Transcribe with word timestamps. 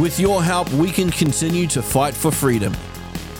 With 0.00 0.18
your 0.20 0.42
help, 0.42 0.70
we 0.74 0.90
can 0.90 1.10
continue 1.10 1.66
to 1.68 1.80
fight 1.80 2.12
for 2.12 2.30
freedom. 2.30 2.76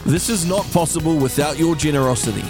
This 0.07 0.31
is 0.31 0.47
not 0.47 0.65
possible 0.73 1.19
without 1.19 1.59
your 1.59 1.77
generosity. 1.77 2.45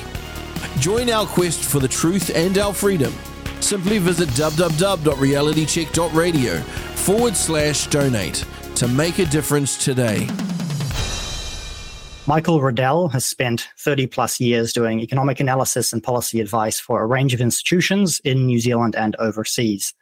Join 0.78 1.10
our 1.10 1.26
quest 1.26 1.64
for 1.64 1.80
the 1.80 1.88
truth 1.88 2.30
and 2.32 2.56
our 2.56 2.72
freedom. 2.72 3.12
Simply 3.58 3.98
visit 3.98 4.28
www.realitycheck.radio 4.28 6.60
forward 6.60 7.34
slash 7.34 7.88
donate 7.88 8.44
to 8.76 8.86
make 8.86 9.18
a 9.18 9.26
difference 9.26 9.84
today. 9.84 10.28
Michael 12.28 12.60
Reddell 12.60 13.08
has 13.08 13.24
spent 13.24 13.66
30 13.78 14.06
plus 14.06 14.38
years 14.38 14.72
doing 14.72 15.00
economic 15.00 15.40
analysis 15.40 15.92
and 15.92 16.00
policy 16.00 16.40
advice 16.40 16.78
for 16.78 17.02
a 17.02 17.06
range 17.06 17.34
of 17.34 17.40
institutions 17.40 18.20
in 18.22 18.46
New 18.46 18.60
Zealand 18.60 18.94
and 18.94 19.16
overseas. 19.16 19.94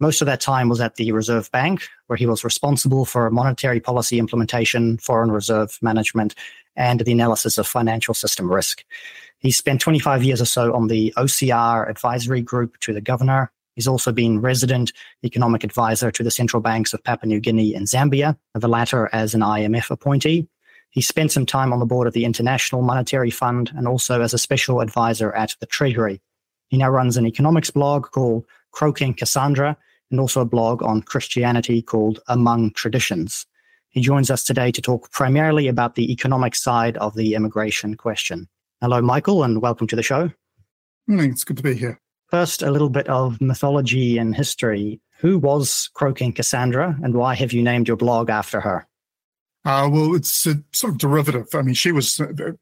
Most 0.00 0.22
of 0.22 0.26
that 0.26 0.40
time 0.40 0.70
was 0.70 0.80
at 0.80 0.94
the 0.96 1.12
Reserve 1.12 1.50
Bank, 1.52 1.86
where 2.06 2.16
he 2.16 2.24
was 2.24 2.42
responsible 2.42 3.04
for 3.04 3.30
monetary 3.30 3.80
policy 3.80 4.18
implementation, 4.18 4.96
foreign 4.96 5.30
reserve 5.30 5.78
management, 5.82 6.34
and 6.74 7.00
the 7.00 7.12
analysis 7.12 7.58
of 7.58 7.66
financial 7.66 8.14
system 8.14 8.50
risk. 8.50 8.82
He 9.40 9.50
spent 9.50 9.82
25 9.82 10.24
years 10.24 10.40
or 10.40 10.46
so 10.46 10.74
on 10.74 10.86
the 10.86 11.12
OCR 11.18 11.88
advisory 11.88 12.40
group 12.40 12.78
to 12.80 12.94
the 12.94 13.02
governor. 13.02 13.52
He's 13.74 13.86
also 13.86 14.10
been 14.10 14.40
resident 14.40 14.90
economic 15.22 15.64
advisor 15.64 16.10
to 16.10 16.22
the 16.22 16.30
central 16.30 16.62
banks 16.62 16.94
of 16.94 17.04
Papua 17.04 17.28
New 17.28 17.40
Guinea 17.40 17.74
and 17.74 17.86
Zambia, 17.86 18.38
the 18.54 18.68
latter 18.68 19.10
as 19.12 19.34
an 19.34 19.42
IMF 19.42 19.90
appointee. 19.90 20.48
He 20.88 21.02
spent 21.02 21.30
some 21.30 21.46
time 21.46 21.74
on 21.74 21.78
the 21.78 21.86
board 21.86 22.06
of 22.06 22.14
the 22.14 22.24
International 22.24 22.80
Monetary 22.80 23.30
Fund 23.30 23.70
and 23.76 23.86
also 23.86 24.22
as 24.22 24.32
a 24.32 24.38
special 24.38 24.80
advisor 24.80 25.30
at 25.32 25.54
the 25.60 25.66
Treasury. 25.66 26.22
He 26.68 26.78
now 26.78 26.88
runs 26.88 27.16
an 27.18 27.26
economics 27.26 27.70
blog 27.70 28.06
called 28.10 28.46
Croaking 28.72 29.14
Cassandra, 29.14 29.76
and 30.10 30.20
also 30.20 30.40
a 30.40 30.46
blog 30.46 30.82
on 30.82 31.02
Christianity 31.02 31.82
called 31.82 32.20
Among 32.28 32.72
Traditions. 32.72 33.46
He 33.90 34.00
joins 34.00 34.30
us 34.30 34.44
today 34.44 34.70
to 34.72 34.80
talk 34.80 35.10
primarily 35.10 35.68
about 35.68 35.94
the 35.94 36.12
economic 36.12 36.54
side 36.54 36.96
of 36.98 37.14
the 37.14 37.34
immigration 37.34 37.96
question. 37.96 38.48
Hello, 38.80 39.02
Michael, 39.02 39.42
and 39.42 39.60
welcome 39.60 39.86
to 39.88 39.96
the 39.96 40.02
show. 40.02 40.30
Morning, 41.06 41.30
it's 41.32 41.44
good 41.44 41.56
to 41.56 41.62
be 41.62 41.74
here. 41.74 42.00
First, 42.28 42.62
a 42.62 42.70
little 42.70 42.90
bit 42.90 43.08
of 43.08 43.40
mythology 43.40 44.16
and 44.16 44.34
history. 44.34 45.00
Who 45.18 45.38
was 45.38 45.90
Croaking 45.94 46.32
Cassandra, 46.32 46.96
and 47.02 47.14
why 47.14 47.34
have 47.34 47.52
you 47.52 47.62
named 47.62 47.88
your 47.88 47.96
blog 47.96 48.30
after 48.30 48.60
her? 48.60 48.86
Uh, 49.64 49.88
well, 49.92 50.14
it's 50.14 50.46
a 50.46 50.62
sort 50.72 50.92
of 50.92 50.98
derivative. 50.98 51.48
I 51.52 51.62
mean, 51.62 51.74
she 51.74 51.92
was 51.92 52.18
uh, 52.20 52.52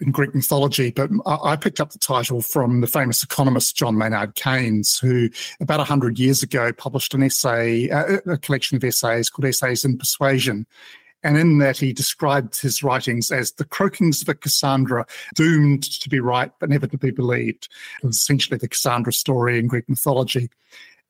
in 0.00 0.10
Greek 0.10 0.34
mythology, 0.34 0.90
but 0.90 1.10
I 1.26 1.56
picked 1.56 1.80
up 1.80 1.90
the 1.90 1.98
title 1.98 2.42
from 2.42 2.80
the 2.80 2.86
famous 2.86 3.22
economist 3.22 3.76
John 3.76 3.96
Maynard 3.96 4.34
Keynes, 4.34 4.98
who 4.98 5.30
about 5.60 5.78
100 5.78 6.18
years 6.18 6.42
ago 6.42 6.72
published 6.72 7.14
an 7.14 7.22
essay, 7.22 7.88
uh, 7.90 8.18
a 8.26 8.36
collection 8.36 8.76
of 8.76 8.84
essays 8.84 9.30
called 9.30 9.46
Essays 9.46 9.84
in 9.84 9.96
Persuasion. 9.96 10.66
And 11.22 11.38
in 11.38 11.58
that, 11.58 11.78
he 11.78 11.92
described 11.92 12.60
his 12.60 12.82
writings 12.82 13.30
as 13.30 13.52
the 13.52 13.64
croakings 13.64 14.22
of 14.22 14.28
a 14.28 14.34
Cassandra, 14.34 15.06
doomed 15.34 15.82
to 16.00 16.08
be 16.08 16.20
right, 16.20 16.52
but 16.60 16.68
never 16.68 16.86
to 16.86 16.98
be 16.98 17.10
believed. 17.10 17.68
It 18.02 18.06
was 18.06 18.16
essentially 18.16 18.58
the 18.58 18.68
Cassandra 18.68 19.12
story 19.12 19.58
in 19.58 19.66
Greek 19.66 19.88
mythology. 19.88 20.50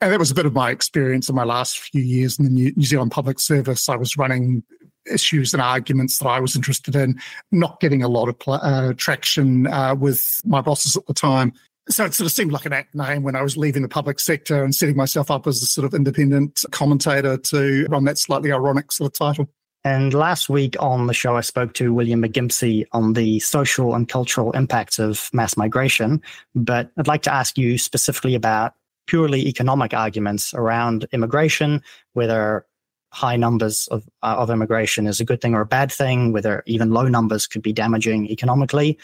And 0.01 0.13
that 0.13 0.19
was 0.19 0.31
a 0.31 0.35
bit 0.35 0.47
of 0.47 0.53
my 0.53 0.71
experience 0.71 1.29
in 1.29 1.35
my 1.35 1.45
last 1.45 1.79
few 1.79 2.03
years 2.03 2.39
in 2.39 2.45
the 2.45 2.51
New 2.51 2.85
Zealand 2.85 3.11
Public 3.11 3.41
Service. 3.41 3.89
I 3.89 3.97
was 3.97 4.17
running 4.17 4.63
issues 5.11 5.53
and 5.53 5.63
arguments 5.63 6.19
that 6.19 6.29
I 6.29 6.41
was 6.41 6.57
interested 6.57 6.97
in, 6.97 7.21
not 7.53 7.81
getting 7.81 8.03
a 8.03 8.09
lot 8.09 8.29
of 8.29 8.39
pl- 8.39 8.55
uh, 8.55 8.93
traction 8.97 9.67
uh, 9.67 9.95
with 9.95 10.41
my 10.45 10.61
bosses 10.61 10.97
at 10.97 11.07
the 11.07 11.15
time. 11.15 11.53
So 11.89 12.05
it 12.05 12.15
sort 12.15 12.27
of 12.27 12.33
seemed 12.33 12.51
like 12.51 12.67
an 12.67 12.73
act 12.73 12.95
name 12.95 13.23
when 13.23 13.37
I 13.37 13.43
was 13.43 13.57
leaving 13.57 13.83
the 13.83 13.89
public 13.89 14.19
sector 14.19 14.65
and 14.65 14.75
setting 14.75 14.97
myself 14.97 15.31
up 15.31 15.47
as 15.47 15.63
a 15.63 15.67
sort 15.67 15.85
of 15.85 15.95
independent 15.95 16.65
commentator 16.73 17.37
to 17.37 17.87
run 17.89 18.05
that 18.05 18.19
slightly 18.19 18.51
ironic 18.51 18.91
sort 18.91 19.13
of 19.13 19.19
title. 19.19 19.49
And 19.85 20.13
last 20.13 20.49
week 20.49 20.75
on 20.81 21.07
the 21.07 21.15
show, 21.15 21.37
I 21.37 21.43
spoke 21.43 21.75
to 21.75 21.95
William 21.95 22.21
McGimpsey 22.21 22.87
on 22.91 23.13
the 23.13 23.39
social 23.39 23.95
and 23.95 24.09
cultural 24.09 24.51
impacts 24.51 24.99
of 24.99 25.31
mass 25.33 25.57
migration. 25.57 26.21
But 26.57 26.91
I'd 26.97 27.07
like 27.07 27.23
to 27.23 27.33
ask 27.33 27.57
you 27.57 27.79
specifically 27.79 28.35
about 28.35 28.75
purely 29.07 29.47
economic 29.47 29.95
arguments 29.95 30.53
around 30.55 31.07
immigration, 31.13 31.83
whether 32.15 32.67
high 33.17 33.37
numbers 33.37 33.89
of, 33.89 34.07
uh, 34.23 34.37
of 34.37 34.51
immigration 34.51 35.07
is 35.07 35.21
a 35.21 35.25
good 35.25 35.41
thing 35.41 35.55
or 35.55 35.63
a 35.63 35.67
bad 35.67 35.91
thing, 35.91 36.33
whether 36.33 36.63
even 36.67 36.91
low 36.91 37.09
numbers 37.09 37.47
could 37.47 37.63
be 37.63 37.73
damaging 37.73 38.29
economically. 38.31 38.99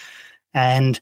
And 0.52 1.00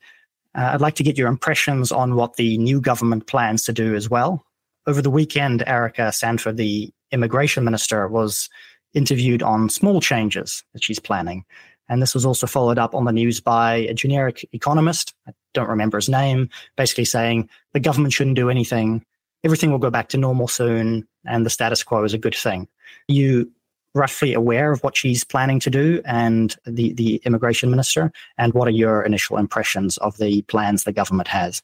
uh, 0.56 0.70
I'd 0.72 0.80
like 0.80 0.94
to 0.94 1.02
get 1.02 1.18
your 1.18 1.26
impressions 1.26 1.90
on 1.90 2.14
what 2.14 2.36
the 2.36 2.56
new 2.58 2.80
government 2.80 3.26
plans 3.26 3.64
to 3.64 3.72
do 3.72 3.96
as 3.96 4.08
well. 4.08 4.46
Over 4.86 5.02
the 5.02 5.10
weekend, 5.10 5.64
Erica 5.66 6.12
Stanford, 6.12 6.56
the 6.56 6.90
immigration 7.10 7.64
minister, 7.64 8.06
was 8.06 8.48
interviewed 8.94 9.42
on 9.42 9.68
small 9.68 10.00
changes 10.00 10.62
that 10.72 10.84
she's 10.84 11.00
planning. 11.00 11.44
And 11.88 12.00
this 12.00 12.14
was 12.14 12.24
also 12.24 12.46
followed 12.46 12.78
up 12.78 12.94
on 12.94 13.06
the 13.06 13.12
news 13.12 13.40
by 13.40 13.74
a 13.74 13.94
generic 13.94 14.48
economist. 14.52 15.14
I 15.26 15.32
don't 15.52 15.68
remember 15.68 15.98
his 15.98 16.08
name, 16.08 16.48
basically 16.76 17.06
saying 17.06 17.50
the 17.72 17.80
government 17.80 18.12
shouldn't 18.12 18.36
do 18.36 18.50
anything. 18.50 19.04
Everything 19.42 19.72
will 19.72 19.78
go 19.78 19.90
back 19.90 20.10
to 20.10 20.16
normal 20.16 20.46
soon, 20.46 21.08
and 21.26 21.44
the 21.44 21.50
status 21.50 21.82
quo 21.82 22.04
is 22.04 22.14
a 22.14 22.18
good 22.18 22.36
thing 22.36 22.68
you 23.08 23.50
roughly 23.94 24.34
aware 24.34 24.72
of 24.72 24.82
what 24.82 24.96
she's 24.96 25.24
planning 25.24 25.60
to 25.60 25.70
do 25.70 26.00
and 26.04 26.56
the, 26.64 26.92
the 26.92 27.16
immigration 27.24 27.70
minister? 27.70 28.12
And 28.38 28.54
what 28.54 28.68
are 28.68 28.72
your 28.72 29.02
initial 29.02 29.36
impressions 29.36 29.96
of 29.98 30.16
the 30.18 30.42
plans 30.42 30.84
the 30.84 30.92
government 30.92 31.28
has? 31.28 31.62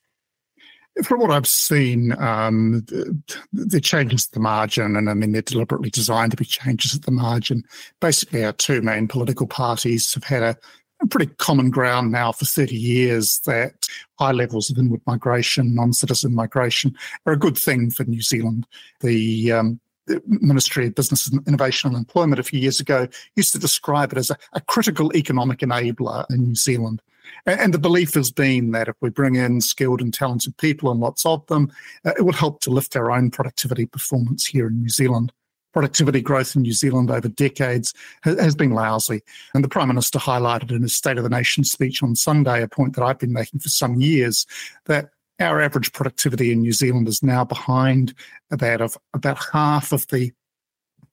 From 1.04 1.20
what 1.20 1.30
I've 1.30 1.46
seen, 1.46 2.12
um, 2.20 2.82
the, 2.86 3.22
the, 3.52 3.82
changes 3.82 4.26
at 4.26 4.32
the 4.32 4.40
margin, 4.40 4.96
and 4.96 5.10
I 5.10 5.14
mean, 5.14 5.32
they're 5.32 5.42
deliberately 5.42 5.90
designed 5.90 6.30
to 6.30 6.38
be 6.38 6.46
changes 6.46 6.94
at 6.94 7.02
the 7.02 7.10
margin. 7.10 7.64
Basically, 8.00 8.46
our 8.46 8.54
two 8.54 8.80
main 8.80 9.06
political 9.06 9.46
parties 9.46 10.14
have 10.14 10.24
had 10.24 10.42
a, 10.42 10.56
a 11.02 11.06
pretty 11.06 11.30
common 11.34 11.68
ground 11.68 12.12
now 12.12 12.32
for 12.32 12.46
30 12.46 12.74
years 12.74 13.40
that 13.40 13.86
high 14.18 14.32
levels 14.32 14.70
of 14.70 14.78
inward 14.78 15.02
migration, 15.06 15.74
non 15.74 15.92
citizen 15.92 16.34
migration, 16.34 16.96
are 17.26 17.34
a 17.34 17.38
good 17.38 17.58
thing 17.58 17.90
for 17.90 18.04
New 18.04 18.22
Zealand. 18.22 18.66
The 19.02 19.52
um, 19.52 19.78
Ministry 20.26 20.86
of 20.86 20.94
Business 20.94 21.30
Innovation 21.46 21.88
and 21.88 21.98
Employment 21.98 22.38
a 22.38 22.44
few 22.44 22.60
years 22.60 22.80
ago 22.80 23.08
used 23.34 23.52
to 23.52 23.58
describe 23.58 24.12
it 24.12 24.18
as 24.18 24.30
a, 24.30 24.36
a 24.52 24.60
critical 24.60 25.14
economic 25.16 25.60
enabler 25.60 26.24
in 26.30 26.44
New 26.44 26.54
Zealand. 26.54 27.02
And, 27.44 27.60
and, 27.60 27.74
the 27.74 27.78
belief 27.78 28.14
has 28.14 28.30
been 28.30 28.70
that 28.72 28.88
if 28.88 28.96
we 29.00 29.10
bring 29.10 29.34
in 29.34 29.60
skilled 29.60 30.00
and 30.00 30.14
talented 30.14 30.56
people 30.58 30.90
and 30.90 31.00
lots 31.00 31.26
of 31.26 31.44
them, 31.46 31.72
uh, 32.04 32.12
it 32.16 32.22
will 32.22 32.32
help 32.32 32.60
to 32.60 32.70
lift 32.70 32.96
our 32.96 33.10
own 33.10 33.30
productivity 33.30 33.86
performance 33.86 34.46
here 34.46 34.68
in 34.68 34.80
New 34.80 34.88
Zealand. 34.88 35.32
Productivity 35.72 36.22
growth 36.22 36.56
in 36.56 36.62
New 36.62 36.72
Zealand 36.72 37.10
over 37.10 37.28
decades 37.28 37.92
has, 38.22 38.40
has 38.40 38.54
been 38.54 38.70
lousy. 38.70 39.22
And 39.54 39.62
the 39.62 39.68
Prime 39.68 39.88
Minister 39.88 40.18
highlighted 40.18 40.70
in 40.70 40.82
his 40.82 40.94
State 40.94 41.18
of 41.18 41.24
the 41.24 41.30
Nation 41.30 41.64
speech 41.64 42.02
on 42.02 42.14
Sunday 42.14 42.62
a 42.62 42.68
point 42.68 42.94
that 42.94 43.04
I've 43.04 43.18
been 43.18 43.32
making 43.32 43.60
for 43.60 43.68
some 43.68 44.00
years 44.00 44.46
that 44.86 45.10
our 45.40 45.60
average 45.60 45.92
productivity 45.92 46.52
in 46.52 46.60
New 46.60 46.72
Zealand 46.72 47.08
is 47.08 47.22
now 47.22 47.44
behind 47.44 48.14
that 48.50 48.80
of 48.80 48.96
about 49.14 49.38
half 49.52 49.92
of 49.92 50.06
the 50.08 50.32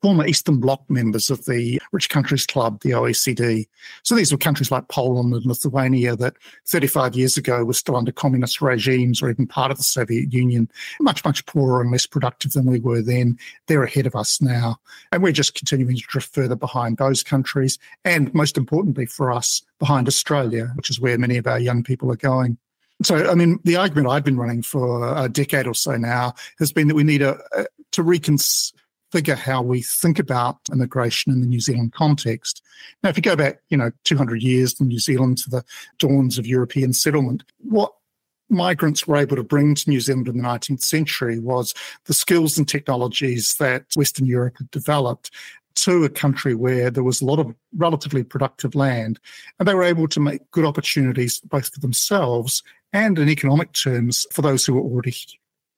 former 0.04 0.28
Eastern 0.28 0.60
Bloc 0.60 0.84
members 0.90 1.30
of 1.30 1.46
the 1.46 1.82
Rich 1.94 2.10
Countries 2.10 2.46
Club, 2.46 2.82
the 2.82 2.90
OECD. 2.90 3.66
So 4.04 4.16
these 4.16 4.34
were 4.34 4.38
countries 4.38 4.70
like 4.70 4.90
Poland 4.90 5.34
and 5.34 5.46
Lithuania 5.46 6.18
that 6.18 6.36
35 6.68 7.16
years 7.16 7.38
ago 7.38 7.64
were 7.64 7.72
still 7.72 7.96
under 7.96 8.12
communist 8.12 8.62
regimes 8.62 9.22
or 9.22 9.30
even 9.30 9.48
part 9.48 9.72
of 9.72 9.78
the 9.78 9.84
Soviet 9.84 10.34
Union, 10.34 10.70
much, 11.00 11.24
much 11.24 11.46
poorer 11.46 11.82
and 11.82 11.90
less 11.90 12.06
productive 12.06 12.52
than 12.52 12.66
we 12.66 12.82
were 12.82 13.02
then. 13.02 13.38
They're 13.68 13.84
ahead 13.84 14.06
of 14.06 14.14
us 14.14 14.42
now. 14.42 14.76
And 15.14 15.24
we're 15.24 15.32
just 15.32 15.56
continuing 15.56 15.96
to 15.96 16.04
drift 16.06 16.34
further 16.34 16.58
behind 16.58 16.98
those 16.98 17.24
countries. 17.24 17.80
And 18.04 18.34
most 18.34 18.58
importantly 18.58 19.06
for 19.06 19.32
us, 19.32 19.62
behind 19.80 20.10
Australia, 20.10 20.74
which 20.76 20.90
is 20.90 21.00
where 21.00 21.18
many 21.18 21.38
of 21.38 21.48
our 21.48 21.60
young 21.60 21.82
people 21.82 22.12
are 22.12 22.18
going. 22.18 22.58
So, 23.04 23.30
I 23.30 23.36
mean, 23.36 23.60
the 23.64 23.76
argument 23.76 24.08
I've 24.08 24.24
been 24.24 24.38
running 24.38 24.62
for 24.62 25.16
a 25.18 25.28
decade 25.30 25.68
or 25.68 25.74
so 25.74 25.96
now 25.98 26.34
has 26.60 26.72
been 26.72 26.88
that 26.88 26.96
we 26.96 27.04
need 27.04 27.22
a, 27.22 27.40
a, 27.56 27.66
to 27.92 28.04
reconfigure 28.04 29.38
how 29.38 29.62
we 29.62 29.82
think 29.82 30.20
about 30.20 30.58
immigration 30.72 31.32
in 31.32 31.42
the 31.42 31.48
New 31.48 31.60
Zealand 31.60 31.94
context. 31.94 32.64
Now, 33.04 33.10
if 33.10 33.18
you 33.18 33.24
go 33.24 33.36
back, 33.36 33.60
you 33.70 33.78
know, 33.78 33.92
200 34.06 34.42
years 34.42 34.80
in 34.80 34.88
New 34.88 35.00
Zealand 35.00 35.38
to 35.40 35.50
the 35.50 35.66
dawns 36.00 36.38
of 36.38 36.48
European 36.48 36.94
settlement, 36.94 37.44
what 37.60 37.94
migrants 38.50 39.08
were 39.08 39.18
able 39.18 39.36
to 39.36 39.44
bring 39.44 39.76
to 39.76 39.90
New 39.90 40.00
Zealand 40.00 40.28
in 40.28 40.38
the 40.38 40.44
19th 40.44 40.82
century 40.82 41.40
was 41.40 41.74
the 42.06 42.14
skills 42.14 42.58
and 42.58 42.68
technologies 42.68 43.56
that 43.60 43.86
Western 43.96 44.26
Europe 44.26 44.58
had 44.58 44.72
developed 44.72 45.32
to 45.76 46.04
a 46.04 46.10
country 46.10 46.54
where 46.54 46.92
there 46.92 47.04
was 47.04 47.22
a 47.22 47.26
lot 47.26 47.40
of 47.40 47.54
relatively 47.76 48.24
productive 48.24 48.76
land, 48.76 49.20
and 49.58 49.68
they 49.68 49.74
were 49.74 49.84
able 49.84 50.08
to 50.08 50.20
make 50.20 50.50
good 50.52 50.66
opportunities 50.66 51.40
both 51.40 51.74
for 51.74 51.80
themselves 51.80 52.62
and 52.94 53.18
in 53.20 53.30
economic 53.30 53.74
terms 53.74 54.26
for 54.32 54.42
those 54.42 54.66
who 54.66 54.76
were 54.76 54.82
already 54.82 55.16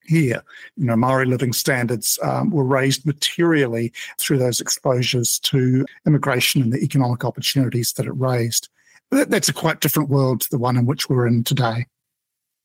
here. 0.03 0.43
You 0.77 0.85
know, 0.85 0.95
Maori 0.95 1.25
living 1.25 1.53
standards 1.53 2.19
um, 2.21 2.51
were 2.51 2.63
raised 2.63 3.05
materially 3.05 3.91
through 4.19 4.37
those 4.37 4.61
exposures 4.61 5.39
to 5.39 5.85
immigration 6.05 6.61
and 6.61 6.71
the 6.71 6.83
economic 6.83 7.25
opportunities 7.25 7.93
that 7.93 8.05
it 8.05 8.11
raised. 8.11 8.69
That's 9.11 9.49
a 9.49 9.53
quite 9.53 9.81
different 9.81 10.09
world 10.09 10.41
to 10.41 10.49
the 10.49 10.57
one 10.57 10.77
in 10.77 10.85
which 10.85 11.09
we're 11.09 11.27
in 11.27 11.43
today. 11.43 11.87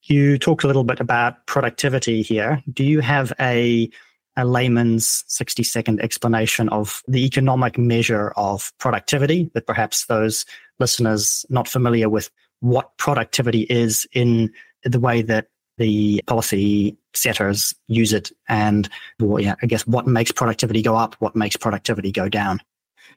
You 0.03 0.39
talked 0.39 0.65
a 0.65 0.67
little 0.67 0.85
bit 0.85 1.01
about 1.01 1.47
productivity 1.47 2.23
here. 2.23 2.63
Do 2.73 2.85
you 2.85 3.01
have 3.01 3.33
a 3.41 3.91
a 4.37 4.45
layman's 4.45 5.25
60 5.27 5.65
second 5.65 6.01
explanation 6.01 6.69
of 6.69 7.03
the 7.09 7.25
economic 7.27 7.77
measure 7.77 8.33
of 8.37 8.73
productivity 8.79 9.51
that 9.55 9.67
perhaps 9.67 10.07
those 10.07 10.47
listeners 10.79 11.45
not 11.51 11.69
familiar 11.69 12.09
with 12.09 12.31
what 12.61 12.97
productivity 12.99 13.63
is 13.63 14.07
in 14.13 14.53
the 14.85 15.01
way 15.01 15.23
that 15.23 15.49
the 15.79 16.23
policy 16.27 16.97
setters 17.15 17.75
use 17.89 18.13
it 18.13 18.31
and 18.49 18.89
well, 19.19 19.41
yeah, 19.41 19.55
I 19.63 19.67
guess 19.67 19.87
what 19.87 20.07
makes 20.07 20.31
productivity 20.31 20.83
go 20.83 20.97
up, 20.97 21.17
what 21.21 21.35
makes 21.35 21.57
productivity 21.57 22.13
go 22.13 22.29
down. 22.29 22.61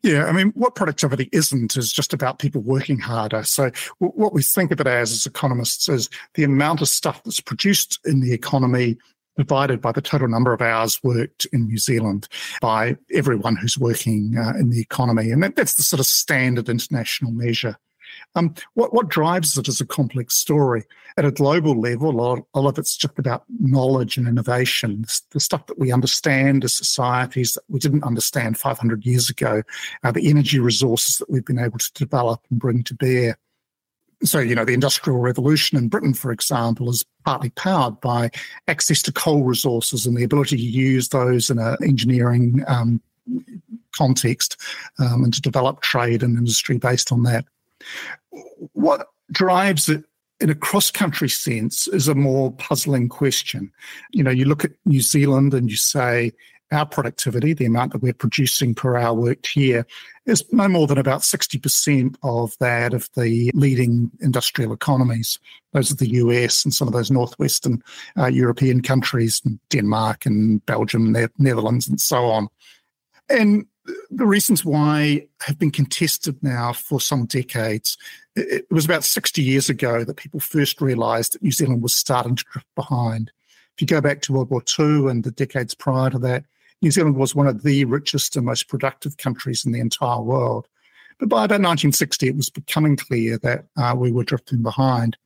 Yeah, 0.01 0.25
I 0.25 0.31
mean, 0.31 0.51
what 0.55 0.75
productivity 0.75 1.29
isn't 1.31 1.77
is 1.77 1.93
just 1.93 2.13
about 2.13 2.39
people 2.39 2.61
working 2.61 2.99
harder. 2.99 3.43
So, 3.43 3.69
w- 4.01 4.13
what 4.15 4.33
we 4.33 4.41
think 4.41 4.71
of 4.71 4.81
it 4.81 4.87
as 4.87 5.11
as 5.11 5.25
economists 5.25 5.87
is 5.87 6.09
the 6.33 6.43
amount 6.43 6.81
of 6.81 6.87
stuff 6.87 7.21
that's 7.23 7.39
produced 7.39 7.99
in 8.05 8.19
the 8.19 8.33
economy 8.33 8.97
divided 9.37 9.81
by 9.81 9.91
the 9.91 10.01
total 10.01 10.27
number 10.27 10.53
of 10.53 10.61
hours 10.61 11.01
worked 11.03 11.45
in 11.53 11.67
New 11.67 11.77
Zealand 11.77 12.27
by 12.61 12.97
everyone 13.13 13.55
who's 13.55 13.77
working 13.77 14.35
uh, 14.37 14.53
in 14.57 14.69
the 14.69 14.79
economy. 14.79 15.31
And 15.31 15.41
that, 15.43 15.55
that's 15.55 15.75
the 15.75 15.83
sort 15.83 15.99
of 15.99 16.05
standard 16.05 16.69
international 16.69 17.31
measure. 17.31 17.77
Um, 18.35 18.53
what, 18.73 18.93
what 18.93 19.09
drives 19.09 19.57
it 19.57 19.67
is 19.67 19.81
a 19.81 19.85
complex 19.85 20.35
story. 20.35 20.83
At 21.17 21.25
a 21.25 21.31
global 21.31 21.79
level, 21.79 22.09
a 22.09 22.11
lot, 22.11 22.39
a 22.53 22.61
lot 22.61 22.69
of 22.69 22.79
it's 22.79 22.97
just 22.97 23.19
about 23.19 23.43
knowledge 23.59 24.17
and 24.17 24.27
innovation, 24.27 25.05
the 25.31 25.39
stuff 25.39 25.67
that 25.67 25.77
we 25.77 25.91
understand 25.91 26.63
as 26.63 26.75
societies 26.75 27.53
that 27.53 27.63
we 27.67 27.79
didn't 27.79 28.03
understand 28.03 28.57
500 28.57 29.05
years 29.05 29.29
ago, 29.29 29.61
uh, 30.03 30.11
the 30.11 30.27
energy 30.27 30.59
resources 30.59 31.17
that 31.17 31.29
we've 31.29 31.45
been 31.45 31.59
able 31.59 31.77
to 31.77 31.93
develop 31.93 32.41
and 32.49 32.59
bring 32.59 32.83
to 32.83 32.95
bear. 32.95 33.37
So, 34.23 34.39
you 34.39 34.55
know, 34.55 34.65
the 34.65 34.73
Industrial 34.73 35.19
Revolution 35.19 35.77
in 35.77 35.89
Britain, 35.89 36.13
for 36.13 36.31
example, 36.31 36.89
is 36.89 37.03
partly 37.25 37.49
powered 37.51 37.99
by 37.99 38.31
access 38.67 39.01
to 39.03 39.11
coal 39.11 39.43
resources 39.43 40.05
and 40.05 40.15
the 40.15 40.23
ability 40.23 40.55
to 40.55 40.63
use 40.63 41.09
those 41.09 41.49
in 41.49 41.59
an 41.59 41.75
engineering 41.83 42.63
um, 42.67 43.01
context 43.95 44.57
um, 44.99 45.23
and 45.23 45.33
to 45.33 45.41
develop 45.41 45.81
trade 45.81 46.23
and 46.23 46.37
industry 46.37 46.77
based 46.77 47.11
on 47.11 47.23
that. 47.23 47.45
What 48.73 49.07
drives 49.31 49.89
it 49.89 50.03
in 50.39 50.49
a 50.49 50.55
cross 50.55 50.91
country 50.91 51.29
sense 51.29 51.87
is 51.87 52.07
a 52.07 52.15
more 52.15 52.51
puzzling 52.51 53.09
question. 53.09 53.71
You 54.11 54.23
know, 54.23 54.31
you 54.31 54.45
look 54.45 54.65
at 54.65 54.71
New 54.85 55.01
Zealand 55.01 55.53
and 55.53 55.69
you 55.69 55.77
say, 55.77 56.31
our 56.73 56.85
productivity, 56.85 57.53
the 57.53 57.65
amount 57.65 57.93
that 57.93 58.01
we're 58.01 58.13
producing 58.13 58.73
per 58.73 58.97
hour 58.97 59.13
worked 59.13 59.47
here, 59.47 59.85
is 60.25 60.43
no 60.51 60.67
more 60.67 60.87
than 60.87 60.97
about 60.97 61.21
60% 61.21 62.15
of 62.23 62.57
that 62.59 62.93
of 62.93 63.09
the 63.15 63.51
leading 63.53 64.11
industrial 64.21 64.73
economies. 64.73 65.39
Those 65.73 65.91
are 65.91 65.95
the 65.95 66.09
US 66.09 66.65
and 66.65 66.73
some 66.73 66.87
of 66.87 66.93
those 66.93 67.11
northwestern 67.11 67.83
uh, 68.17 68.27
European 68.27 68.81
countries, 68.81 69.41
Denmark 69.69 70.25
and 70.25 70.65
Belgium, 70.65 71.11
ne- 71.11 71.27
Netherlands, 71.37 71.87
and 71.87 72.01
so 72.01 72.25
on. 72.25 72.47
And 73.29 73.65
the 74.09 74.25
reasons 74.25 74.63
why 74.63 75.27
have 75.41 75.59
been 75.59 75.71
contested 75.71 76.41
now 76.41 76.73
for 76.73 77.01
some 77.01 77.25
decades. 77.25 77.97
It 78.35 78.65
was 78.71 78.85
about 78.85 79.03
60 79.03 79.41
years 79.41 79.69
ago 79.69 80.03
that 80.03 80.15
people 80.15 80.39
first 80.39 80.81
realised 80.81 81.33
that 81.33 81.43
New 81.43 81.51
Zealand 81.51 81.83
was 81.83 81.95
starting 81.95 82.35
to 82.35 82.45
drift 82.51 82.67
behind. 82.75 83.31
If 83.75 83.81
you 83.81 83.87
go 83.87 84.01
back 84.01 84.21
to 84.21 84.33
World 84.33 84.49
War 84.49 84.63
II 84.79 85.09
and 85.09 85.23
the 85.23 85.31
decades 85.31 85.75
prior 85.75 86.09
to 86.11 86.19
that, 86.19 86.45
New 86.81 86.91
Zealand 86.91 87.15
was 87.15 87.35
one 87.35 87.47
of 87.47 87.63
the 87.63 87.85
richest 87.85 88.35
and 88.35 88.45
most 88.45 88.67
productive 88.67 89.17
countries 89.17 89.65
in 89.65 89.71
the 89.71 89.79
entire 89.79 90.21
world. 90.21 90.67
But 91.19 91.29
by 91.29 91.45
about 91.45 91.61
1960, 91.61 92.27
it 92.27 92.35
was 92.35 92.49
becoming 92.49 92.97
clear 92.97 93.37
that 93.39 93.65
uh, 93.77 93.95
we 93.97 94.11
were 94.11 94.23
drifting 94.23 94.61
behind. 94.61 95.17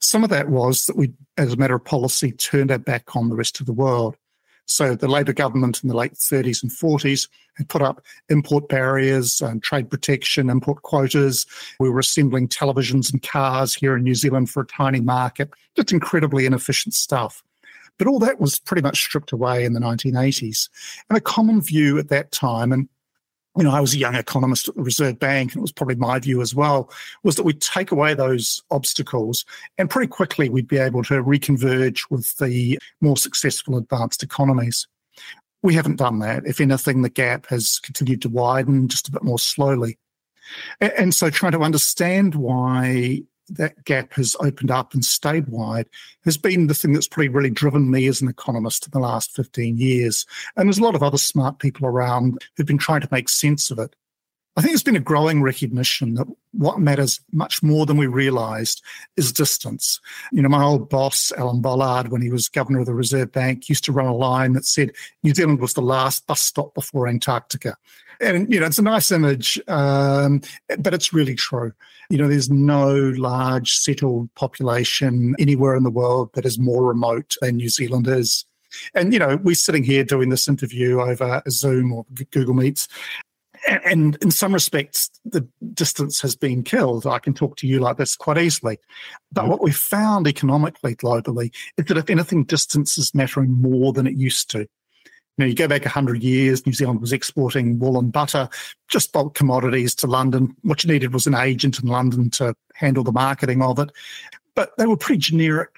Some 0.00 0.24
of 0.24 0.30
that 0.30 0.48
was 0.48 0.86
that 0.86 0.96
we, 0.96 1.12
as 1.36 1.52
a 1.52 1.56
matter 1.56 1.74
of 1.74 1.84
policy, 1.84 2.32
turned 2.32 2.70
our 2.70 2.78
back 2.78 3.16
on 3.16 3.28
the 3.28 3.36
rest 3.36 3.60
of 3.60 3.66
the 3.66 3.72
world. 3.72 4.16
So 4.66 4.94
the 4.94 5.08
Labor 5.08 5.32
government 5.32 5.82
in 5.82 5.88
the 5.88 5.96
late 5.96 6.14
30s 6.14 6.62
and 6.62 6.72
40s 6.72 7.28
had 7.56 7.68
put 7.68 7.82
up 7.82 8.02
import 8.28 8.68
barriers 8.68 9.40
and 9.40 9.62
trade 9.62 9.90
protection, 9.90 10.50
import 10.50 10.82
quotas. 10.82 11.46
We 11.78 11.90
were 11.90 12.00
assembling 12.00 12.48
televisions 12.48 13.12
and 13.12 13.22
cars 13.22 13.74
here 13.74 13.96
in 13.96 14.02
New 14.02 14.14
Zealand 14.14 14.50
for 14.50 14.62
a 14.62 14.66
tiny 14.66 15.00
market, 15.00 15.50
just 15.76 15.92
incredibly 15.92 16.46
inefficient 16.46 16.94
stuff. 16.94 17.42
But 17.98 18.08
all 18.08 18.18
that 18.20 18.40
was 18.40 18.58
pretty 18.58 18.82
much 18.82 19.00
stripped 19.00 19.32
away 19.32 19.64
in 19.64 19.72
the 19.72 19.80
1980s. 19.80 20.68
And 21.08 21.16
a 21.16 21.20
common 21.20 21.60
view 21.60 21.98
at 21.98 22.08
that 22.08 22.32
time, 22.32 22.72
and 22.72 22.88
you 23.56 23.62
know, 23.62 23.70
I 23.70 23.80
was 23.80 23.94
a 23.94 23.98
young 23.98 24.16
economist 24.16 24.68
at 24.68 24.74
the 24.74 24.82
Reserve 24.82 25.18
Bank, 25.18 25.52
and 25.52 25.60
it 25.60 25.62
was 25.62 25.72
probably 25.72 25.94
my 25.94 26.18
view 26.18 26.42
as 26.42 26.54
well, 26.54 26.90
was 27.22 27.36
that 27.36 27.44
we'd 27.44 27.60
take 27.60 27.92
away 27.92 28.14
those 28.14 28.62
obstacles 28.70 29.44
and 29.78 29.88
pretty 29.88 30.08
quickly 30.08 30.48
we'd 30.48 30.68
be 30.68 30.78
able 30.78 31.04
to 31.04 31.22
reconverge 31.22 32.00
with 32.10 32.36
the 32.38 32.78
more 33.00 33.16
successful 33.16 33.76
advanced 33.76 34.22
economies. 34.22 34.88
We 35.62 35.74
haven't 35.74 35.96
done 35.96 36.18
that. 36.18 36.46
If 36.46 36.60
anything, 36.60 37.02
the 37.02 37.08
gap 37.08 37.46
has 37.46 37.78
continued 37.78 38.22
to 38.22 38.28
widen 38.28 38.88
just 38.88 39.08
a 39.08 39.12
bit 39.12 39.22
more 39.22 39.38
slowly. 39.38 39.98
And 40.80 41.14
so 41.14 41.30
trying 41.30 41.52
to 41.52 41.62
understand 41.62 42.34
why 42.34 43.22
that 43.48 43.84
gap 43.84 44.12
has 44.14 44.36
opened 44.40 44.70
up 44.70 44.94
and 44.94 45.04
stayed 45.04 45.48
wide 45.48 45.86
has 46.24 46.36
been 46.36 46.66
the 46.66 46.74
thing 46.74 46.92
that's 46.92 47.08
probably 47.08 47.28
really 47.28 47.50
driven 47.50 47.90
me 47.90 48.06
as 48.06 48.20
an 48.20 48.28
economist 48.28 48.86
in 48.86 48.90
the 48.92 48.98
last 48.98 49.32
15 49.32 49.76
years. 49.76 50.26
And 50.56 50.68
there's 50.68 50.78
a 50.78 50.84
lot 50.84 50.94
of 50.94 51.02
other 51.02 51.18
smart 51.18 51.58
people 51.58 51.86
around 51.86 52.42
who've 52.56 52.66
been 52.66 52.78
trying 52.78 53.02
to 53.02 53.08
make 53.10 53.28
sense 53.28 53.70
of 53.70 53.78
it. 53.78 53.94
I 54.56 54.60
think 54.60 54.70
there's 54.70 54.84
been 54.84 54.94
a 54.94 55.00
growing 55.00 55.42
recognition 55.42 56.14
that 56.14 56.28
what 56.52 56.78
matters 56.78 57.20
much 57.32 57.60
more 57.60 57.86
than 57.86 57.96
we 57.96 58.06
realized 58.06 58.82
is 59.16 59.32
distance. 59.32 60.00
You 60.30 60.42
know, 60.42 60.48
my 60.48 60.62
old 60.62 60.88
boss, 60.88 61.32
Alan 61.36 61.60
Bollard, 61.60 62.12
when 62.12 62.22
he 62.22 62.30
was 62.30 62.48
governor 62.48 62.78
of 62.78 62.86
the 62.86 62.94
Reserve 62.94 63.32
Bank, 63.32 63.68
used 63.68 63.82
to 63.84 63.92
run 63.92 64.06
a 64.06 64.14
line 64.14 64.52
that 64.52 64.64
said 64.64 64.92
New 65.24 65.34
Zealand 65.34 65.58
was 65.58 65.74
the 65.74 65.82
last 65.82 66.28
bus 66.28 66.40
stop 66.40 66.72
before 66.72 67.08
Antarctica. 67.08 67.76
And, 68.20 68.52
you 68.52 68.60
know, 68.60 68.66
it's 68.66 68.78
a 68.78 68.82
nice 68.82 69.10
image, 69.10 69.60
um, 69.68 70.40
but 70.78 70.94
it's 70.94 71.12
really 71.12 71.34
true. 71.34 71.72
You 72.10 72.18
know, 72.18 72.28
there's 72.28 72.50
no 72.50 72.94
large 72.94 73.72
settled 73.72 74.32
population 74.34 75.34
anywhere 75.38 75.74
in 75.74 75.82
the 75.82 75.90
world 75.90 76.30
that 76.34 76.46
is 76.46 76.58
more 76.58 76.84
remote 76.84 77.34
than 77.40 77.56
New 77.56 77.68
Zealand 77.68 78.06
is. 78.06 78.44
And, 78.94 79.12
you 79.12 79.18
know, 79.18 79.36
we're 79.36 79.54
sitting 79.54 79.84
here 79.84 80.04
doing 80.04 80.30
this 80.30 80.48
interview 80.48 81.00
over 81.00 81.42
Zoom 81.48 81.92
or 81.92 82.04
Google 82.30 82.54
Meets. 82.54 82.88
And 83.66 84.16
in 84.20 84.30
some 84.30 84.52
respects, 84.52 85.10
the 85.24 85.46
distance 85.72 86.20
has 86.20 86.36
been 86.36 86.62
killed. 86.62 87.06
I 87.06 87.18
can 87.18 87.32
talk 87.32 87.56
to 87.58 87.66
you 87.66 87.80
like 87.80 87.96
this 87.96 88.14
quite 88.16 88.36
easily. 88.36 88.78
But 89.32 89.42
mm-hmm. 89.42 89.50
what 89.50 89.62
we've 89.62 89.76
found 89.76 90.26
economically 90.26 90.94
globally 90.96 91.54
is 91.78 91.86
that 91.86 91.96
if 91.96 92.10
anything, 92.10 92.44
distance 92.44 92.98
is 92.98 93.14
mattering 93.14 93.50
more 93.50 93.92
than 93.92 94.06
it 94.06 94.16
used 94.16 94.50
to. 94.50 94.66
You 95.36 95.44
know, 95.44 95.48
you 95.48 95.54
go 95.54 95.66
back 95.66 95.82
100 95.82 96.22
years, 96.22 96.64
New 96.64 96.72
Zealand 96.72 97.00
was 97.00 97.12
exporting 97.12 97.78
wool 97.80 97.98
and 97.98 98.12
butter, 98.12 98.48
just 98.88 99.12
bulk 99.12 99.34
commodities 99.34 99.94
to 99.96 100.06
London. 100.06 100.54
What 100.62 100.84
you 100.84 100.92
needed 100.92 101.12
was 101.12 101.26
an 101.26 101.34
agent 101.34 101.80
in 101.80 101.88
London 101.88 102.30
to 102.30 102.54
handle 102.74 103.02
the 103.02 103.12
marketing 103.12 103.60
of 103.60 103.78
it. 103.80 103.90
But 104.54 104.76
they 104.78 104.86
were 104.86 104.96
pretty 104.96 105.18
generic, 105.18 105.70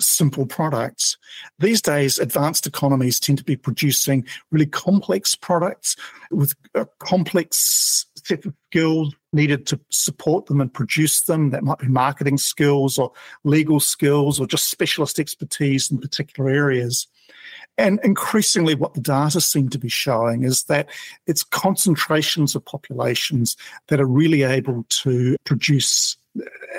simple 0.00 0.44
products. 0.44 1.16
These 1.60 1.82
days, 1.82 2.18
advanced 2.18 2.66
economies 2.66 3.20
tend 3.20 3.38
to 3.38 3.44
be 3.44 3.56
producing 3.56 4.26
really 4.50 4.66
complex 4.66 5.36
products 5.36 5.94
with 6.32 6.54
a 6.74 6.86
complex 6.98 8.06
set 8.24 8.44
of 8.44 8.54
skills 8.70 9.14
needed 9.32 9.66
to 9.66 9.78
support 9.90 10.46
them 10.46 10.60
and 10.60 10.72
produce 10.72 11.22
them. 11.22 11.50
That 11.50 11.62
might 11.62 11.78
be 11.78 11.88
marketing 11.88 12.38
skills 12.38 12.98
or 12.98 13.12
legal 13.44 13.78
skills 13.78 14.40
or 14.40 14.46
just 14.46 14.68
specialist 14.68 15.20
expertise 15.20 15.90
in 15.90 15.98
particular 15.98 16.50
areas. 16.50 17.06
And 17.80 17.98
increasingly, 18.04 18.74
what 18.74 18.92
the 18.92 19.00
data 19.00 19.40
seem 19.40 19.70
to 19.70 19.78
be 19.78 19.88
showing 19.88 20.44
is 20.44 20.64
that 20.64 20.88
it's 21.26 21.42
concentrations 21.42 22.54
of 22.54 22.64
populations 22.64 23.56
that 23.88 24.00
are 24.00 24.06
really 24.06 24.42
able 24.42 24.84
to 25.02 25.36
produce 25.44 26.16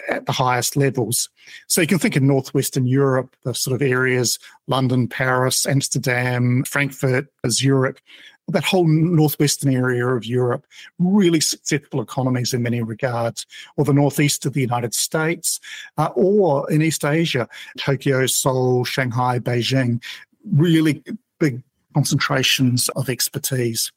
at 0.10 0.26
the 0.28 0.32
highest 0.32 0.78
levels. 0.78 1.30
So 1.68 1.82
you 1.82 1.88
can 1.88 2.00
think 2.00 2.16
of 2.16 2.24
Northwestern 2.24 2.86
Europe, 2.86 3.36
the 3.44 3.54
sort 3.54 3.76
of 3.76 3.82
areas 3.82 4.40
London, 4.68 5.08
Paris, 5.08 5.66
Amsterdam, 5.66 6.64
Frankfurt, 6.66 7.28
Zurich, 7.50 8.02
that 8.48 8.64
whole 8.64 8.88
northwestern 8.88 9.74
area 9.74 10.06
of 10.08 10.26
Europe, 10.26 10.66
really 11.00 11.40
successful 11.40 12.02
economies 12.02 12.54
in 12.54 12.62
many 12.62 12.82
regards, 12.82 13.46
or 13.78 13.86
the 13.86 13.94
northeast 13.94 14.46
of 14.46 14.54
the 14.54 14.62
United 14.62 14.94
States, 14.94 15.60
uh, 15.98 16.10
or 16.16 16.70
in 16.72 16.82
East 16.82 17.04
Asia, 17.04 17.48
Tokyo, 17.78 18.26
Seoul, 18.28 18.84
Shanghai, 18.84 19.40
Beijing, 19.40 20.02
really 20.50 21.04
big 21.40 21.62
concentrations 21.94 22.90
of 22.90 23.10
expertise. 23.10 23.92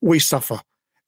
We 0.00 0.18
suffer. 0.18 0.60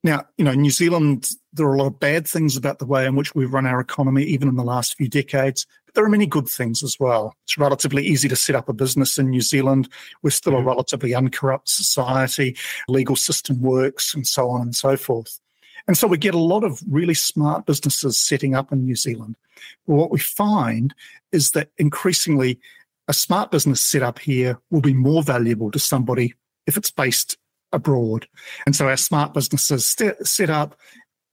Now, 0.06 0.24
you 0.36 0.44
know, 0.44 0.52
New 0.52 0.70
Zealand, 0.70 1.30
there 1.52 1.66
are 1.66 1.74
a 1.74 1.78
lot 1.78 1.88
of 1.88 1.98
bad 1.98 2.28
things 2.28 2.56
about 2.56 2.78
the 2.78 2.86
way 2.86 3.06
in 3.06 3.16
which 3.16 3.34
we've 3.34 3.52
run 3.52 3.66
our 3.66 3.80
economy, 3.80 4.22
even 4.24 4.48
in 4.48 4.54
the 4.54 4.62
last 4.62 4.94
few 4.94 5.08
decades. 5.08 5.66
But 5.86 5.94
there 5.94 6.04
are 6.04 6.08
many 6.08 6.26
good 6.26 6.48
things 6.48 6.82
as 6.84 6.96
well. 7.00 7.34
It's 7.44 7.58
relatively 7.58 8.06
easy 8.06 8.28
to 8.28 8.36
set 8.36 8.54
up 8.54 8.68
a 8.68 8.72
business 8.72 9.18
in 9.18 9.30
New 9.30 9.40
Zealand. 9.40 9.88
We're 10.22 10.30
still 10.30 10.54
a 10.54 10.58
mm-hmm. 10.58 10.68
relatively 10.68 11.14
uncorrupt 11.14 11.68
society. 11.68 12.56
Legal 12.88 13.16
system 13.16 13.60
works 13.60 14.14
and 14.14 14.26
so 14.26 14.48
on 14.48 14.60
and 14.60 14.76
so 14.76 14.96
forth. 14.96 15.40
And 15.88 15.96
so 15.96 16.06
we 16.06 16.18
get 16.18 16.34
a 16.34 16.38
lot 16.38 16.62
of 16.62 16.80
really 16.88 17.14
smart 17.14 17.66
businesses 17.66 18.18
setting 18.18 18.54
up 18.54 18.72
in 18.72 18.84
New 18.84 18.96
Zealand. 18.96 19.36
But 19.86 19.94
what 19.94 20.10
we 20.10 20.18
find 20.18 20.94
is 21.32 21.52
that 21.52 21.70
increasingly 21.78 22.58
a 23.08 23.12
smart 23.12 23.50
business 23.50 23.80
set 23.80 24.02
up 24.02 24.18
here 24.18 24.58
will 24.70 24.80
be 24.80 24.94
more 24.94 25.22
valuable 25.22 25.70
to 25.70 25.78
somebody 25.78 26.34
if 26.66 26.76
it's 26.76 26.90
based 26.90 27.36
abroad. 27.72 28.26
And 28.64 28.74
so 28.74 28.88
our 28.88 28.96
smart 28.96 29.34
businesses 29.34 29.86
st- 29.86 30.26
set 30.26 30.50
up 30.50 30.78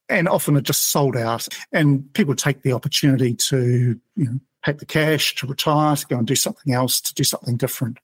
and 0.09 0.27
often 0.27 0.57
are 0.57 0.61
just 0.61 0.89
sold 0.89 1.17
out. 1.17 1.47
And 1.71 2.11
people 2.13 2.35
take 2.35 2.61
the 2.61 2.73
opportunity 2.73 3.33
to, 3.35 3.99
you 4.15 4.25
know, 4.25 4.39
take 4.65 4.77
the 4.77 4.85
cash, 4.85 5.35
to 5.35 5.47
retire, 5.47 5.95
to 5.95 6.07
go 6.07 6.17
and 6.17 6.27
do 6.27 6.35
something 6.35 6.73
else, 6.73 7.01
to 7.01 7.13
do 7.13 7.23
something 7.23 7.57
different. 7.57 7.97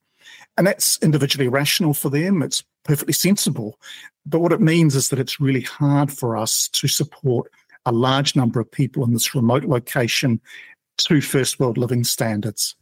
And 0.57 0.67
that's 0.67 0.97
individually 1.01 1.47
rational 1.47 1.93
for 1.93 2.09
them. 2.09 2.41
It's 2.41 2.63
perfectly 2.83 3.13
sensible. 3.13 3.79
But 4.25 4.39
what 4.39 4.51
it 4.51 4.61
means 4.61 4.95
is 4.95 5.09
that 5.09 5.19
it's 5.19 5.39
really 5.39 5.61
hard 5.61 6.11
for 6.11 6.35
us 6.35 6.67
to 6.69 6.87
support 6.87 7.51
a 7.85 7.91
large 7.91 8.35
number 8.35 8.59
of 8.59 8.71
people 8.71 9.03
in 9.03 9.13
this 9.13 9.33
remote 9.33 9.63
location 9.63 10.41
to 10.97 11.21
first 11.21 11.59
world 11.59 11.77
living 11.77 12.03
standards. 12.03 12.75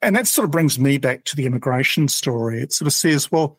And 0.00 0.14
that 0.14 0.28
sort 0.28 0.44
of 0.44 0.50
brings 0.50 0.78
me 0.78 0.98
back 0.98 1.24
to 1.24 1.36
the 1.36 1.46
immigration 1.46 2.08
story. 2.08 2.62
It 2.62 2.72
sort 2.72 2.86
of 2.86 2.92
says, 2.92 3.32
well, 3.32 3.58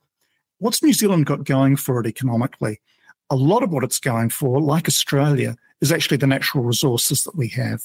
what's 0.60 0.81
New 0.81 0.93
Zealand 0.93 1.25
got 1.25 1.43
going 1.43 1.75
for 1.75 2.00
it 2.00 2.08
economically? 2.08 2.79
A 3.29 3.36
lot 3.36 3.63
of 3.63 3.72
what 3.72 3.84
it's 3.84 4.00
going 4.00 4.29
for, 4.29 4.62
like 4.62 4.88
Australia, 4.88 5.55
is 5.81 5.91
actually 5.91 6.17
the 6.17 6.27
natural 6.27 6.63
resources 6.63 7.24
that 7.25 7.36
we 7.36 7.48
have. 7.50 7.84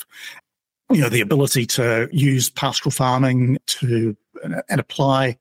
You 0.91 1.01
know, 1.01 1.09
the 1.09 1.21
ability 1.21 1.67
to 1.67 2.09
use 2.13 2.51
pastoral 2.51 2.93
farming 2.93 3.59
to 3.67 4.17
uh, 4.45 4.63
and 4.69 4.81
apply 4.81 5.37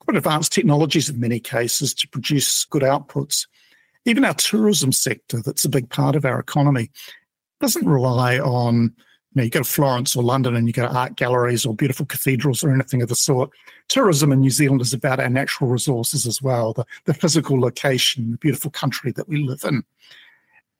quite 0.00 0.16
advanced 0.16 0.52
technologies 0.52 1.08
in 1.08 1.20
many 1.20 1.40
cases 1.40 1.94
to 1.94 2.08
produce 2.08 2.64
good 2.66 2.82
outputs. 2.82 3.46
Even 4.04 4.24
our 4.24 4.34
tourism 4.34 4.92
sector, 4.92 5.40
that's 5.42 5.64
a 5.64 5.68
big 5.68 5.88
part 5.88 6.14
of 6.14 6.24
our 6.24 6.38
economy, 6.38 6.90
doesn't 7.60 7.88
rely 7.88 8.38
on 8.38 8.94
know, 9.36 9.44
you 9.44 9.50
go 9.50 9.60
to 9.60 9.64
Florence 9.64 10.16
or 10.16 10.22
London 10.22 10.56
and 10.56 10.66
you 10.66 10.72
go 10.72 10.86
to 10.86 10.94
art 10.94 11.16
galleries 11.16 11.66
or 11.66 11.74
beautiful 11.74 12.06
cathedrals 12.06 12.64
or 12.64 12.72
anything 12.72 13.02
of 13.02 13.08
the 13.08 13.14
sort. 13.14 13.50
Tourism 13.88 14.32
in 14.32 14.40
New 14.40 14.50
Zealand 14.50 14.80
is 14.80 14.92
about 14.92 15.20
our 15.20 15.28
natural 15.28 15.70
resources 15.70 16.26
as 16.26 16.40
well, 16.40 16.72
the, 16.72 16.84
the 17.04 17.14
physical 17.14 17.60
location, 17.60 18.32
the 18.32 18.38
beautiful 18.38 18.70
country 18.70 19.12
that 19.12 19.28
we 19.28 19.38
live 19.38 19.62
in. 19.64 19.84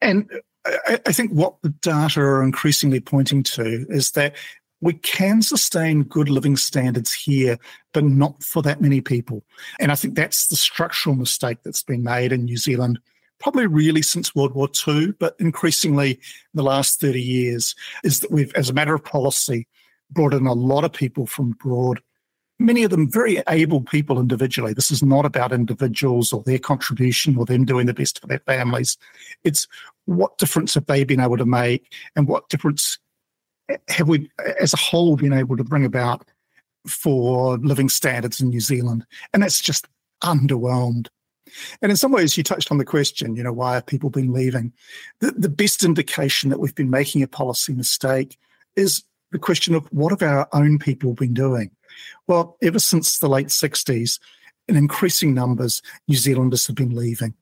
And 0.01 0.31
I, 0.65 1.01
I 1.07 1.13
think 1.13 1.33
what 1.33 1.61
the 1.63 1.69
data 1.69 2.21
are 2.21 2.43
increasingly 2.43 3.01
pointing 3.01 3.43
to 3.45 3.87
is 3.89 4.13
that 4.13 4.35
we 4.81 4.95
can 4.95 5.43
sustain 5.43 6.03
good 6.03 6.29
living 6.29 6.57
standards 6.57 7.13
here, 7.13 7.59
but 7.93 8.05
not 8.05 8.43
for 8.43 8.63
that 8.63 8.81
many 8.81 9.01
people. 9.01 9.43
And 9.81 9.91
I 9.91 9.95
think 9.95 10.15
that's 10.15 10.49
the 10.49 10.57
structural 10.57 11.17
mistake 11.17 11.59
that's 11.65 11.83
been 11.83 12.03
made 12.03 12.33
in 12.33 12.45
New 12.45 12.59
Zealand 12.59 12.99
probably 13.39 13.67
really 13.67 14.03
since 14.03 14.35
World 14.35 14.55
War 14.55 14.69
II, 14.87 15.13
but 15.19 15.37
increasingly 15.39 16.13
in 16.13 16.19
the 16.55 16.63
last 16.63 17.01
30 17.01 17.21
years, 17.21 17.75
is 18.05 18.21
that 18.21 18.31
we've, 18.31 18.53
as 18.55 18.71
a 18.71 18.75
matter 18.75 18.95
of 18.95 19.05
policy, 19.05 19.67
brought 20.11 20.35
in 20.35 20.47
a 20.47 20.53
lot 20.53 20.85
of 20.85 20.93
people 20.93 21.27
from 21.27 21.53
abroad, 21.53 22.01
many 22.59 22.85
of 22.85 22.91
them 22.91 23.11
very 23.11 23.43
able 23.49 23.81
people 23.83 24.19
individually. 24.19 24.73
This 24.73 24.91
is 24.91 25.03
not 25.03 25.27
about 25.27 25.53
individuals 25.53 26.33
or 26.33 26.43
their 26.43 26.59
contribution 26.59 27.37
or 27.37 27.45
them 27.45 27.65
doing 27.65 27.87
the 27.87 27.95
best 27.95 28.21
for 28.21 28.27
their 28.27 28.39
families. 28.41 28.97
It's 29.45 29.67
what 30.07 30.39
difference 30.39 30.75
have 30.75 30.87
they 30.87 31.05
been 31.05 31.21
able 31.21 31.37
to 31.37 31.45
make 31.45 31.93
and 32.15 32.27
what 32.27 32.49
difference 32.49 32.99
have 33.89 34.09
we, 34.09 34.31
as 34.61 34.73
a 34.73 34.79
whole, 34.79 35.17
been 35.17 35.33
able 35.33 35.57
to 35.57 35.65
bring 35.65 35.85
about 35.85 36.27
for 36.89 37.59
living 37.59 37.89
standards 37.89 38.41
in 38.41 38.49
New 38.49 38.61
Zealand? 38.61 39.05
And 39.35 39.43
that's 39.43 39.61
just 39.61 39.89
underwhelmed. 40.23 41.09
And 41.83 41.91
in 41.91 41.97
some 41.97 42.13
ways, 42.13 42.37
you 42.37 42.43
touched 42.43 42.71
on 42.71 42.79
the 42.79 42.85
question, 42.85 43.37
you 43.37 43.43
know, 43.43 43.53
why 43.53 43.75
have 43.75 43.87
people 43.87 44.11
been 44.11 44.33
leaving? 44.33 44.73
The, 45.21 45.33
the 45.33 45.49
best 45.49 45.85
indication 45.85 46.51
that 46.51 46.61
we've 46.61 46.75
been 46.75 46.91
making 46.91 47.23
a 47.23 47.29
policy 47.29 47.73
mistake 47.73 48.39
is 48.75 49.05
the 49.33 49.39
question 49.39 49.75
of 49.75 49.87
what 49.93 50.11
have 50.11 50.23
our 50.23 50.49
own 50.53 50.79
people 50.79 51.15
been 51.15 51.35
doing? 51.35 51.71
Well, 52.27 52.57
ever 52.63 52.79
since 52.79 53.19
the 53.19 53.29
late 53.29 53.49
60s, 53.49 54.19
in 54.69 54.77
increasing 54.77 55.35
numbers, 55.35 55.83
New 56.09 56.17
Zealanders 56.17 56.67
have 56.67 56.77
been 56.77 56.95
leaving. 56.95 57.35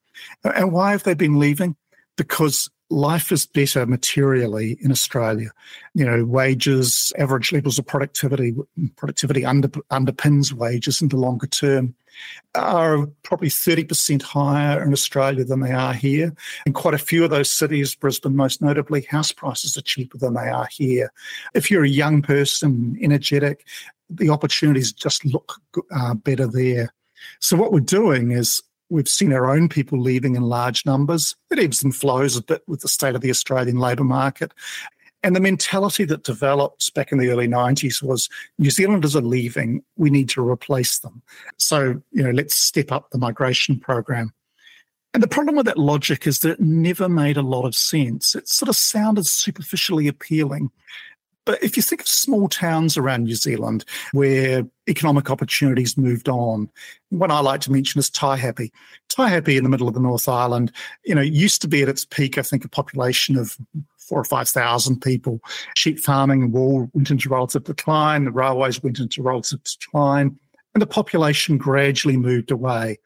And 0.45 0.73
why 0.73 0.91
have 0.93 1.05
they 1.05 1.15
been 1.15 1.39
leaving? 1.39 1.77
Because 2.17 2.71
life 2.91 3.33
is 3.33 3.47
better 3.47 3.87
materially 3.87 4.77
in 4.81 4.91
Australia. 4.91 5.51
You 5.95 6.05
know, 6.05 6.25
wages, 6.25 7.13
average 7.19 7.53
levels 7.53 7.79
of 7.79 7.87
productivity, 7.87 8.55
productivity 8.97 9.45
under, 9.45 9.69
underpins 9.69 10.53
wages 10.53 11.01
in 11.01 11.09
the 11.09 11.17
longer 11.17 11.47
term 11.47 11.95
are 12.55 13.07
probably 13.23 13.49
30% 13.49 14.23
higher 14.23 14.83
in 14.83 14.93
Australia 14.93 15.45
than 15.45 15.61
they 15.61 15.73
are 15.73 15.93
here. 15.93 16.35
In 16.67 16.73
quite 16.73 16.95
a 16.95 16.99
few 16.99 17.25
of 17.25 17.31
those 17.31 17.51
cities, 17.51 17.95
Brisbane 17.95 18.37
most 18.37 18.63
notably, 18.63 19.03
house 19.03 19.33
prices 19.33 19.77
are 19.77 19.83
cheaper 19.83 20.19
than 20.19 20.35
they 20.35 20.49
are 20.49 20.69
here. 20.71 21.13
If 21.55 21.71
you're 21.71 21.85
a 21.85 21.89
young 21.89 22.23
person, 22.23 22.99
energetic, 23.01 23.67
the 24.11 24.31
opportunities 24.31 24.93
just 24.93 25.25
look 25.25 25.61
uh, 25.95 26.15
better 26.15 26.47
there. 26.47 26.93
So 27.41 27.57
what 27.57 27.73
we're 27.73 27.81
doing 27.81 28.33
is 28.33 28.63
we've 28.91 29.09
seen 29.09 29.33
our 29.33 29.51
own 29.51 29.69
people 29.69 30.01
leaving 30.01 30.37
in 30.37 30.43
large 30.43 30.85
numbers. 30.87 31.35
It 31.51 31.59
ebbs 31.59 31.83
and 31.83 31.95
flows 31.95 32.37
a 32.37 32.43
bit 32.43 32.63
with 32.67 32.81
the 32.81 32.89
state 32.89 33.15
of 33.15 33.21
the 33.21 33.31
Australian 33.31 33.79
labour 33.79 34.05
market. 34.05 34.53
And 35.25 35.35
the 35.35 35.41
mentality 35.41 36.05
that 36.05 36.23
developed 36.23 36.93
back 36.93 37.11
in 37.11 37.17
the 37.17 37.31
early 37.31 37.49
90s 37.49 38.03
was 38.03 38.29
New 38.59 38.71
Zealanders 38.71 39.17
are 39.17 39.23
leaving, 39.23 39.83
we 39.97 40.11
need 40.11 40.29
to 40.29 40.47
replace 40.47 40.99
them. 40.99 41.23
So, 41.57 42.03
you 42.13 42.23
know, 42.23 42.31
let's 42.31 42.55
step 42.55 42.93
up 42.93 43.09
the 43.11 43.17
migration 43.17 43.81
program. 43.81 44.35
And 45.15 45.23
the 45.23 45.29
problem 45.29 45.57
with 45.57 45.65
that 45.65 45.79
logic 45.79 46.27
is 46.27 46.41
that 46.41 46.51
it 46.51 46.61
never 46.61 47.09
made 47.09 47.39
a 47.39 47.43
lot 47.43 47.65
of 47.65 47.75
sense. 47.75 48.35
It 48.35 48.49
sort 48.49 48.69
of 48.69 48.77
sounded 48.77 49.27
superficially 49.27 50.09
appealing. 50.09 50.71
But 51.47 51.63
if 51.63 51.77
you 51.77 51.83
think 51.83 52.03
of 52.03 52.09
small 52.09 52.49
towns 52.49 52.97
around 52.97 53.25
New 53.25 53.35
Zealand 53.35 53.85
where 54.13 54.65
economic 54.89 55.31
opportunities 55.31 55.97
moved 55.97 56.29
on, 56.29 56.71
one 57.11 57.31
I 57.31 57.41
like 57.41 57.61
to 57.63 57.73
mention 57.73 57.99
is 57.99 58.11
Taihape. 58.11 58.71
Taihape 59.11 59.57
in 59.57 59.63
the 59.63 59.71
middle 59.71 59.89
of 59.89 59.95
the 59.95 60.01
North 60.01 60.29
Island, 60.29 60.73
you 61.05 61.15
know, 61.15 61.21
used 61.21 61.63
to 61.63 61.69
be 61.69 61.83
at 61.83 61.89
its 61.89 62.05
peak, 62.05 62.39
I 62.39 62.43
think, 62.43 62.65
a 62.65 62.69
population 62.69 63.37
of 63.37 63.57
four 64.09 64.21
or 64.21 64.25
5,000 64.25 65.01
people. 65.01 65.41
Sheep 65.77 65.99
farming 65.99 66.43
and 66.43 66.53
wool 66.53 66.91
went 66.93 67.11
into 67.11 67.29
relative 67.29 67.65
decline. 67.65 68.25
The 68.25 68.33
railways 68.33 68.83
went 68.83 68.99
into 68.99 69.23
relative 69.23 69.61
decline. 69.65 70.39
And 70.75 70.83
the 70.83 70.87
population 70.87 71.57
gradually 71.57 72.17
moved 72.17 72.51
away. 72.51 72.99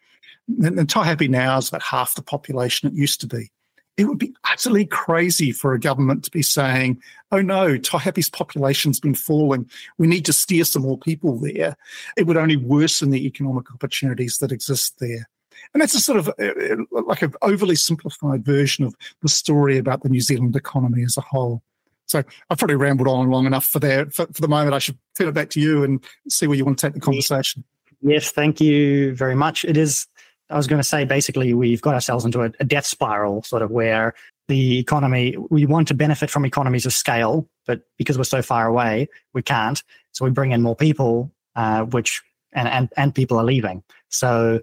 And, 0.48 0.78
and 0.78 0.88
Taihape 0.88 1.28
now 1.28 1.58
is 1.58 1.68
about 1.68 1.82
half 1.82 2.14
the 2.14 2.22
population 2.22 2.88
it 2.88 2.94
used 2.94 3.20
to 3.20 3.26
be 3.26 3.50
it 3.98 4.06
would 4.06 4.18
be 4.18 4.32
utterly 4.48 4.86
crazy 4.86 5.50
for 5.50 5.74
a 5.74 5.80
government 5.80 6.22
to 6.22 6.30
be 6.30 6.40
saying, 6.40 7.02
oh 7.32 7.42
no, 7.42 7.76
Taihape's 7.76 8.30
population's 8.30 9.00
been 9.00 9.16
falling. 9.16 9.68
We 9.98 10.06
need 10.06 10.24
to 10.26 10.32
steer 10.32 10.64
some 10.64 10.82
more 10.82 10.96
people 10.96 11.36
there. 11.36 11.76
It 12.16 12.26
would 12.28 12.36
only 12.36 12.56
worsen 12.56 13.10
the 13.10 13.26
economic 13.26 13.72
opportunities 13.74 14.38
that 14.38 14.52
exist 14.52 15.00
there. 15.00 15.28
And 15.72 15.80
that's 15.80 15.94
a 15.94 16.00
sort 16.00 16.18
of 16.18 16.28
uh, 16.28 16.44
uh, 16.44 17.02
like 17.06 17.22
an 17.22 17.34
overly 17.42 17.76
simplified 17.76 18.44
version 18.44 18.84
of 18.84 18.94
the 19.22 19.28
story 19.28 19.78
about 19.78 20.02
the 20.02 20.08
New 20.08 20.20
Zealand 20.20 20.56
economy 20.56 21.02
as 21.04 21.16
a 21.16 21.22
whole. 21.22 21.62
So 22.06 22.22
I've 22.48 22.58
probably 22.58 22.76
rambled 22.76 23.08
on 23.08 23.30
long 23.30 23.46
enough 23.46 23.66
for 23.66 23.78
there. 23.78 24.06
For, 24.06 24.26
for 24.26 24.40
the 24.40 24.48
moment, 24.48 24.74
I 24.74 24.78
should 24.78 24.98
turn 25.14 25.28
it 25.28 25.34
back 25.34 25.50
to 25.50 25.60
you 25.60 25.84
and 25.84 26.02
see 26.28 26.46
where 26.46 26.56
you 26.56 26.64
want 26.64 26.78
to 26.78 26.86
take 26.86 26.94
the 26.94 27.00
conversation. 27.00 27.64
Yes, 28.00 28.30
thank 28.30 28.60
you 28.60 29.14
very 29.14 29.34
much. 29.34 29.64
It 29.64 29.76
is 29.76 30.06
I 30.50 30.56
was 30.56 30.66
going 30.66 30.80
to 30.80 30.88
say 30.88 31.04
basically 31.04 31.52
we've 31.54 31.82
got 31.82 31.94
ourselves 31.94 32.24
into 32.24 32.42
a, 32.42 32.50
a 32.60 32.64
death 32.64 32.86
spiral, 32.86 33.42
sort 33.42 33.62
of 33.62 33.70
where 33.70 34.14
the 34.48 34.78
economy, 34.78 35.36
we 35.50 35.66
want 35.66 35.88
to 35.88 35.94
benefit 35.94 36.30
from 36.30 36.46
economies 36.46 36.86
of 36.86 36.92
scale, 36.92 37.46
but 37.66 37.82
because 37.98 38.16
we're 38.16 38.24
so 38.24 38.40
far 38.40 38.66
away, 38.66 39.08
we 39.34 39.42
can't. 39.42 39.82
So 40.12 40.24
we 40.24 40.30
bring 40.30 40.52
in 40.52 40.62
more 40.62 40.76
people, 40.76 41.30
uh, 41.54 41.82
which, 41.84 42.22
and, 42.52 42.66
and, 42.66 42.88
and 42.96 43.14
people 43.14 43.38
are 43.38 43.44
leaving. 43.44 43.82
So 44.08 44.60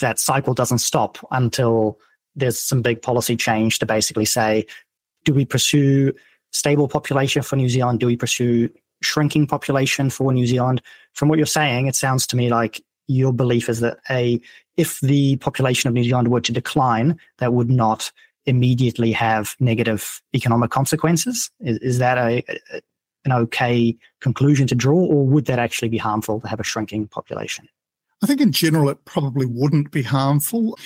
that 0.00 0.18
cycle 0.18 0.54
doesn't 0.54 0.78
stop 0.78 1.18
until 1.30 1.98
there's 2.36 2.60
some 2.60 2.82
big 2.82 3.02
policy 3.02 3.36
change 3.36 3.78
to 3.78 3.86
basically 3.86 4.24
say, 4.24 4.66
do 5.24 5.34
we 5.34 5.44
pursue 5.44 6.12
stable 6.52 6.88
population 6.88 7.42
for 7.42 7.56
New 7.56 7.68
Zealand? 7.68 8.00
Do 8.00 8.06
we 8.06 8.16
pursue 8.16 8.70
shrinking 9.02 9.46
population 9.46 10.10
for 10.10 10.32
New 10.32 10.46
Zealand? 10.46 10.82
From 11.12 11.28
what 11.28 11.38
you're 11.38 11.46
saying, 11.46 11.86
it 11.86 11.96
sounds 11.96 12.26
to 12.28 12.36
me 12.36 12.48
like 12.48 12.82
your 13.06 13.32
belief 13.32 13.68
is 13.68 13.80
that 13.80 13.98
a 14.08 14.40
if 14.76 15.00
the 15.00 15.36
population 15.36 15.88
of 15.88 15.94
New 15.94 16.04
Zealand 16.04 16.28
were 16.28 16.40
to 16.40 16.52
decline, 16.52 17.18
that 17.38 17.52
would 17.52 17.68
not 17.68 18.10
immediately 18.46 19.12
have 19.12 19.54
negative 19.60 20.22
economic 20.34 20.70
consequences. 20.70 21.50
Is, 21.60 21.78
is 21.78 21.98
that 21.98 22.16
a, 22.16 22.42
an 23.24 23.32
okay 23.32 23.96
conclusion 24.20 24.66
to 24.68 24.74
draw, 24.74 24.98
or 24.98 25.26
would 25.26 25.44
that 25.46 25.58
actually 25.58 25.88
be 25.88 25.98
harmful 25.98 26.40
to 26.40 26.48
have 26.48 26.60
a 26.60 26.64
shrinking 26.64 27.08
population? 27.08 27.68
I 28.22 28.26
think 28.26 28.40
in 28.40 28.52
general 28.52 28.90
it 28.90 29.04
probably 29.06 29.46
wouldn't 29.46 29.90
be 29.90 30.02
harmful. 30.02 30.78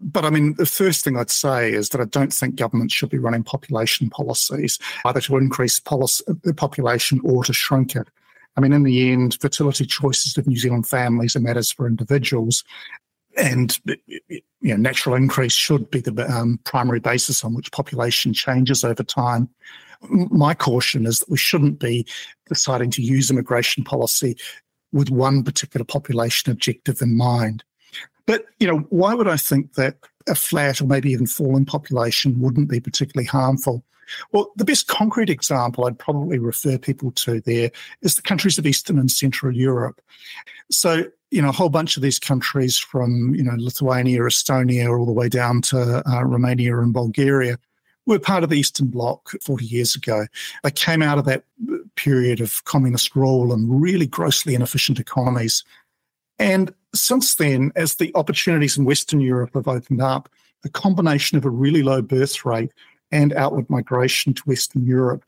But 0.00 0.24
I 0.24 0.30
mean, 0.30 0.54
the 0.54 0.66
first 0.66 1.04
thing 1.04 1.16
I'd 1.16 1.30
say 1.30 1.72
is 1.72 1.90
that 1.90 2.00
I 2.00 2.04
don't 2.04 2.32
think 2.32 2.56
governments 2.56 2.94
should 2.94 3.10
be 3.10 3.18
running 3.18 3.44
population 3.44 4.08
policies 4.08 4.78
either 5.04 5.20
to 5.22 5.36
increase 5.36 5.78
policy, 5.80 6.24
the 6.42 6.54
population 6.54 7.20
or 7.24 7.44
to 7.44 7.52
shrink 7.52 7.94
it. 7.94 8.08
I 8.56 8.60
mean, 8.60 8.72
in 8.72 8.82
the 8.82 9.10
end, 9.12 9.38
fertility 9.40 9.86
choices 9.86 10.36
of 10.36 10.46
New 10.46 10.56
Zealand 10.56 10.88
families 10.88 11.36
are 11.36 11.40
matters 11.40 11.70
for 11.70 11.86
individuals. 11.86 12.64
And 13.36 13.78
you 14.26 14.40
know, 14.62 14.76
natural 14.76 15.14
increase 15.14 15.52
should 15.52 15.90
be 15.90 16.00
the 16.00 16.26
um, 16.28 16.58
primary 16.64 16.98
basis 16.98 17.44
on 17.44 17.54
which 17.54 17.70
population 17.70 18.32
changes 18.32 18.82
over 18.82 19.04
time. 19.04 19.48
My 20.10 20.54
caution 20.54 21.06
is 21.06 21.20
that 21.20 21.30
we 21.30 21.38
shouldn't 21.38 21.78
be 21.78 22.06
deciding 22.48 22.90
to 22.92 23.02
use 23.02 23.30
immigration 23.30 23.84
policy 23.84 24.36
with 24.92 25.10
one 25.10 25.42
particular 25.42 25.84
population 25.84 26.50
objective 26.50 27.02
in 27.02 27.16
mind. 27.16 27.64
But, 28.26 28.44
you 28.58 28.66
know, 28.66 28.78
why 28.90 29.14
would 29.14 29.28
I 29.28 29.36
think 29.36 29.74
that 29.74 29.96
a 30.28 30.34
flat 30.34 30.80
or 30.80 30.86
maybe 30.86 31.10
even 31.10 31.26
falling 31.26 31.64
population 31.64 32.38
wouldn't 32.40 32.68
be 32.68 32.80
particularly 32.80 33.26
harmful? 33.26 33.84
Well, 34.32 34.50
the 34.56 34.64
best 34.64 34.88
concrete 34.88 35.30
example 35.30 35.86
I'd 35.86 35.98
probably 35.98 36.38
refer 36.38 36.78
people 36.78 37.10
to 37.12 37.40
there 37.40 37.70
is 38.02 38.14
the 38.14 38.22
countries 38.22 38.58
of 38.58 38.66
Eastern 38.66 38.98
and 38.98 39.10
Central 39.10 39.54
Europe. 39.54 40.00
So, 40.70 41.04
you 41.30 41.42
know, 41.42 41.50
a 41.50 41.52
whole 41.52 41.68
bunch 41.68 41.96
of 41.96 42.02
these 42.02 42.18
countries 42.18 42.78
from, 42.78 43.34
you 43.34 43.42
know, 43.42 43.54
Lithuania, 43.58 44.20
Estonia, 44.20 44.98
all 44.98 45.06
the 45.06 45.12
way 45.12 45.28
down 45.28 45.60
to 45.62 46.02
uh, 46.06 46.24
Romania 46.24 46.78
and 46.78 46.92
Bulgaria 46.92 47.58
were 48.08 48.18
part 48.18 48.42
of 48.42 48.50
the 48.50 48.58
Eastern 48.58 48.88
Bloc 48.88 49.30
40 49.42 49.64
years 49.64 49.94
ago. 49.94 50.26
They 50.62 50.70
came 50.70 51.02
out 51.02 51.18
of 51.18 51.24
that 51.26 51.44
period 51.94 52.40
of 52.40 52.64
communist 52.64 53.14
rule 53.14 53.52
and 53.52 53.80
really 53.80 54.06
grossly 54.06 54.54
inefficient 54.54 54.98
economies. 54.98 55.62
And 56.38 56.72
since 56.94 57.34
then, 57.34 57.70
as 57.76 57.96
the 57.96 58.10
opportunities 58.14 58.78
in 58.78 58.84
Western 58.84 59.20
Europe 59.20 59.50
have 59.54 59.68
opened 59.68 60.00
up, 60.00 60.28
the 60.62 60.70
combination 60.70 61.38
of 61.38 61.44
a 61.44 61.50
really 61.50 61.82
low 61.82 62.02
birth 62.02 62.44
rate 62.44 62.72
and 63.12 63.32
outward 63.34 63.68
migration 63.70 64.34
to 64.34 64.42
Western 64.42 64.84
Europe 64.84 65.24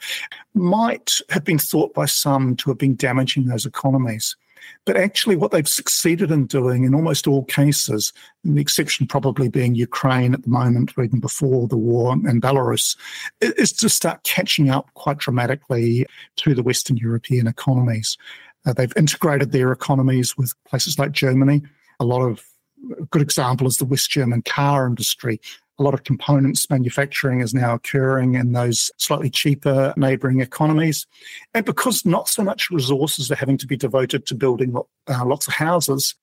might 0.55 1.13
have 1.31 1.45
been 1.45 1.59
thought 1.59 1.95
by 1.95 2.07
some 2.07 2.57
to 2.57 2.71
have 2.71 2.79
been 2.79 2.97
damaging 2.97 3.47
those 3.47 3.67
economies. 3.67 4.37
But 4.85 4.97
actually, 4.97 5.37
what 5.37 5.51
they've 5.51 5.69
succeeded 5.69 6.31
in 6.31 6.47
doing 6.47 6.85
in 6.85 6.95
almost 6.95 7.27
all 7.27 7.45
cases, 7.45 8.13
the 8.45 8.61
exception 8.61 9.07
probably 9.07 9.49
being 9.49 9.75
Ukraine 9.75 10.35
at 10.35 10.43
the 10.43 10.49
moment, 10.49 10.93
even 11.03 11.21
before 11.21 11.69
the 11.69 11.77
war, 11.77 12.13
and 12.13 12.43
Belarus, 12.43 12.97
is 13.41 13.73
to 13.73 13.89
start 13.89 14.25
catching 14.25 14.71
up 14.71 14.93
quite 14.95 15.19
dramatically 15.19 16.07
to 16.37 16.55
the 16.55 16.63
Western 16.63 16.97
European 16.97 17.47
economies. 17.47 18.17
Uh, 18.67 18.73
they've 18.73 18.97
integrated 18.97 19.53
their 19.53 19.73
economies 19.73 20.37
with 20.37 20.55
places 20.65 20.99
like 20.99 21.13
Germany. 21.13 21.63
A 21.99 22.05
lot 22.05 22.23
of 22.23 22.45
a 22.99 23.05
good 23.07 23.23
example 23.23 23.67
is 23.67 23.77
the 23.77 23.85
West 23.85 24.11
German 24.11 24.43
car 24.43 24.87
industry, 24.87 25.41
a 25.81 25.83
lot 25.83 25.95
of 25.95 26.05
components 26.05 26.69
manufacturing 26.69 27.41
is 27.41 27.55
now 27.55 27.75
occurring 27.75 28.35
in 28.35 28.53
those 28.53 28.91
slightly 28.99 29.31
cheaper 29.31 29.95
neighboring 29.97 30.41
economies. 30.41 31.07
And 31.55 31.65
because 31.65 32.05
not 32.05 32.29
so 32.29 32.45
much 32.45 32.71
resources 32.71 33.31
are 33.31 33.37
having 33.37 33.57
to 33.59 33.67
be 33.67 33.79
devoted 33.79 34.27
to 34.27 34.35
building 34.35 34.77
uh, 35.09 35.25
lots 35.25 35.49
of 35.49 35.55
houses, 35.55 36.15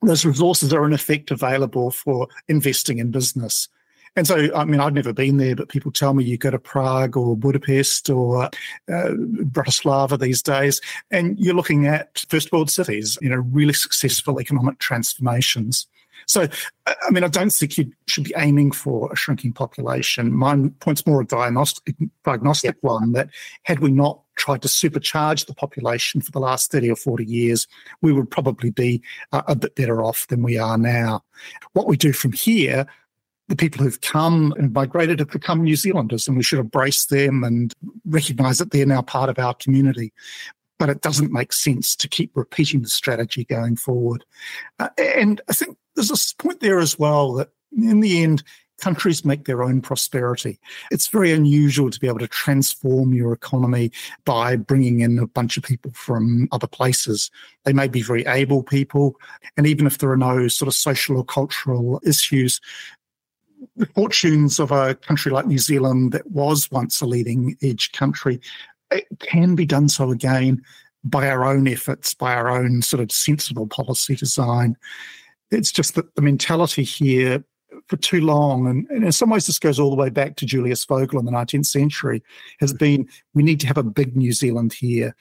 those 0.00 0.24
resources 0.24 0.72
are 0.72 0.86
in 0.86 0.94
effect 0.94 1.30
available 1.30 1.90
for 1.90 2.26
investing 2.48 2.98
in 2.98 3.10
business. 3.10 3.68
And 4.16 4.26
so, 4.26 4.54
I 4.54 4.64
mean, 4.64 4.80
I've 4.80 4.92
never 4.92 5.12
been 5.12 5.38
there, 5.38 5.56
but 5.56 5.68
people 5.68 5.90
tell 5.90 6.12
me 6.12 6.24
you 6.24 6.36
go 6.36 6.50
to 6.50 6.58
Prague 6.58 7.16
or 7.16 7.36
Budapest 7.36 8.10
or 8.10 8.44
uh, 8.44 8.50
Bratislava 8.88 10.20
these 10.20 10.42
days, 10.42 10.80
and 11.10 11.38
you're 11.38 11.54
looking 11.54 11.86
at 11.86 12.24
first 12.28 12.52
world 12.52 12.70
cities, 12.70 13.16
you 13.22 13.30
know, 13.30 13.42
really 13.52 13.72
successful 13.72 14.38
economic 14.38 14.78
transformations. 14.80 15.86
So, 16.26 16.48
I 16.86 17.10
mean, 17.10 17.24
I 17.24 17.28
don't 17.28 17.52
think 17.52 17.78
you 17.78 17.92
should 18.06 18.24
be 18.24 18.34
aiming 18.36 18.72
for 18.72 19.12
a 19.12 19.16
shrinking 19.16 19.52
population. 19.52 20.32
My 20.32 20.70
point's 20.80 21.06
more 21.06 21.20
a 21.20 21.26
diagnostic, 21.26 21.96
diagnostic 22.24 22.76
one 22.80 23.12
that 23.12 23.30
had 23.64 23.80
we 23.80 23.90
not 23.90 24.20
tried 24.36 24.62
to 24.62 24.68
supercharge 24.68 25.46
the 25.46 25.54
population 25.54 26.20
for 26.20 26.32
the 26.32 26.40
last 26.40 26.72
30 26.72 26.90
or 26.90 26.96
40 26.96 27.24
years, 27.24 27.66
we 28.00 28.12
would 28.12 28.30
probably 28.30 28.70
be 28.70 29.02
uh, 29.32 29.42
a 29.46 29.54
bit 29.54 29.74
better 29.74 30.02
off 30.02 30.26
than 30.28 30.42
we 30.42 30.58
are 30.58 30.78
now. 30.78 31.22
What 31.72 31.86
we 31.86 31.96
do 31.96 32.12
from 32.12 32.32
here 32.32 32.86
the 33.48 33.56
people 33.56 33.84
who've 33.84 34.00
come 34.00 34.54
and 34.56 34.72
migrated 34.72 35.18
have 35.18 35.30
become 35.30 35.62
New 35.62 35.76
Zealanders, 35.76 36.26
and 36.26 36.38
we 36.38 36.42
should 36.42 36.58
embrace 36.58 37.06
them 37.06 37.44
and 37.44 37.74
recognize 38.06 38.56
that 38.56 38.70
they're 38.70 38.86
now 38.86 39.02
part 39.02 39.28
of 39.28 39.38
our 39.38 39.52
community 39.52 40.10
but 40.82 40.90
it 40.90 41.00
doesn't 41.00 41.30
make 41.30 41.52
sense 41.52 41.94
to 41.94 42.08
keep 42.08 42.32
repeating 42.34 42.82
the 42.82 42.88
strategy 42.88 43.44
going 43.44 43.76
forward. 43.76 44.24
Uh, 44.80 44.88
and 44.98 45.40
I 45.48 45.52
think 45.52 45.78
there's 45.94 46.10
a 46.10 46.42
point 46.42 46.58
there 46.58 46.80
as 46.80 46.98
well 46.98 47.34
that 47.34 47.50
in 47.70 48.00
the 48.00 48.20
end, 48.20 48.42
countries 48.80 49.24
make 49.24 49.44
their 49.44 49.62
own 49.62 49.80
prosperity. 49.80 50.58
It's 50.90 51.06
very 51.06 51.30
unusual 51.30 51.88
to 51.88 52.00
be 52.00 52.08
able 52.08 52.18
to 52.18 52.26
transform 52.26 53.14
your 53.14 53.32
economy 53.32 53.92
by 54.24 54.56
bringing 54.56 54.98
in 54.98 55.20
a 55.20 55.28
bunch 55.28 55.56
of 55.56 55.62
people 55.62 55.92
from 55.94 56.48
other 56.50 56.66
places. 56.66 57.30
They 57.62 57.72
may 57.72 57.86
be 57.86 58.02
very 58.02 58.26
able 58.26 58.64
people, 58.64 59.14
and 59.56 59.68
even 59.68 59.86
if 59.86 59.98
there 59.98 60.10
are 60.10 60.16
no 60.16 60.48
sort 60.48 60.66
of 60.66 60.74
social 60.74 61.16
or 61.16 61.24
cultural 61.24 62.00
issues, 62.04 62.60
the 63.76 63.86
fortunes 63.86 64.58
of 64.58 64.72
a 64.72 64.96
country 64.96 65.30
like 65.30 65.46
New 65.46 65.58
Zealand 65.58 66.10
that 66.10 66.28
was 66.32 66.68
once 66.72 67.00
a 67.00 67.06
leading 67.06 67.56
edge 67.62 67.92
country 67.92 68.40
it 68.92 69.06
can 69.20 69.54
be 69.54 69.66
done 69.66 69.88
so 69.88 70.10
again 70.10 70.62
by 71.04 71.28
our 71.28 71.44
own 71.44 71.66
efforts, 71.66 72.14
by 72.14 72.34
our 72.34 72.48
own 72.48 72.82
sort 72.82 73.02
of 73.02 73.10
sensible 73.10 73.66
policy 73.66 74.14
design. 74.14 74.76
It's 75.50 75.72
just 75.72 75.94
that 75.96 76.14
the 76.14 76.22
mentality 76.22 76.84
here 76.84 77.44
for 77.88 77.96
too 77.96 78.20
long, 78.20 78.66
and, 78.66 78.86
and, 78.90 79.04
in 79.04 79.12
some 79.12 79.30
ways 79.30 79.46
this 79.46 79.58
goes 79.58 79.80
all 79.80 79.90
the 79.90 79.96
way 79.96 80.10
back 80.10 80.36
to 80.36 80.46
Julius 80.46 80.84
Vogel 80.84 81.18
in 81.18 81.24
the 81.24 81.32
19th 81.32 81.66
century, 81.66 82.22
has 82.60 82.72
been 82.72 83.08
we 83.34 83.42
need 83.42 83.60
to 83.60 83.66
have 83.66 83.78
a 83.78 83.82
big 83.82 84.16
New 84.16 84.32
Zealand 84.32 84.72
here, 84.72 85.14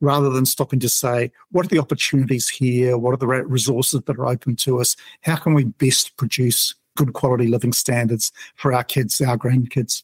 rather 0.00 0.30
than 0.30 0.46
stopping 0.46 0.80
to 0.80 0.88
say, 0.88 1.30
what 1.50 1.66
are 1.66 1.68
the 1.68 1.78
opportunities 1.78 2.48
here? 2.48 2.96
What 2.96 3.12
are 3.12 3.18
the 3.18 3.26
resources 3.26 4.00
that 4.06 4.18
are 4.18 4.26
open 4.26 4.56
to 4.56 4.80
us? 4.80 4.96
How 5.22 5.36
can 5.36 5.54
we 5.54 5.64
best 5.64 6.16
produce 6.16 6.74
good 6.96 7.12
quality 7.12 7.48
living 7.48 7.72
standards 7.72 8.32
for 8.54 8.72
our 8.72 8.84
kids, 8.84 9.20
our 9.20 9.36
grandkids? 9.36 10.02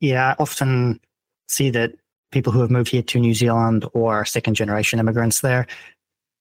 Yeah, 0.00 0.30
I 0.30 0.42
often 0.42 1.00
see 1.48 1.70
that 1.70 1.92
people 2.30 2.52
who 2.52 2.60
have 2.60 2.70
moved 2.70 2.90
here 2.90 3.02
to 3.02 3.18
New 3.18 3.34
Zealand 3.34 3.84
or 3.92 4.24
second 4.24 4.54
generation 4.54 4.98
immigrants 4.98 5.40
there, 5.40 5.66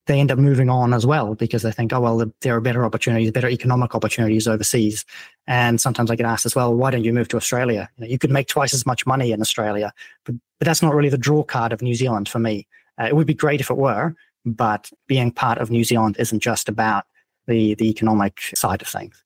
they 0.08 0.20
end 0.20 0.32
up 0.32 0.40
moving 0.40 0.70
on 0.70 0.94
as 0.94 1.06
well 1.06 1.36
because 1.36 1.62
they 1.62 1.72
think, 1.72 1.94
oh, 1.94 2.02
well, 2.02 2.34
there 2.42 2.56
are 2.56 2.62
better 2.62 2.84
opportunities, 2.84 3.32
better 3.32 3.50
economic 3.50 3.94
opportunities 3.94 4.48
overseas. 4.48 5.06
And 5.46 5.80
sometimes 5.80 6.10
I 6.10 6.16
get 6.16 6.26
asked 6.26 6.48
as 6.48 6.56
well, 6.56 6.74
why 6.74 6.90
don't 6.90 7.04
you 7.04 7.14
move 7.14 7.28
to 7.30 7.38
Australia? 7.38 7.90
You, 7.98 8.02
know, 8.02 8.10
you 8.10 8.18
could 8.18 8.32
make 8.32 8.48
twice 8.48 8.74
as 8.74 8.88
much 8.88 9.06
money 9.06 9.32
in 9.32 9.40
Australia, 9.40 9.94
but, 10.26 10.36
but 10.60 10.66
that's 10.66 10.82
not 10.82 10.96
really 10.96 11.10
the 11.10 11.18
draw 11.18 11.44
card 11.44 11.72
of 11.72 11.84
New 11.84 11.94
Zealand 11.94 12.28
for 12.28 12.40
me. 12.40 12.68
Uh, 13.00 13.06
it 13.06 13.16
would 13.16 13.28
be 13.28 13.36
great 13.36 13.62
if 13.62 13.70
it 13.70 13.78
were, 13.78 14.16
but 14.46 14.90
being 15.08 15.32
part 15.32 15.60
of 15.60 15.70
New 15.70 15.84
Zealand 15.84 16.16
isn't 16.18 16.40
just 16.40 16.68
about 16.68 17.06
the, 17.46 17.76
the 17.76 17.90
economic 17.90 18.42
side 18.56 18.82
of 18.82 18.88
things. 18.88 19.24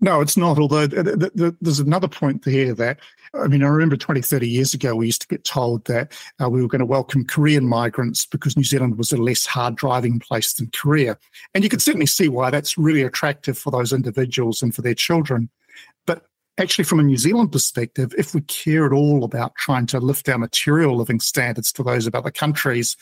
No, 0.00 0.20
it's 0.20 0.36
not. 0.36 0.58
Although 0.58 0.86
there's 0.86 1.80
another 1.80 2.08
point 2.08 2.44
there 2.44 2.74
that, 2.74 2.98
I 3.32 3.46
mean, 3.46 3.62
I 3.62 3.68
remember 3.68 3.96
20, 3.96 4.20
30 4.20 4.48
years 4.48 4.74
ago, 4.74 4.94
we 4.94 5.06
used 5.06 5.22
to 5.22 5.28
get 5.28 5.44
told 5.44 5.84
that 5.86 6.12
uh, 6.42 6.48
we 6.50 6.60
were 6.60 6.68
going 6.68 6.80
to 6.80 6.86
welcome 6.86 7.24
Korean 7.24 7.66
migrants 7.66 8.26
because 8.26 8.56
New 8.56 8.64
Zealand 8.64 8.98
was 8.98 9.12
a 9.12 9.16
less 9.16 9.46
hard 9.46 9.76
driving 9.76 10.18
place 10.18 10.52
than 10.52 10.70
Korea. 10.74 11.16
And 11.54 11.64
you 11.64 11.70
can 11.70 11.78
certainly 11.78 12.06
see 12.06 12.28
why 12.28 12.50
that's 12.50 12.76
really 12.76 13.02
attractive 13.02 13.56
for 13.56 13.70
those 13.70 13.92
individuals 13.92 14.62
and 14.62 14.74
for 14.74 14.82
their 14.82 14.94
children. 14.94 15.48
But 16.06 16.26
actually, 16.58 16.84
from 16.84 17.00
a 17.00 17.04
New 17.04 17.16
Zealand 17.16 17.52
perspective, 17.52 18.14
if 18.18 18.34
we 18.34 18.42
care 18.42 18.84
at 18.84 18.92
all 18.92 19.24
about 19.24 19.54
trying 19.54 19.86
to 19.86 20.00
lift 20.00 20.28
our 20.28 20.38
material 20.38 20.96
living 20.96 21.20
standards 21.20 21.72
to 21.72 21.82
those 21.82 22.06
of 22.06 22.14
other 22.14 22.30
countries, 22.30 22.96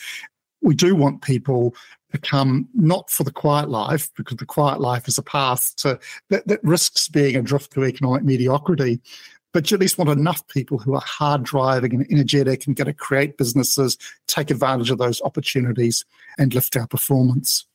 we 0.63 0.75
do 0.75 0.95
want 0.95 1.23
people 1.23 1.75
become 2.13 2.69
not 2.75 3.11
for 3.11 3.25
the 3.25 3.33
quiet 3.33 3.69
life, 3.69 4.11
because 4.17 4.37
the 4.37 4.47
quiet 4.47 4.81
life 4.81 5.09
is 5.09 5.19
a 5.19 5.23
path 5.23 5.75
to 5.79 5.99
that, 6.31 6.47
that 6.47 6.63
risks 6.63 7.09
being 7.09 7.35
a 7.35 7.43
drift 7.43 7.73
to 7.73 7.85
economic 7.85 8.23
mediocrity. 8.23 9.01
But 9.53 9.71
you 9.71 9.75
at 9.75 9.81
least 9.81 9.99
want 9.99 10.09
enough 10.11 10.47
people 10.49 10.79
who 10.79 10.95
are 10.95 11.03
hard 11.05 11.43
driving 11.43 11.95
and 11.95 12.07
energetic 12.11 12.67
and 12.67 12.77
going 12.77 12.87
to 12.87 12.95
create 12.95 13.37
businesses, 13.37 13.99
take 14.27 14.51
advantage 14.51 14.91
of 14.91 14.99
those 14.99 15.21
opportunities, 15.23 16.05
and 16.39 16.55
lift 16.55 16.77
our 16.77 16.87
performance. 16.87 17.67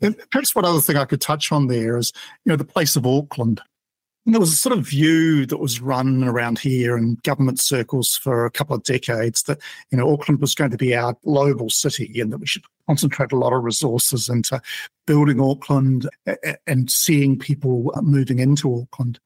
And 0.00 0.16
perhaps 0.30 0.54
one 0.54 0.64
other 0.64 0.80
thing 0.80 0.96
I 0.96 1.04
could 1.04 1.20
touch 1.20 1.50
on 1.50 1.66
there 1.66 1.96
is, 1.96 2.12
you 2.44 2.50
know, 2.50 2.56
the 2.56 2.64
place 2.64 2.94
of 2.96 3.06
Auckland. 3.06 3.60
There 4.26 4.38
was 4.38 4.52
a 4.52 4.56
sort 4.56 4.76
of 4.76 4.86
view 4.86 5.46
that 5.46 5.56
was 5.56 5.80
run 5.80 6.24
around 6.24 6.58
here 6.58 6.96
in 6.96 7.16
government 7.24 7.58
circles 7.58 8.16
for 8.16 8.44
a 8.44 8.50
couple 8.50 8.76
of 8.76 8.82
decades 8.82 9.44
that, 9.44 9.58
you 9.90 9.98
know, 9.98 10.12
Auckland 10.12 10.40
was 10.40 10.54
going 10.54 10.70
to 10.70 10.76
be 10.76 10.94
our 10.94 11.16
global 11.24 11.70
city 11.70 12.20
and 12.20 12.30
that 12.32 12.38
we 12.38 12.46
should 12.46 12.64
concentrate 12.86 13.32
a 13.32 13.38
lot 13.38 13.54
of 13.54 13.64
resources 13.64 14.28
into 14.28 14.60
building 15.06 15.40
Auckland 15.40 16.08
and 16.66 16.90
seeing 16.90 17.38
people 17.38 17.92
moving 18.02 18.38
into 18.38 18.82
Auckland. 18.82 19.18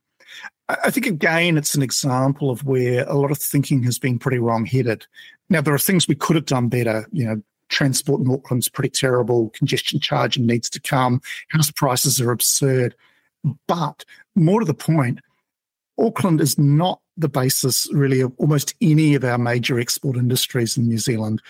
I 0.69 0.91
think, 0.91 1.07
again, 1.07 1.59
it's 1.59 1.75
an 1.75 1.83
example 1.83 2.51
of 2.51 2.65
where 2.65 3.05
a 3.07 3.15
lot 3.15 3.31
of 3.31 3.39
thinking 3.39 3.83
has 3.83 3.99
been 3.99 4.19
pretty 4.19 4.39
wrong 4.39 4.65
headed. 4.65 5.07
Now, 5.51 5.61
there 5.61 5.75
are 5.75 5.79
things 5.79 6.09
we 6.09 6.15
could 6.15 6.37
have 6.37 6.47
done 6.47 6.69
better. 6.69 7.07
You 7.13 7.27
know, 7.27 7.43
transport 7.69 8.21
in 8.21 8.31
Auckland's 8.31 8.69
pretty 8.69 8.91
terrible, 8.91 9.51
congestion 9.51 10.01
charging 10.01 10.47
needs 10.47 10.71
to 10.71 10.81
come, 10.81 11.21
house 11.49 11.71
prices 11.71 12.21
are 12.21 12.31
absurd. 12.31 12.95
But 13.67 14.05
more 14.35 14.61
to 14.61 14.67
the 14.67 14.75
point, 14.75 15.21
Auckland 15.99 16.41
is 16.41 16.59
not 16.59 17.01
the 17.17 17.29
basis 17.29 17.89
really 17.93 18.21
of 18.21 18.33
almost 18.39 18.75
any 18.81 19.15
of 19.15 19.25
our 19.25 19.39
major 19.39 19.79
export 19.79 20.17
industries 20.17 20.77
in 20.77 20.89
New 20.89 20.99
Zealand. 20.99 21.41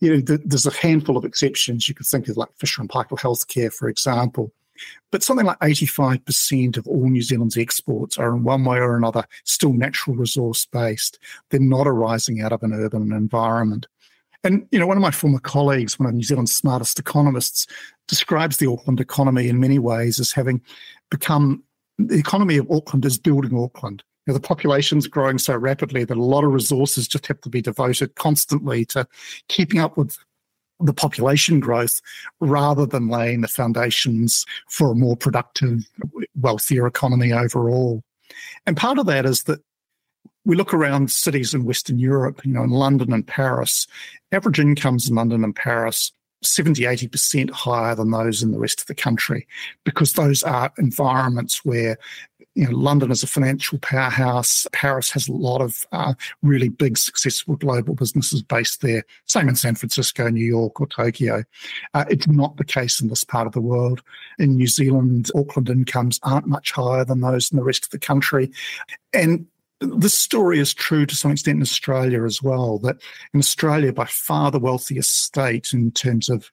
You 0.00 0.16
know, 0.16 0.20
there's 0.20 0.66
a 0.66 0.72
handful 0.72 1.16
of 1.16 1.24
exceptions. 1.24 1.88
You 1.88 1.94
could 1.94 2.06
think 2.06 2.28
of 2.28 2.36
like 2.36 2.48
Fisher 2.56 2.80
and 2.80 2.88
Paykel 2.88 3.18
Healthcare, 3.18 3.72
for 3.72 3.88
example. 3.88 4.50
But 5.10 5.22
something 5.22 5.44
like 5.44 5.58
85% 5.58 6.78
of 6.78 6.86
all 6.86 7.10
New 7.10 7.20
Zealand's 7.20 7.58
exports 7.58 8.16
are 8.16 8.34
in 8.34 8.44
one 8.44 8.64
way 8.64 8.78
or 8.78 8.96
another 8.96 9.26
still 9.44 9.74
natural 9.74 10.16
resource 10.16 10.64
based. 10.64 11.18
They're 11.50 11.60
not 11.60 11.86
arising 11.86 12.40
out 12.40 12.52
of 12.52 12.62
an 12.62 12.72
urban 12.72 13.12
environment. 13.12 13.86
And, 14.42 14.66
you 14.70 14.78
know, 14.78 14.86
one 14.86 14.96
of 14.96 15.02
my 15.02 15.10
former 15.10 15.38
colleagues, 15.38 15.98
one 15.98 16.08
of 16.08 16.14
New 16.14 16.22
Zealand's 16.22 16.56
smartest 16.56 16.98
economists, 16.98 17.66
describes 18.08 18.56
the 18.56 18.70
Auckland 18.70 19.00
economy 19.00 19.48
in 19.48 19.60
many 19.60 19.78
ways 19.78 20.18
as 20.18 20.32
having 20.32 20.62
become 21.10 21.62
the 21.98 22.18
economy 22.18 22.56
of 22.56 22.70
Auckland 22.70 23.04
is 23.04 23.18
building 23.18 23.56
Auckland. 23.56 24.02
You 24.26 24.32
know, 24.32 24.38
the 24.38 24.46
population's 24.46 25.06
growing 25.06 25.38
so 25.38 25.56
rapidly 25.56 26.04
that 26.04 26.16
a 26.16 26.22
lot 26.22 26.44
of 26.44 26.52
resources 26.52 27.08
just 27.08 27.26
have 27.26 27.40
to 27.42 27.48
be 27.48 27.62
devoted 27.62 28.14
constantly 28.14 28.84
to 28.86 29.06
keeping 29.48 29.80
up 29.80 29.96
with 29.96 30.16
the 30.78 30.94
population 30.94 31.60
growth 31.60 32.00
rather 32.40 32.86
than 32.86 33.08
laying 33.08 33.42
the 33.42 33.48
foundations 33.48 34.46
for 34.68 34.92
a 34.92 34.94
more 34.94 35.16
productive, 35.16 35.80
wealthier 36.34 36.86
economy 36.86 37.32
overall. 37.32 38.02
And 38.66 38.76
part 38.76 38.98
of 38.98 39.06
that 39.06 39.26
is 39.26 39.44
that 39.44 39.60
we 40.44 40.56
look 40.56 40.72
around 40.72 41.10
cities 41.10 41.52
in 41.52 41.64
Western 41.64 41.98
Europe, 41.98 42.44
you 42.44 42.52
know, 42.52 42.62
in 42.62 42.70
London 42.70 43.12
and 43.12 43.26
Paris, 43.26 43.86
average 44.32 44.58
incomes 44.58 45.08
in 45.08 45.16
London 45.16 45.44
and 45.44 45.54
Paris 45.54 46.12
70, 46.42 46.82
80% 46.82 47.50
higher 47.50 47.94
than 47.94 48.10
those 48.10 48.42
in 48.42 48.52
the 48.52 48.58
rest 48.58 48.80
of 48.80 48.86
the 48.86 48.94
country 48.94 49.46
because 49.84 50.14
those 50.14 50.42
are 50.42 50.72
environments 50.78 51.64
where 51.64 51.98
you 52.54 52.64
know, 52.64 52.76
London 52.76 53.10
is 53.10 53.22
a 53.22 53.28
financial 53.28 53.78
powerhouse. 53.78 54.66
Paris 54.72 55.10
has 55.12 55.28
a 55.28 55.32
lot 55.32 55.60
of 55.60 55.86
uh, 55.92 56.14
really 56.42 56.68
big, 56.68 56.98
successful 56.98 57.56
global 57.56 57.94
businesses 57.94 58.42
based 58.42 58.82
there. 58.82 59.04
Same 59.26 59.48
in 59.48 59.54
San 59.54 59.76
Francisco, 59.76 60.28
New 60.28 60.44
York, 60.44 60.80
or 60.80 60.86
Tokyo. 60.88 61.44
Uh, 61.94 62.04
it's 62.10 62.26
not 62.26 62.56
the 62.56 62.64
case 62.64 63.00
in 63.00 63.08
this 63.08 63.22
part 63.22 63.46
of 63.46 63.52
the 63.52 63.60
world. 63.60 64.02
In 64.38 64.56
New 64.56 64.66
Zealand, 64.66 65.30
Auckland 65.34 65.68
incomes 65.68 66.18
aren't 66.22 66.46
much 66.46 66.72
higher 66.72 67.04
than 67.04 67.20
those 67.20 67.52
in 67.52 67.56
the 67.56 67.64
rest 67.64 67.84
of 67.84 67.90
the 67.90 67.98
country. 67.98 68.50
And 69.12 69.46
this 69.80 70.14
story 70.14 70.58
is 70.58 70.74
true 70.74 71.06
to 71.06 71.16
some 71.16 71.30
extent 71.30 71.56
in 71.56 71.62
Australia 71.62 72.24
as 72.24 72.42
well, 72.42 72.78
that 72.80 72.96
in 73.32 73.40
Australia, 73.40 73.92
by 73.92 74.04
far 74.06 74.50
the 74.50 74.58
wealthiest 74.58 75.24
state 75.24 75.72
in 75.72 75.90
terms 75.90 76.28
of 76.28 76.50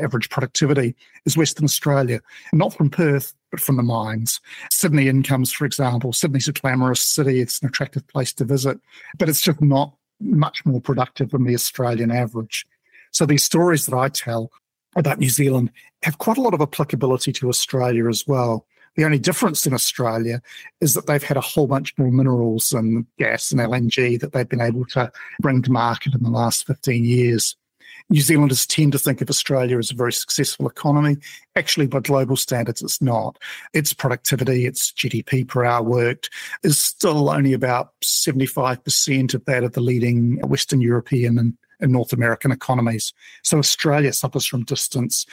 average 0.00 0.28
productivity 0.28 0.94
is 1.24 1.36
Western 1.36 1.64
Australia, 1.64 2.20
not 2.52 2.74
from 2.74 2.90
Perth, 2.90 3.34
but 3.50 3.60
from 3.60 3.76
the 3.76 3.82
mines. 3.82 4.40
Sydney 4.70 5.08
incomes, 5.08 5.52
for 5.52 5.64
example, 5.64 6.12
Sydney's 6.12 6.48
a 6.48 6.52
glamorous 6.52 7.00
city, 7.00 7.40
it's 7.40 7.60
an 7.60 7.68
attractive 7.68 8.06
place 8.06 8.32
to 8.34 8.44
visit, 8.44 8.78
but 9.18 9.28
it's 9.28 9.40
just 9.40 9.60
not 9.60 9.94
much 10.20 10.64
more 10.64 10.80
productive 10.80 11.30
than 11.30 11.44
the 11.44 11.54
Australian 11.54 12.10
average. 12.10 12.66
So 13.10 13.26
these 13.26 13.44
stories 13.44 13.86
that 13.86 13.96
I 13.96 14.08
tell 14.08 14.52
about 14.96 15.18
New 15.18 15.30
Zealand 15.30 15.70
have 16.02 16.18
quite 16.18 16.36
a 16.36 16.42
lot 16.42 16.54
of 16.54 16.60
applicability 16.60 17.32
to 17.32 17.48
Australia 17.48 18.08
as 18.08 18.26
well. 18.26 18.66
The 18.96 19.04
only 19.04 19.18
difference 19.18 19.66
in 19.66 19.72
Australia 19.72 20.42
is 20.80 20.94
that 20.94 21.06
they've 21.06 21.22
had 21.22 21.36
a 21.36 21.42
whole 21.42 21.66
bunch 21.66 21.96
more 21.96 22.10
minerals 22.10 22.72
and 22.72 23.06
gas 23.18 23.52
and 23.52 23.60
LNG 23.60 24.20
that 24.20 24.32
they've 24.32 24.48
been 24.48 24.60
able 24.60 24.84
to 24.86 25.10
bring 25.40 25.62
to 25.62 25.72
market 25.72 26.14
in 26.14 26.22
the 26.22 26.30
last 26.30 26.66
15 26.66 27.04
years. 27.04 27.56
New 28.08 28.20
Zealanders 28.20 28.66
tend 28.66 28.90
to 28.92 28.98
think 28.98 29.20
of 29.20 29.30
Australia 29.30 29.78
as 29.78 29.92
a 29.92 29.94
very 29.94 30.12
successful 30.12 30.66
economy. 30.66 31.16
Actually, 31.54 31.86
by 31.86 32.00
global 32.00 32.36
standards, 32.36 32.82
it's 32.82 33.00
not. 33.00 33.38
Its 33.72 33.92
productivity, 33.92 34.66
its 34.66 34.90
GDP 34.92 35.46
per 35.46 35.64
hour 35.64 35.82
worked 35.82 36.28
is 36.64 36.78
still 36.78 37.30
only 37.30 37.52
about 37.52 37.92
75% 38.02 39.34
of 39.34 39.44
that 39.44 39.62
of 39.62 39.72
the 39.72 39.80
leading 39.80 40.40
Western 40.40 40.80
European 40.80 41.38
and, 41.38 41.56
and 41.80 41.92
North 41.92 42.12
American 42.12 42.52
economies. 42.52 43.12
So 43.42 43.58
Australia 43.58 44.12
suffers 44.12 44.46
from 44.46 44.64
distance, 44.64 45.26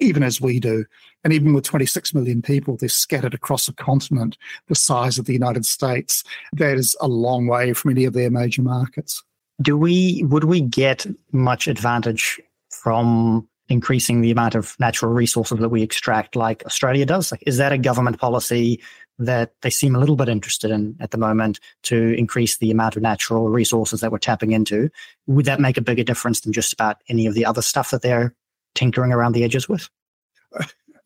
even 0.00 0.22
as 0.22 0.40
we 0.40 0.60
do. 0.60 0.84
And 1.24 1.32
even 1.32 1.54
with 1.54 1.64
26 1.64 2.14
million 2.14 2.42
people, 2.42 2.76
they're 2.76 2.88
scattered 2.88 3.34
across 3.34 3.68
a 3.68 3.72
continent 3.72 4.36
the 4.68 4.74
size 4.74 5.18
of 5.18 5.26
the 5.26 5.32
United 5.32 5.64
States. 5.64 6.24
That 6.52 6.76
is 6.76 6.96
a 7.00 7.08
long 7.08 7.46
way 7.46 7.72
from 7.72 7.92
any 7.92 8.04
of 8.04 8.12
their 8.12 8.30
major 8.30 8.62
markets 8.62 9.22
do 9.62 9.76
we 9.76 10.24
would 10.24 10.44
we 10.44 10.60
get 10.60 11.06
much 11.32 11.66
advantage 11.66 12.40
from 12.70 13.48
increasing 13.68 14.20
the 14.20 14.30
amount 14.30 14.54
of 14.54 14.76
natural 14.78 15.12
resources 15.12 15.58
that 15.58 15.68
we 15.68 15.82
extract 15.82 16.36
like 16.36 16.64
Australia 16.66 17.06
does? 17.06 17.30
Like, 17.30 17.42
is 17.46 17.56
that 17.56 17.72
a 17.72 17.78
government 17.78 18.18
policy 18.18 18.82
that 19.18 19.52
they 19.62 19.70
seem 19.70 19.94
a 19.94 19.98
little 19.98 20.16
bit 20.16 20.28
interested 20.28 20.70
in 20.70 20.96
at 21.00 21.10
the 21.10 21.18
moment 21.18 21.60
to 21.84 22.14
increase 22.14 22.56
the 22.56 22.70
amount 22.70 22.96
of 22.96 23.02
natural 23.02 23.48
resources 23.48 24.00
that 24.00 24.10
we're 24.10 24.18
tapping 24.18 24.52
into? 24.52 24.90
Would 25.26 25.44
that 25.46 25.60
make 25.60 25.76
a 25.76 25.82
bigger 25.82 26.04
difference 26.04 26.40
than 26.40 26.52
just 26.52 26.72
about 26.72 26.98
any 27.08 27.26
of 27.26 27.34
the 27.34 27.46
other 27.46 27.62
stuff 27.62 27.90
that 27.90 28.02
they're 28.02 28.34
tinkering 28.74 29.12
around 29.12 29.32
the 29.32 29.44
edges 29.44 29.68
with? 29.68 29.88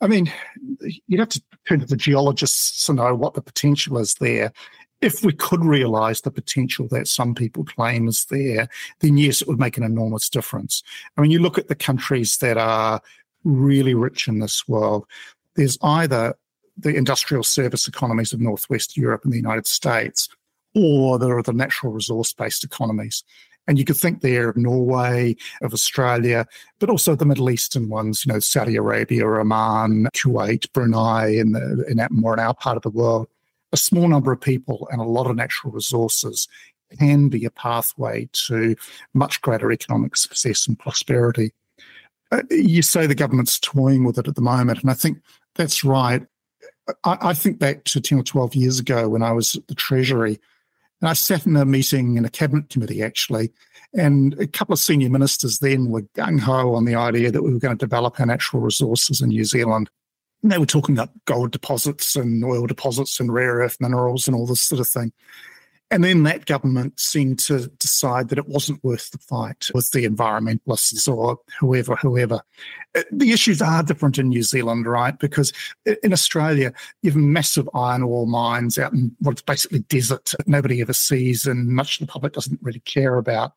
I 0.01 0.07
mean, 0.07 0.31
you'd 1.07 1.21
have 1.21 1.31
to 1.31 1.43
turn 1.67 1.81
to 1.81 1.87
the 1.87 1.97
geologists 1.97 2.85
to 2.87 2.93
know 2.93 3.15
what 3.15 3.35
the 3.35 3.41
potential 3.41 3.99
is 3.99 4.15
there 4.15 4.53
if 5.01 5.25
we 5.25 5.33
could 5.33 5.65
realize 5.65 6.23
the 6.23 6.31
potential 6.31 6.89
that 6.89 7.09
some 7.09 7.35
people 7.35 7.65
claim 7.65 8.09
is 8.09 8.25
there, 8.31 8.69
then 9.01 9.19
yes, 9.19 9.43
it 9.43 9.49
would 9.49 9.59
make 9.59 9.77
an 9.77 9.85
enormous 9.85 10.29
difference. 10.29 10.83
I 11.17 11.21
mean, 11.21 11.31
you 11.31 11.39
look 11.39 11.59
at 11.59 11.69
the 11.69 11.75
countries 11.75 12.39
that 12.39 12.57
are 12.57 13.01
really 13.45 13.95
rich 13.95 14.27
in 14.27 14.39
this 14.39 14.67
world, 14.67 15.07
there's 15.55 15.79
either 15.83 16.35
the 16.77 16.95
industrial 16.95 17.43
service 17.43 17.89
economies 17.89 18.33
of 18.33 18.41
Northwest 18.41 18.97
Europe 18.97 19.25
and 19.25 19.33
the 19.33 19.39
United 19.39 19.67
States, 19.67 20.29
or 20.75 21.19
there 21.19 21.37
are 21.39 21.43
the 21.43 21.53
natural 21.53 21.93
resource 21.93 22.33
based 22.33 22.65
economies. 22.65 23.25
And 23.69 23.79
you 23.79 23.85
could 23.85 23.97
think 23.97 24.21
there 24.21 24.49
of 24.49 24.57
Norway, 24.57 25.35
of 25.61 25.75
Australia, 25.75 26.47
but 26.79 26.89
also 26.89 27.17
the 27.17 27.25
Middle 27.25 27.51
Eastern 27.51 27.89
ones, 27.89 28.25
you 28.25 28.33
know, 28.33 28.39
Saudi 28.39 28.77
Arabia, 28.77 29.27
Oman, 29.27 30.07
Kuwait, 30.15 30.73
Brunei, 30.73 31.29
in, 31.31 31.51
the, 31.53 31.85
in 31.89 31.97
that 31.97 32.13
more 32.13 32.35
in 32.35 32.39
our 32.39 32.55
part 32.55 32.77
of 32.77 32.83
the 32.85 32.91
world 32.91 33.27
a 33.73 33.77
small 33.77 34.09
number 34.09 34.33
of 34.33 34.41
people 34.41 34.89
and 34.91 35.01
a 35.01 35.05
lot 35.05 35.29
of 35.29 35.37
natural 35.37 35.73
resources 35.73 36.49
can 36.99 37.29
be 37.29 37.45
a 37.45 37.51
pathway 37.51 38.29
to 38.33 38.77
much 39.13 39.43
greater 39.43 39.73
economic 39.73 40.17
success 40.17 40.67
and 40.67 40.79
prosperity. 40.79 41.53
Uh, 42.33 42.43
you 42.51 42.83
say 42.83 43.07
the 43.07 43.15
government's 43.15 43.59
toying 43.59 44.05
with 44.05 44.19
it 44.19 44.29
at 44.29 44.35
the 44.35 44.41
moment, 44.41 44.81
and 44.81 44.91
I 44.91 44.95
think 44.95 45.19
that's 45.55 45.85
right. 45.85 46.23
I, 47.05 47.19
I, 47.21 47.35
think 47.35 47.59
back 47.59 47.85
to 47.85 48.01
10 48.01 48.19
or 48.19 48.23
12 48.23 48.55
years 48.55 48.79
ago 48.79 49.09
when 49.09 49.23
I 49.23 49.33
was 49.33 49.57
at 49.57 49.67
the 49.67 49.75
Treasury, 49.75 50.39
and 51.01 51.09
I 51.09 51.13
sat 51.15 51.47
in 51.47 51.57
a 51.57 51.65
meeting 51.65 52.17
in 52.17 52.25
a 52.25 52.31
cabinet 52.31 52.69
committee 52.69 53.03
actually, 53.03 53.53
and 53.95 54.35
a 54.39 54.47
couple 54.47 54.73
of 54.73 54.79
senior 54.79 55.11
ministers 55.11 55.59
then 55.59 55.91
were 55.91 56.03
gung 56.17 56.41
ho 56.41 56.75
on 56.75 56.85
the 56.85 56.95
idea 56.95 57.31
that 57.31 57.43
we 57.43 57.53
were 57.53 57.59
going 57.59 57.77
to 57.77 57.85
develop 57.85 58.19
our 58.21 58.27
natural 58.27 58.63
resources 58.63 59.21
in 59.21 59.31
New 59.31 59.45
Zealand. 59.45 59.91
And 60.43 60.53
they 60.53 60.59
were 60.59 60.67
talking 60.67 60.95
about 60.95 61.11
gold 61.25 61.51
deposits 61.51 62.15
and 62.15 62.45
oil 62.45 62.67
deposits 62.67 63.19
and 63.19 63.33
rare 63.33 63.55
earth 63.57 63.79
minerals 63.81 64.27
and 64.27 64.35
all 64.35 64.47
this 64.47 64.63
sort 64.63 64.81
of 64.81 64.89
thing. 64.89 65.13
And 65.91 66.03
then 66.03 66.25
that 66.25 66.47
government 66.47 66.99
seemed 66.99 67.39
to 67.41 67.69
decide 67.79 68.29
that 68.29 68.39
it 68.39 68.49
wasn't 68.49 68.83
worth 68.83 69.11
the 69.13 69.19
fight 69.19 69.69
with 69.73 69.93
the 69.93 70.05
environmentalists 70.05 71.07
or 71.07 71.39
whoever, 71.61 71.95
whoever. 71.95 72.41
Uh, 72.97 73.03
the 73.13 73.31
issues 73.31 73.63
are 73.63 73.85
different 73.85 74.19
in 74.19 74.29
New 74.29 74.43
Zealand, 74.43 74.87
right? 74.87 75.17
Because 75.17 75.53
in 76.03 76.13
Australia, 76.13 76.73
you 77.03 77.11
have 77.11 77.17
massive 77.17 77.69
iron 77.73 78.03
ore 78.03 78.27
mines 78.27 78.79
out 78.79 78.93
in 78.93 79.15
what's 79.21 79.43
basically 79.43 79.81
desert 79.81 80.33
nobody 80.47 80.81
ever 80.81 80.93
sees 80.93 81.47
and 81.47 81.69
much 81.69 82.01
of 82.01 82.07
the 82.07 82.13
public 82.13 82.33
doesn't 82.33 82.61
really 82.63 82.81
care 82.81 83.17
about. 83.17 83.53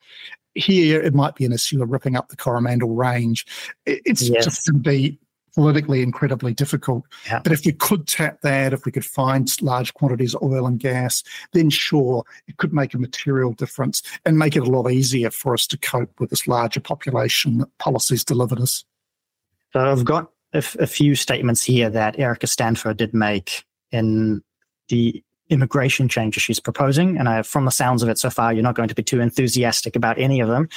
Here, 0.53 1.01
it 1.01 1.15
might 1.15 1.35
be 1.35 1.45
an 1.45 1.53
issue 1.53 1.81
of 1.81 1.89
ripping 1.89 2.15
up 2.15 2.29
the 2.29 2.35
Coromandel 2.35 2.89
Range. 2.89 3.43
It's 3.87 4.29
yes. 4.29 4.45
just 4.45 4.67
going 4.67 4.83
to 4.83 4.89
be 4.89 5.19
politically 5.55 6.01
incredibly 6.01 6.53
difficult. 6.53 7.03
Yeah. 7.25 7.39
But 7.43 7.51
if 7.51 7.65
we 7.65 7.73
could 7.73 8.07
tap 8.07 8.41
that, 8.41 8.73
if 8.73 8.85
we 8.85 8.91
could 8.91 9.05
find 9.05 9.49
large 9.62 9.93
quantities 9.93 10.35
of 10.35 10.43
oil 10.43 10.67
and 10.67 10.79
gas, 10.79 11.23
then 11.53 11.69
sure, 11.69 12.23
it 12.47 12.57
could 12.57 12.73
make 12.73 12.93
a 12.93 12.97
material 12.97 13.53
difference 13.53 14.01
and 14.25 14.38
make 14.38 14.55
it 14.55 14.63
a 14.63 14.69
lot 14.69 14.89
easier 14.91 15.31
for 15.31 15.53
us 15.53 15.67
to 15.67 15.77
cope 15.77 16.19
with 16.19 16.29
this 16.29 16.47
larger 16.47 16.79
population 16.79 17.59
that 17.59 17.77
policies 17.77 18.23
delivered 18.23 18.59
us. 18.59 18.83
So 19.73 19.79
I've 19.79 20.05
got 20.05 20.31
a, 20.53 20.63
a 20.79 20.88
few 20.88 21.15
statements 21.15 21.63
here 21.63 21.89
that 21.89 22.19
Erica 22.19 22.47
Stanford 22.47 22.97
did 22.97 23.13
make 23.13 23.63
in 23.91 24.43
the 24.88 25.23
immigration 25.49 26.07
changes 26.07 26.43
she's 26.43 26.59
proposing. 26.59 27.17
And 27.17 27.27
I, 27.27 27.41
from 27.41 27.65
the 27.65 27.71
sounds 27.71 28.03
of 28.03 28.09
it 28.09 28.17
so 28.17 28.29
far, 28.29 28.53
you're 28.53 28.63
not 28.63 28.75
going 28.75 28.89
to 28.89 28.95
be 28.95 29.03
too 29.03 29.19
enthusiastic 29.19 29.95
about 29.95 30.19
any 30.19 30.39
of 30.39 30.47
them. 30.47 30.69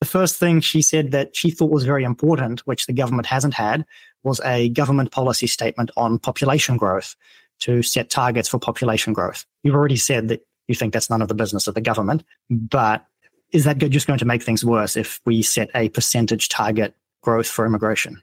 The 0.00 0.06
first 0.06 0.38
thing 0.38 0.60
she 0.60 0.82
said 0.82 1.10
that 1.12 1.34
she 1.34 1.50
thought 1.50 1.70
was 1.70 1.84
very 1.84 2.04
important, 2.04 2.60
which 2.66 2.86
the 2.86 2.92
government 2.92 3.26
hasn't 3.26 3.54
had, 3.54 3.84
was 4.26 4.40
a 4.44 4.68
government 4.70 5.12
policy 5.12 5.46
statement 5.46 5.90
on 5.96 6.18
population 6.18 6.76
growth 6.76 7.14
to 7.60 7.80
set 7.80 8.10
targets 8.10 8.48
for 8.48 8.58
population 8.58 9.12
growth. 9.12 9.46
You've 9.62 9.76
already 9.76 9.96
said 9.96 10.28
that 10.28 10.44
you 10.66 10.74
think 10.74 10.92
that's 10.92 11.08
none 11.08 11.22
of 11.22 11.28
the 11.28 11.34
business 11.34 11.68
of 11.68 11.74
the 11.74 11.80
government, 11.80 12.24
but 12.50 13.06
is 13.52 13.64
that 13.64 13.78
just 13.78 14.08
going 14.08 14.18
to 14.18 14.24
make 14.24 14.42
things 14.42 14.64
worse 14.64 14.96
if 14.96 15.20
we 15.24 15.42
set 15.42 15.70
a 15.76 15.88
percentage 15.90 16.48
target 16.48 16.94
growth 17.22 17.46
for 17.46 17.64
immigration? 17.64 18.20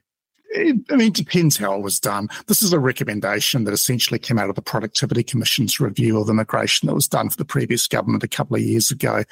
It, 0.56 0.76
I 0.90 0.96
mean, 0.96 1.08
it 1.08 1.14
depends 1.14 1.56
how 1.56 1.74
it 1.74 1.82
was 1.82 1.98
done. 1.98 2.28
This 2.46 2.62
is 2.62 2.72
a 2.72 2.78
recommendation 2.78 3.64
that 3.64 3.74
essentially 3.74 4.20
came 4.20 4.38
out 4.38 4.48
of 4.48 4.54
the 4.54 4.62
Productivity 4.62 5.24
Commission's 5.24 5.80
review 5.80 6.20
of 6.20 6.28
immigration 6.28 6.86
that 6.86 6.94
was 6.94 7.08
done 7.08 7.28
for 7.28 7.36
the 7.36 7.44
previous 7.44 7.88
government 7.88 8.22
a 8.22 8.28
couple 8.28 8.54
of 8.54 8.62
years 8.62 8.88
ago. 8.88 9.24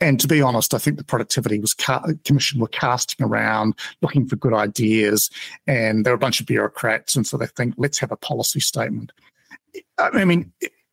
And 0.00 0.18
to 0.20 0.26
be 0.26 0.40
honest, 0.40 0.72
I 0.72 0.78
think 0.78 0.96
the 0.96 1.04
Productivity 1.04 1.60
was 1.60 1.74
ca- 1.74 2.06
Commission 2.24 2.60
were 2.60 2.68
casting 2.68 3.26
around, 3.26 3.74
looking 4.00 4.26
for 4.26 4.36
good 4.36 4.54
ideas, 4.54 5.28
and 5.66 6.06
they're 6.06 6.14
a 6.14 6.18
bunch 6.18 6.40
of 6.40 6.46
bureaucrats, 6.46 7.14
and 7.14 7.26
so 7.26 7.36
they 7.36 7.46
think 7.46 7.74
let's 7.76 7.98
have 7.98 8.10
a 8.10 8.16
policy 8.16 8.60
statement. 8.60 9.12
I 9.98 10.24
mean, 10.24 10.50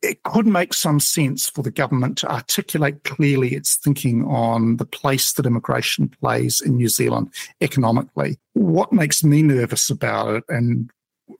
it 0.08 0.24
could 0.24 0.48
make 0.48 0.74
some 0.74 1.00
sense 1.00 1.50
for 1.50 1.62
the 1.62 1.72
government 1.72 2.18
to 2.20 2.32
articulate 2.32 3.04
clearly 3.04 3.54
its 3.54 3.76
thinking 3.76 4.26
on 4.26 4.78
the 4.78 4.86
place 4.86 5.34
that 5.34 5.46
immigration 5.46 6.08
plays 6.08 6.62
in 6.62 6.78
New 6.78 6.88
Zealand 6.88 7.30
economically. 7.62 8.38
What 8.54 8.94
makes 8.94 9.24
me 9.24 9.42
nervous 9.42 9.90
about 9.90 10.36
it, 10.36 10.44
and 10.50 10.90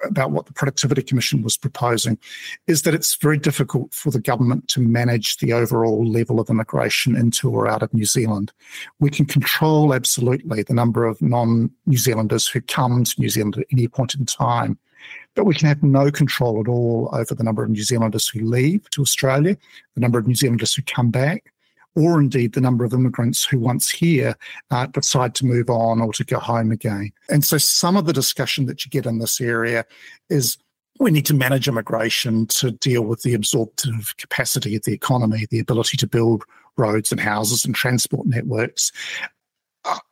about 0.04 0.32
what 0.32 0.46
the 0.46 0.54
Productivity 0.54 1.02
Commission 1.02 1.42
was 1.42 1.58
proposing 1.58 2.18
is 2.68 2.82
that 2.82 2.94
it's 2.94 3.16
very 3.16 3.38
difficult 3.38 3.94
for 3.94 4.12
the 4.12 4.20
government 4.20 4.68
to 4.68 4.82
manage 4.82 5.38
the 5.38 5.54
overall 5.54 6.06
level 6.06 6.40
of 6.40 6.50
immigration 6.50 7.16
into 7.16 7.50
or 7.50 7.68
out 7.68 7.84
of 7.84 7.94
New 7.94 8.06
Zealand. 8.06 8.52
We 9.00 9.10
can 9.10 9.26
control 9.26 9.94
absolutely 9.94 10.64
the 10.64 10.74
number 10.74 11.06
of 11.06 11.22
non 11.22 11.72
New 11.86 11.98
Zealanders 11.98 12.48
who 12.48 12.62
come 12.62 13.04
to 13.04 13.22
New 13.22 13.30
Zealand 13.30 13.58
at 13.58 13.66
any 13.72 13.88
point 13.88 14.14
in 14.16 14.26
time. 14.26 14.78
But 15.36 15.46
we 15.46 15.56
can 15.56 15.68
have 15.68 15.84
no 15.84 16.12
control 16.12 16.60
at 16.60 16.68
all 16.68 17.10
over 17.14 17.36
the 17.36 17.44
number 17.44 17.64
of 17.64 17.70
New 17.70 17.84
Zealanders 17.84 18.28
who 18.28 18.42
leave 18.42 18.90
to 18.92 19.02
Australia, 19.02 19.58
the 19.96 20.02
number 20.02 20.20
of 20.20 20.28
New 20.28 20.36
Zealanders 20.36 20.74
who 20.74 20.82
come 20.84 21.12
back, 21.12 21.52
or 21.96 22.20
indeed 22.20 22.54
the 22.54 22.62
number 22.62 22.86
of 22.86 22.94
immigrants 22.94 23.44
who 23.44 23.60
once 23.60 23.90
here 23.90 24.36
uh, 24.72 24.86
decide 24.88 25.34
to 25.36 25.46
move 25.46 25.70
on 25.70 26.00
or 26.00 26.14
to 26.14 26.24
go 26.24 26.40
home 26.40 26.72
again. 26.72 27.12
And 27.30 27.44
so 27.44 27.58
some 27.58 27.98
of 27.98 28.06
the 28.06 28.14
discussion 28.14 28.68
that 28.68 28.86
you 28.86 28.92
get 28.92 29.06
in 29.06 29.20
this 29.20 29.42
area 29.42 29.86
is 30.30 30.58
we 31.00 31.12
need 31.12 31.26
to 31.28 31.34
manage 31.34 31.68
immigration 31.68 32.48
to 32.48 32.72
deal 32.72 33.04
with 33.04 33.22
the 33.22 33.34
absorptive 33.34 34.16
capacity 34.18 34.76
of 34.76 34.84
the 34.84 34.94
economy, 34.94 35.48
the 35.50 35.60
ability 35.60 35.98
to 35.98 36.08
build 36.08 36.44
roads 36.78 37.12
and 37.12 37.20
houses 37.20 37.66
and 37.66 37.76
transport 37.76 38.28
networks. 38.28 38.92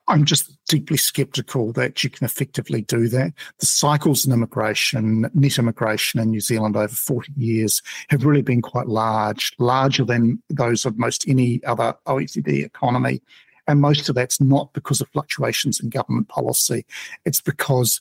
I'm 0.08 0.26
just 0.26 0.52
deeply 0.68 0.98
skeptical 0.98 1.72
that 1.74 2.04
you 2.04 2.10
can 2.10 2.26
effectively 2.26 2.84
do 2.84 3.08
that. 3.10 3.34
The 3.60 3.66
cycles 3.66 4.26
in 4.26 4.32
immigration, 4.32 5.30
net 5.34 5.58
immigration 5.58 6.20
in 6.20 6.30
New 6.30 6.40
Zealand 6.40 6.76
over 6.76 6.94
40 6.94 7.32
years 7.36 7.82
have 8.10 8.24
really 8.24 8.44
been 8.44 8.62
quite 8.62 8.88
large, 8.88 9.54
larger 9.58 10.06
than 10.06 10.42
those 10.50 10.86
of 10.86 10.98
most 10.98 11.28
any 11.28 11.64
other 11.64 11.96
OECD 12.08 12.64
economy. 12.64 13.22
And 13.68 13.82
most 13.82 14.08
of 14.08 14.16
that's 14.16 14.40
not 14.40 14.74
because 14.74 15.02
of 15.02 15.10
fluctuations 15.10 15.80
in 15.80 15.90
government 15.90 16.28
policy. 16.28 16.86
It's 17.26 17.42
because 17.42 18.00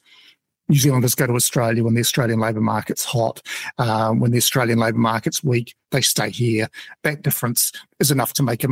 New 0.69 0.79
Zealanders 0.79 1.15
go 1.15 1.27
to 1.27 1.35
Australia 1.35 1.85
when 1.85 1.95
the 1.95 2.01
Australian 2.01 2.41
labour 2.41 2.61
market's 2.61 3.05
hot. 3.05 3.41
Uh, 3.79 4.13
when 4.13 4.31
the 4.31 4.39
Australian 4.39 4.79
labour 4.79 4.99
market's 4.99 5.43
weak, 5.43 5.75
they 5.91 6.03
stay 6.03 6.31
here. 6.31 6.69
That 7.03 7.23
difference 7.23 7.73
is 7.99 8.11
enough 8.11 8.35
to 8.35 8.43
make 8.43 8.65
a, 8.65 8.69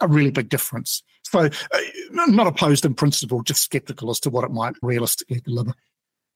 a 0.00 0.08
really 0.08 0.30
big 0.30 0.48
difference. 0.48 1.02
So, 1.32 1.40
uh, 1.40 1.78
not 2.10 2.46
opposed 2.46 2.84
in 2.84 2.92
principle, 2.92 3.42
just 3.42 3.62
skeptical 3.62 4.10
as 4.10 4.20
to 4.20 4.30
what 4.30 4.44
it 4.44 4.50
might 4.50 4.74
realistically 4.82 5.40
deliver. 5.40 5.72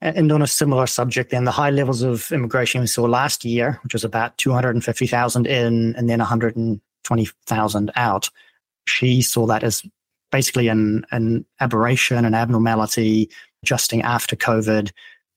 And 0.00 0.32
on 0.32 0.42
a 0.42 0.46
similar 0.46 0.86
subject, 0.86 1.30
then 1.30 1.44
the 1.44 1.50
high 1.50 1.70
levels 1.70 2.02
of 2.02 2.32
immigration 2.32 2.80
we 2.80 2.86
saw 2.86 3.04
last 3.04 3.44
year, 3.44 3.78
which 3.82 3.92
was 3.92 4.04
about 4.04 4.36
250,000 4.38 5.46
in 5.46 5.94
and 5.96 6.08
then 6.08 6.18
120,000 6.18 7.92
out, 7.96 8.30
she 8.86 9.20
saw 9.22 9.46
that 9.46 9.62
as 9.62 9.82
basically 10.30 10.68
an, 10.68 11.04
an 11.12 11.44
aberration, 11.60 12.24
an 12.24 12.34
abnormality, 12.34 13.30
adjusting 13.62 14.02
after 14.02 14.36
COVID, 14.36 14.92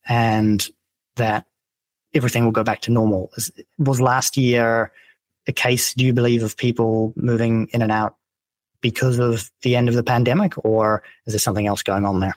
and 0.08 0.70
that 1.16 1.46
everything 2.14 2.44
will 2.44 2.52
go 2.52 2.64
back 2.64 2.82
to 2.82 2.92
normal. 2.92 3.32
Was 3.78 4.02
last 4.02 4.38
year 4.38 4.92
a 5.48 5.54
case, 5.54 5.94
do 5.94 6.06
you 6.06 6.14
believe, 6.14 6.44
of 6.44 6.58
people 6.58 7.14
moving 7.16 7.68
in 7.74 7.82
and 7.82 7.92
out 7.92 8.16
because 8.82 9.20
of 9.20 9.50
the 9.62 9.76
end 9.76 9.90
of 9.90 9.96
the 9.96 10.04
pandemic, 10.04 10.54
or 10.64 11.04
is 11.26 11.34
there 11.34 11.40
something 11.40 11.68
else 11.68 11.84
going 11.84 12.06
on 12.06 12.20
there? 12.20 12.36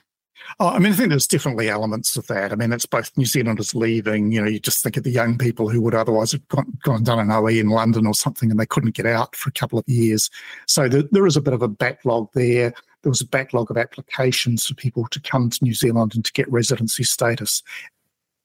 Oh, 0.59 0.67
I 0.67 0.79
mean, 0.79 0.91
I 0.91 0.95
think 0.95 1.09
there's 1.09 1.27
definitely 1.27 1.69
elements 1.69 2.15
of 2.15 2.27
that. 2.27 2.51
I 2.51 2.55
mean, 2.55 2.73
it's 2.73 2.85
both 2.85 3.15
New 3.17 3.25
Zealanders 3.25 3.73
leaving. 3.73 4.31
You 4.31 4.41
know, 4.41 4.49
you 4.49 4.59
just 4.59 4.83
think 4.83 4.97
of 4.97 5.03
the 5.03 5.11
young 5.11 5.37
people 5.37 5.69
who 5.69 5.81
would 5.81 5.95
otherwise 5.95 6.31
have 6.33 6.47
gone, 6.49 6.77
gone 6.83 6.97
and 6.97 7.05
done 7.05 7.19
an 7.19 7.31
OE 7.31 7.47
in 7.47 7.69
London 7.69 8.05
or 8.05 8.13
something, 8.13 8.51
and 8.51 8.59
they 8.59 8.65
couldn't 8.65 8.95
get 8.95 9.05
out 9.05 9.35
for 9.35 9.49
a 9.49 9.53
couple 9.53 9.79
of 9.79 9.85
years. 9.87 10.29
So 10.67 10.87
there, 10.87 11.03
there 11.11 11.25
is 11.25 11.37
a 11.37 11.41
bit 11.41 11.53
of 11.53 11.61
a 11.61 11.67
backlog 11.67 12.29
there. 12.33 12.73
There 13.01 13.09
was 13.09 13.21
a 13.21 13.27
backlog 13.27 13.71
of 13.71 13.77
applications 13.77 14.65
for 14.65 14.75
people 14.75 15.07
to 15.07 15.19
come 15.21 15.49
to 15.49 15.63
New 15.63 15.73
Zealand 15.73 16.13
and 16.15 16.23
to 16.25 16.33
get 16.33 16.51
residency 16.51 17.03
status. 17.03 17.63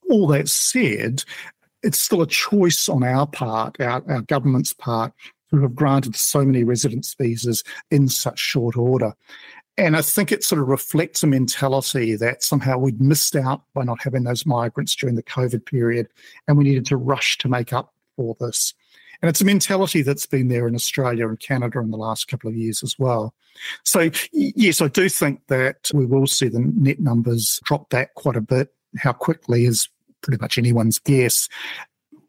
All 0.08 0.26
that 0.28 0.48
said, 0.48 1.24
it's 1.82 1.98
still 1.98 2.22
a 2.22 2.26
choice 2.26 2.88
on 2.88 3.04
our 3.04 3.26
part, 3.26 3.80
our, 3.80 4.02
our 4.10 4.22
government's 4.22 4.72
part, 4.72 5.12
who 5.50 5.60
have 5.62 5.74
granted 5.74 6.16
so 6.16 6.44
many 6.44 6.64
residence 6.64 7.14
visas 7.14 7.64
in 7.90 8.08
such 8.08 8.38
short 8.38 8.76
order. 8.76 9.14
And 9.76 9.96
I 9.96 10.02
think 10.02 10.32
it 10.32 10.42
sort 10.42 10.60
of 10.60 10.68
reflects 10.68 11.22
a 11.22 11.28
mentality 11.28 12.16
that 12.16 12.42
somehow 12.42 12.78
we'd 12.78 13.00
missed 13.00 13.36
out 13.36 13.62
by 13.74 13.84
not 13.84 14.02
having 14.02 14.24
those 14.24 14.44
migrants 14.44 14.96
during 14.96 15.14
the 15.14 15.22
COVID 15.22 15.64
period, 15.66 16.08
and 16.46 16.58
we 16.58 16.64
needed 16.64 16.86
to 16.86 16.96
rush 16.96 17.38
to 17.38 17.48
make 17.48 17.72
up 17.72 17.94
for 18.16 18.36
this. 18.40 18.74
And 19.22 19.28
it's 19.28 19.40
a 19.40 19.44
mentality 19.44 20.02
that's 20.02 20.26
been 20.26 20.48
there 20.48 20.68
in 20.68 20.74
Australia 20.74 21.28
and 21.28 21.38
Canada 21.38 21.80
in 21.80 21.90
the 21.90 21.96
last 21.96 22.28
couple 22.28 22.48
of 22.48 22.56
years 22.56 22.82
as 22.82 22.98
well. 22.98 23.34
So, 23.84 24.10
yes, 24.32 24.80
I 24.80 24.88
do 24.88 25.08
think 25.08 25.46
that 25.48 25.90
we 25.92 26.06
will 26.06 26.26
see 26.26 26.48
the 26.48 26.60
net 26.60 27.00
numbers 27.00 27.60
drop 27.64 27.88
back 27.88 28.14
quite 28.14 28.36
a 28.36 28.40
bit. 28.40 28.72
How 28.96 29.12
quickly 29.12 29.64
is 29.64 29.88
pretty 30.22 30.40
much 30.40 30.58
anyone's 30.58 30.98
guess. 30.98 31.48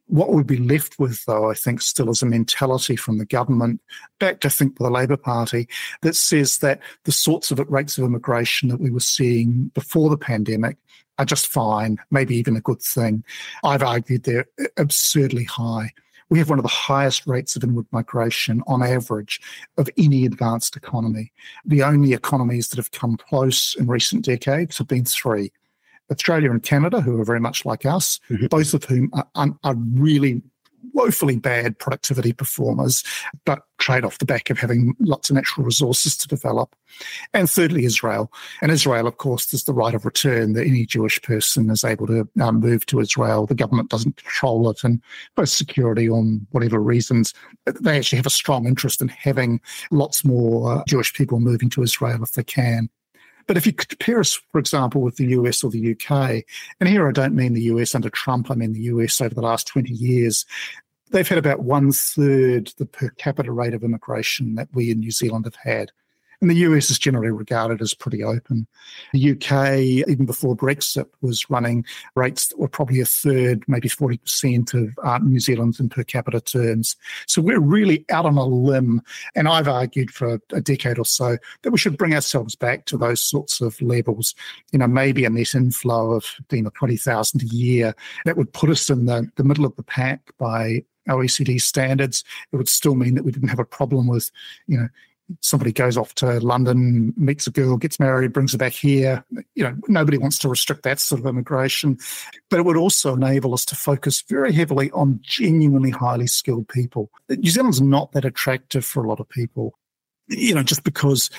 What 0.10 0.34
we'd 0.34 0.48
be 0.48 0.58
left 0.58 0.98
with, 0.98 1.24
though, 1.26 1.52
I 1.52 1.54
think, 1.54 1.82
still 1.82 2.10
is 2.10 2.24
a 2.24 2.26
mentality 2.26 2.96
from 2.96 3.20
the 3.20 3.26
government, 3.26 3.80
backed, 4.20 4.44
I 4.44 4.50
think, 4.50 4.76
by 4.76 4.86
the 4.86 4.92
Labour 4.92 5.18
Party, 5.18 5.70
that 6.02 6.16
says 6.16 6.58
that 6.60 6.80
the 7.04 7.12
sorts 7.12 7.52
of 7.52 7.60
rates 7.70 7.96
of 7.96 8.06
immigration 8.06 8.70
that 8.70 8.82
we 8.82 8.90
were 8.90 9.02
seeing 9.02 9.70
before 9.76 10.10
the 10.10 10.18
pandemic 10.18 10.78
are 11.20 11.26
just 11.26 11.46
fine, 11.46 12.00
maybe 12.10 12.36
even 12.36 12.56
a 12.56 12.62
good 12.62 12.82
thing. 12.82 13.24
I've 13.64 13.84
argued 13.84 14.24
they're 14.24 14.48
absurdly 14.78 15.44
high. 15.44 15.92
We 16.30 16.40
have 16.40 16.50
one 16.50 16.58
of 16.58 16.64
the 16.64 16.70
highest 16.70 17.28
rates 17.28 17.56
of 17.56 17.64
inward 17.64 17.86
migration 17.92 18.64
on 18.66 18.82
average 18.82 19.40
of 19.78 19.90
any 19.96 20.26
advanced 20.26 20.76
economy. 20.76 21.32
The 21.66 21.84
only 21.84 22.14
economies 22.14 22.70
that 22.70 22.78
have 22.78 22.92
come 22.92 23.16
close 23.16 23.76
in 23.76 23.86
recent 23.86 24.26
decades 24.26 24.80
have 24.80 24.88
been 24.88 25.06
three 25.06 25.52
Australia 26.12 26.52
and 26.52 26.64
Canada, 26.64 27.02
who 27.02 27.20
are 27.20 27.26
very 27.26 27.40
much 27.40 27.66
like 27.66 27.86
us, 27.86 28.20
mm-hmm. 28.30 28.48
both 28.48 28.74
of 28.74 28.84
whom 28.84 29.12
are, 29.14 29.56
are, 29.64 29.76
really 29.94 30.42
woefully 30.94 31.38
bad 31.38 31.78
productivity 31.78 32.34
performers, 32.34 33.04
but 33.46 33.64
trade 33.78 34.04
off 34.04 34.18
the 34.18 34.26
back 34.26 34.50
of 34.50 34.58
having 34.58 34.94
lots 35.00 35.30
of 35.30 35.36
natural 35.36 35.66
resources 35.66 36.18
to 36.18 36.28
develop. 36.28 36.76
And 37.34 37.50
thirdly, 37.50 37.86
Israel. 37.86 38.32
And 38.62 38.72
Israel, 38.72 39.08
of 39.08 39.18
course, 39.18 39.48
there's 39.48 39.64
the 39.64 39.74
right 39.74 39.94
of 39.94 40.06
return 40.06 40.54
that 40.54 40.66
any 40.66 40.86
Jewish 40.86 41.22
person 41.22 41.70
is 41.70 41.84
able 41.84 42.08
to 42.08 42.28
um, 42.42 42.60
move 42.60 42.86
to 42.88 43.00
Israel. 43.00 43.46
The 43.46 43.56
government 43.56 43.90
doesn't 43.90 44.18
control 44.18 44.70
it, 44.70 44.84
and 44.84 45.02
both 45.36 45.50
security 45.50 46.10
on 46.10 46.46
whatever 46.52 46.80
reasons, 46.80 47.34
they 47.66 47.98
actually 47.98 48.18
have 48.18 48.26
a 48.26 48.32
strong 48.32 48.68
interest 48.68 49.02
in 49.02 49.08
having 49.10 49.62
lots 49.92 50.26
more 50.26 50.74
uh, 50.74 50.84
Jewish 50.88 51.14
people 51.14 51.40
moving 51.40 51.70
to 51.72 51.84
Israel 51.84 52.24
if 52.24 52.34
they 52.34 52.44
can. 52.44 52.90
But 53.50 53.58
if 53.58 53.66
you 53.66 53.74
compare 53.74 54.20
us, 54.20 54.40
for 54.52 54.60
example, 54.60 55.02
with 55.02 55.16
the 55.16 55.30
US 55.30 55.64
or 55.64 55.72
the 55.72 55.94
UK, 55.94 56.44
and 56.80 56.88
here 56.88 57.10
I 57.10 57.12
don't 57.12 57.34
mean 57.34 57.56
the 57.56 57.64
US 57.64 57.96
under 57.96 58.12
Trump, 58.12 58.52
I 58.52 58.54
mean 58.54 58.74
the 58.74 58.84
US 58.94 59.20
over 59.20 59.34
the 59.34 59.42
last 59.42 59.66
20 59.66 59.92
years, 59.92 60.46
they've 61.10 61.28
had 61.28 61.40
about 61.40 61.64
one 61.64 61.92
third 61.92 62.72
the 62.78 62.86
per 62.86 63.10
capita 63.18 63.52
rate 63.52 63.74
of 63.74 63.84
immigration 63.84 64.54
that 64.54 64.68
we 64.72 64.92
in 64.92 65.00
New 65.00 65.10
Zealand 65.10 65.46
have 65.46 65.56
had. 65.56 65.92
And 66.42 66.50
the 66.50 66.56
US 66.56 66.90
is 66.90 66.98
generally 66.98 67.32
regarded 67.32 67.82
as 67.82 67.94
pretty 67.94 68.24
open. 68.24 68.66
The 69.14 69.32
UK, 69.32 70.08
even 70.10 70.26
before 70.26 70.56
Brexit, 70.56 71.06
was 71.22 71.50
running 71.50 71.86
rates 72.16 72.48
that 72.48 72.60
were 72.60 72.70
probably 72.70 73.02
a 73.02 73.06
third, 73.06 73.64
maybe 73.68 73.90
40% 73.90 74.74
of 74.74 74.98
uh, 75.04 75.18
New 75.20 75.40
Zealand's 75.40 75.80
in 75.80 75.90
per 75.90 76.04
capita 76.04 76.40
terms. 76.40 76.96
So 77.28 77.42
we're 77.42 77.60
really 77.60 78.06
out 78.10 78.26
on 78.26 78.38
a 78.38 78.46
limb. 78.46 79.02
And 79.36 79.50
I've 79.50 79.68
argued 79.68 80.12
for 80.12 80.40
a 80.54 80.62
decade 80.62 80.98
or 80.98 81.06
so 81.06 81.38
that 81.64 81.72
we 81.72 81.78
should 81.78 81.98
bring 81.98 82.14
ourselves 82.14 82.56
back 82.56 82.86
to 82.86 82.98
those 82.98 83.22
sorts 83.22 83.60
of 83.60 83.82
levels. 83.82 84.34
You 84.72 84.80
know, 84.80 84.88
maybe 84.88 85.26
a 85.26 85.30
net 85.30 85.56
inflow 85.56 86.14
of 86.14 86.24
15 86.24 86.68
or 86.68 86.72
20,000 86.72 87.42
a 87.42 87.46
year. 87.46 87.96
That 88.26 88.38
would 88.38 88.54
put 88.54 88.70
us 88.70 88.90
in 88.90 89.06
the, 89.06 89.30
the 89.36 89.44
middle 89.44 89.66
of 89.66 89.76
the 89.76 89.84
pack 89.84 90.22
by 90.38 90.84
OECD 91.10 91.60
standards, 91.60 92.24
it 92.52 92.58
would 92.58 92.70
still 92.70 92.96
mean 92.96 93.16
that 93.16 93.26
we 93.26 93.32
didn't 93.32 93.50
have 93.50 93.60
a 93.60 93.66
problem 93.66 94.08
with, 94.08 94.32
you 94.68 94.78
know, 94.78 94.88
somebody 95.42 95.72
goes 95.72 95.98
off 95.98 96.14
to 96.16 96.40
London, 96.40 97.14
meets 97.18 97.48
a 97.48 97.52
girl, 97.52 97.78
gets 97.78 98.00
married, 98.00 98.34
brings 98.34 98.52
her 98.52 98.58
back 98.58 98.74
here. 98.74 99.24
You 99.56 99.64
know, 99.64 99.76
nobody 99.88 100.18
wants 100.18 100.38
to 100.40 100.50
restrict 100.50 100.84
that 100.84 101.00
sort 101.00 101.22
of 101.22 101.28
immigration. 101.28 101.98
But 102.50 102.60
it 102.60 102.66
would 102.66 102.78
also 102.78 103.14
enable 103.14 103.54
us 103.54 103.66
to 103.66 103.76
focus 103.76 104.22
very 104.22 104.52
heavily 104.52 104.92
on 104.92 105.20
genuinely 105.22 105.92
highly 105.92 106.28
skilled 106.28 106.68
people. 106.68 107.10
New 107.30 107.50
Zealand's 107.50 107.82
not 107.82 108.12
that 108.14 108.26
attractive 108.26 108.86
for 108.86 109.04
a 109.04 109.08
lot 109.08 109.20
of 109.20 109.30
people, 109.30 109.74
you 110.28 110.54
know, 110.54 110.64
just 110.64 110.84
because 110.84 111.30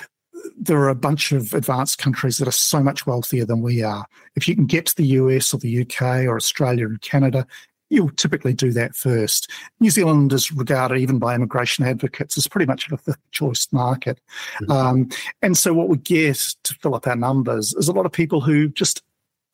there 0.56 0.78
are 0.78 0.88
a 0.88 0.94
bunch 0.94 1.32
of 1.32 1.52
advanced 1.54 1.98
countries 1.98 2.38
that 2.38 2.48
are 2.48 2.52
so 2.52 2.82
much 2.82 3.06
wealthier 3.06 3.44
than 3.44 3.62
we 3.62 3.82
are. 3.82 4.06
If 4.36 4.48
you 4.48 4.54
can 4.54 4.66
get 4.66 4.86
to 4.86 4.96
the 4.96 5.06
US 5.06 5.52
or 5.52 5.58
the 5.58 5.82
UK 5.82 6.24
or 6.24 6.36
Australia 6.36 6.86
and 6.86 7.00
Canada, 7.00 7.46
you'll 7.90 8.10
typically 8.10 8.54
do 8.54 8.72
that 8.72 8.96
first. 8.96 9.50
New 9.80 9.90
Zealand 9.90 10.32
is 10.32 10.50
regarded, 10.52 10.98
even 10.98 11.18
by 11.18 11.34
immigration 11.34 11.84
advocates, 11.84 12.38
as 12.38 12.48
pretty 12.48 12.66
much 12.66 12.90
a 12.90 12.96
fifth 12.96 13.30
choice 13.32 13.68
market. 13.72 14.20
Mm-hmm. 14.62 14.72
Um, 14.72 15.08
and 15.42 15.58
so, 15.58 15.74
what 15.74 15.88
we 15.88 15.98
get 15.98 16.36
to 16.62 16.74
fill 16.74 16.94
up 16.94 17.06
our 17.06 17.16
numbers 17.16 17.74
is 17.74 17.88
a 17.88 17.92
lot 17.92 18.06
of 18.06 18.12
people 18.12 18.40
who 18.40 18.68
just 18.68 19.02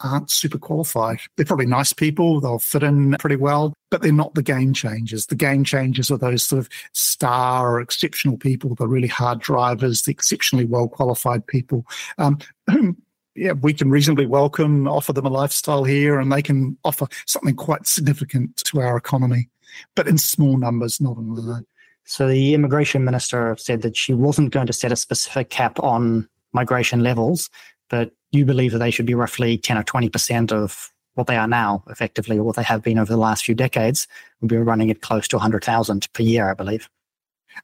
aren't 0.01 0.31
super 0.31 0.59
qualified. 0.59 1.18
They're 1.37 1.46
probably 1.46 1.66
nice 1.66 1.92
people, 1.92 2.40
they'll 2.40 2.59
fit 2.59 2.83
in 2.83 3.16
pretty 3.18 3.37
well, 3.37 3.72
but 3.90 4.03
they're 4.03 4.12
not 4.12 4.35
the 4.35 4.42
game 4.42 4.75
changers. 4.75 5.27
The 5.27 5.35
game 5.35 5.64
changers 5.64 6.11
are 6.11 6.18
those 6.18 6.42
sort 6.42 6.61
of 6.61 6.68
star 6.92 7.72
or 7.72 7.81
exceptional 7.81 8.37
people, 8.37 8.75
the 8.75 8.87
really 8.87 9.09
hard 9.09 9.40
drivers, 9.40 10.03
the 10.03 10.11
exceptionally 10.11 10.66
well 10.66 10.88
qualified 10.88 11.46
people, 11.46 11.87
um, 12.18 12.38
whom 12.70 12.96
yeah, 13.37 13.53
we 13.53 13.72
can 13.72 13.90
reasonably 13.90 14.27
welcome, 14.27 14.88
offer 14.88 15.12
them 15.12 15.27
a 15.27 15.31
lifestyle 15.31 15.85
here, 15.85 16.18
and 16.18 16.33
they 16.33 16.42
can 16.42 16.77
offer 16.85 17.07
something 17.27 17.55
quite 17.55 17.87
significant 17.87 18.57
to 18.64 18.81
our 18.81 18.96
economy, 18.96 19.49
but 19.94 20.09
in 20.09 20.18
small 20.18 20.57
numbers, 20.57 21.01
not 21.01 21.16
in 21.16 21.35
large. 21.35 21.64
So 22.05 22.29
the 22.29 22.55
immigration 22.55 23.05
minister 23.05 23.57
said 23.59 23.83
that 23.83 23.96
she 23.96 24.14
wasn't 24.14 24.53
going 24.53 24.68
to 24.68 24.72
set 24.72 24.92
a 24.92 24.96
specific 24.96 25.51
cap 25.51 25.79
on 25.81 26.29
migration 26.53 27.03
levels, 27.03 27.51
but 27.90 28.12
you 28.31 28.44
believe 28.44 28.72
that 28.72 28.79
they 28.79 28.90
should 28.90 29.07
be 29.07 29.14
roughly 29.14 29.59
10 29.59 29.77
or 29.77 29.83
20% 29.83 30.53
of 30.53 30.92
what 31.14 31.27
they 31.27 31.37
are 31.37 31.49
now, 31.49 31.83
effectively, 31.88 32.38
or 32.38 32.44
what 32.44 32.57
they 32.57 32.62
have 32.62 32.83
been 32.83 32.99
over 32.99 33.12
the 33.12 33.18
last 33.18 33.44
few 33.44 33.55
decades. 33.55 34.07
We'll 34.40 34.49
be 34.49 34.57
running 34.57 34.88
it 34.88 35.01
close 35.01 35.27
to 35.29 35.37
100,000 35.37 36.12
per 36.12 36.22
year, 36.22 36.51
I 36.51 36.55
believe. 36.55 36.88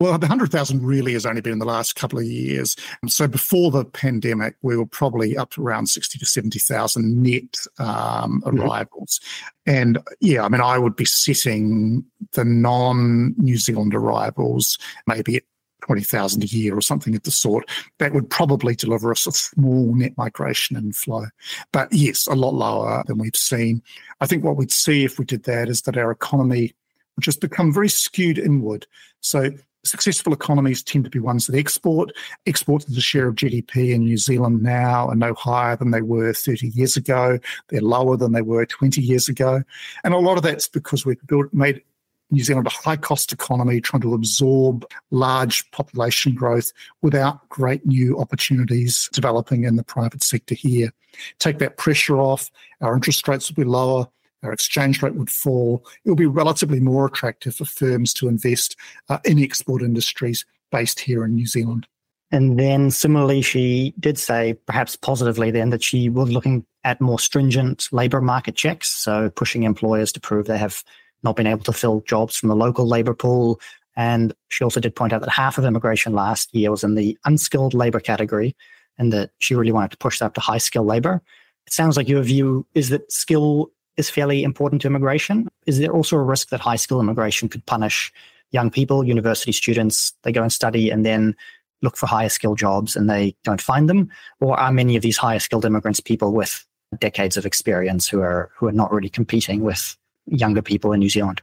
Well, 0.01 0.13
the 0.19 0.27
100,000 0.27 0.85
really 0.85 1.13
has 1.13 1.27
only 1.27 1.41
been 1.41 1.55
in 1.55 1.59
the 1.59 1.65
last 1.65 1.97
couple 1.97 2.19
of 2.19 2.25
years. 2.25 2.77
So 3.09 3.27
before 3.27 3.71
the 3.71 3.85
pandemic, 3.85 4.57
we 4.63 4.77
were 4.77 4.87
probably 4.87 5.37
up 5.37 5.51
to 5.53 5.63
around 5.63 5.87
60 5.87 6.19
to 6.19 6.27
70,000 6.27 7.23
net 7.23 7.57
um, 7.79 8.43
mm-hmm. 8.45 8.61
arrivals. 8.61 9.21
Mm-hmm. 9.21 9.73
And 9.73 9.99
yeah, 10.21 10.45
I 10.45 10.49
mean, 10.49 10.61
I 10.61 10.79
would 10.79 10.97
be 10.97 11.05
setting 11.05 12.05
the 12.33 12.45
non 12.45 13.35
New 13.37 13.57
Zealand 13.57 13.95
arrivals 13.95 14.79
maybe 15.07 15.37
at 15.37 15.45
20,000 15.83 16.43
a 16.43 16.47
year 16.47 16.77
or 16.77 16.81
something 16.81 17.15
of 17.15 17.23
the 17.23 17.31
sort. 17.31 17.69
That 17.99 18.13
would 18.13 18.31
probably 18.31 18.75
deliver 18.75 19.11
us 19.11 19.27
a 19.27 19.33
small 19.33 19.95
net 19.95 20.17
migration 20.17 20.77
inflow. 20.77 21.27
But 21.73 21.93
yes, 21.93 22.27
a 22.27 22.35
lot 22.35 22.55
lower 22.55 23.05
than 23.07 23.19
we've 23.19 23.37
seen. 23.37 23.83
I 24.21 24.27
think 24.27 24.45
what 24.45 24.57
we'd 24.57 24.73
see 24.73 25.05
if 25.05 25.19
we 25.19 25.25
did 25.25 25.45
that 25.45 25.69
is 25.69 25.83
that 25.83 25.97
our 25.97 26.11
economy 26.11 26.75
would 27.17 27.25
just 27.25 27.41
become 27.41 27.73
very 27.73 27.89
skewed 27.89 28.39
inward. 28.39 28.87
So 29.21 29.51
successful 29.85 30.33
economies 30.33 30.83
tend 30.83 31.05
to 31.05 31.11
be 31.11 31.19
ones 31.19 31.47
that 31.47 31.57
export. 31.57 32.13
Exports 32.47 32.89
as 32.89 32.97
a 32.97 33.01
share 33.01 33.29
of 33.29 33.35
GDP 33.35 33.93
in 33.93 34.05
New 34.05 34.17
Zealand 34.17 34.63
now 34.63 35.09
are 35.09 35.15
no 35.15 35.35
higher 35.35 35.77
than 35.77 35.91
they 35.91 36.03
were 36.03 36.33
30 36.33 36.69
years 36.69 36.97
ago. 36.97 37.39
They're 37.69 37.81
lower 37.81 38.17
than 38.17 38.33
they 38.33 38.43
were 38.43 38.67
20 38.67 39.01
years 39.01 39.29
ago. 39.29 39.63
And 40.05 40.15
a 40.15 40.19
lot 40.19 40.37
of 40.37 40.43
that's 40.43 40.69
because 40.69 41.05
we've 41.05 41.25
built, 41.27 41.53
made 41.53 41.83
New 42.31 42.43
Zealand 42.43 42.67
a 42.67 42.71
high 42.71 42.97
cost 42.97 43.33
economy 43.33 43.81
trying 43.81 44.03
to 44.03 44.15
absorb 44.15 44.87
large 45.11 45.71
population 45.71 46.35
growth 46.35 46.73
without 47.03 47.47
great 47.51 47.85
new 47.85 48.19
opportunities 48.19 49.09
developing 49.13 49.65
in 49.65 49.77
the 49.77 49.85
private 49.85 50.23
sector 50.23 50.55
here. 50.55 50.93
Take 51.39 51.59
that 51.59 51.77
pressure 51.77 52.19
off, 52.19 52.51
our 52.81 52.95
interest 52.95 53.29
rates 53.29 53.51
will 53.51 53.63
be 53.63 53.69
lower, 53.69 54.09
our 54.43 54.53
exchange 54.53 55.03
rate 55.03 55.15
would 55.15 55.31
fall. 55.31 55.85
It 56.05 56.09
will 56.09 56.17
be 56.17 56.27
relatively 56.27 56.81
more 56.81 57.07
attractive 57.07 57.55
for 57.55 57.65
firms 57.65 58.13
to 58.15 58.29
invest 58.29 58.77
uh, 59.09 59.19
in 59.25 59.39
export 59.39 59.83
industries 59.83 60.45
based 60.71 61.01
here 61.01 61.25
in 61.25 61.35
New 61.35 61.47
Zealand. 61.47 61.87
And 62.33 62.59
then 62.59 62.91
similarly, 62.91 63.43
she 63.43 63.95
did 64.01 64.19
say, 64.19 64.55
perhaps 64.67 64.97
positively, 64.97 65.51
then 65.51 65.69
that 65.71 65.83
she 65.83 66.09
was 66.09 66.33
looking 66.33 66.65
at 66.83 67.01
more 67.01 67.19
stringent 67.19 67.89
labour 67.93 68.23
market 68.23 68.57
checks. 68.57 68.89
So 68.89 69.31
pushing 69.31 69.65
employers 69.65 70.13
to 70.13 70.21
prove 70.21 70.47
they 70.47 70.59
have 70.59 70.83
not 71.23 71.37
been 71.37 71.47
able 71.47 71.63
to 71.65 71.73
fill 71.73 72.01
jobs 72.07 72.37
from 72.37 72.49
the 72.49 72.57
local 72.57 72.89
labour 72.89 73.15
pool. 73.15 73.61
And 73.97 74.33
she 74.49 74.65
also 74.65 74.81
did 74.81 74.97
point 74.97 75.13
out 75.13 75.21
that 75.21 75.31
half 75.31 75.59
of 75.59 75.67
immigration 75.67 76.15
last 76.15 76.55
year 76.55 76.71
was 76.71 76.83
in 76.83 76.95
the 76.95 77.19
unskilled 77.27 77.75
labour 77.75 78.01
category 78.01 78.57
and 78.99 79.13
that 79.13 79.31
she 79.39 79.55
really 79.55 79.73
wanted 79.73 79.91
to 79.91 79.99
push 79.99 80.19
that 80.19 80.27
up 80.27 80.35
to 80.35 80.41
high 80.41 80.59
skilled 80.59 80.87
labour. 80.87 81.23
It 81.67 81.73
sounds 81.73 81.99
like 81.99 82.09
your 82.09 82.23
view 82.23 82.67
is 82.75 82.89
that 82.89 83.13
skill 83.13 83.71
is 83.97 84.11
fairly 84.11 84.43
important 84.43 84.83
to 84.83 84.89
immigration. 84.89 85.49
Is 85.67 85.79
there 85.79 85.93
also 85.93 86.17
a 86.17 86.23
risk 86.23 86.49
that 86.49 86.61
high 86.61 86.77
school 86.77 87.01
immigration 87.01 87.49
could 87.49 87.65
punish 87.67 88.13
young 88.51 88.71
people, 88.71 89.05
university 89.05 89.53
students? 89.53 90.13
They 90.23 90.33
go 90.33 90.43
and 90.43 90.53
study 90.53 90.91
and 90.91 91.05
then 91.05 91.37
look 91.83 91.97
for 91.97 92.07
higher 92.07 92.29
skill 92.29 92.55
jobs 92.55 92.97
and 92.97 93.11
they 93.11 93.35
don't 93.45 93.61
find 93.61 93.89
them? 93.89 94.09
Or 94.41 94.59
are 94.59 94.73
many 94.73 94.97
of 94.97 95.03
these 95.03 95.17
higher 95.17 95.39
skilled 95.39 95.65
immigrants 95.65 96.01
people 96.01 96.33
with 96.33 96.65
decades 96.99 97.37
of 97.37 97.47
experience 97.47 98.09
who 98.09 98.21
are 98.21 98.51
who 98.57 98.67
are 98.67 98.73
not 98.73 98.93
really 98.93 99.09
competing 99.09 99.63
with 99.63 99.97
younger 100.27 100.63
people 100.63 100.93
in 100.93 101.01
New 101.01 101.09
Zealand? 101.09 101.43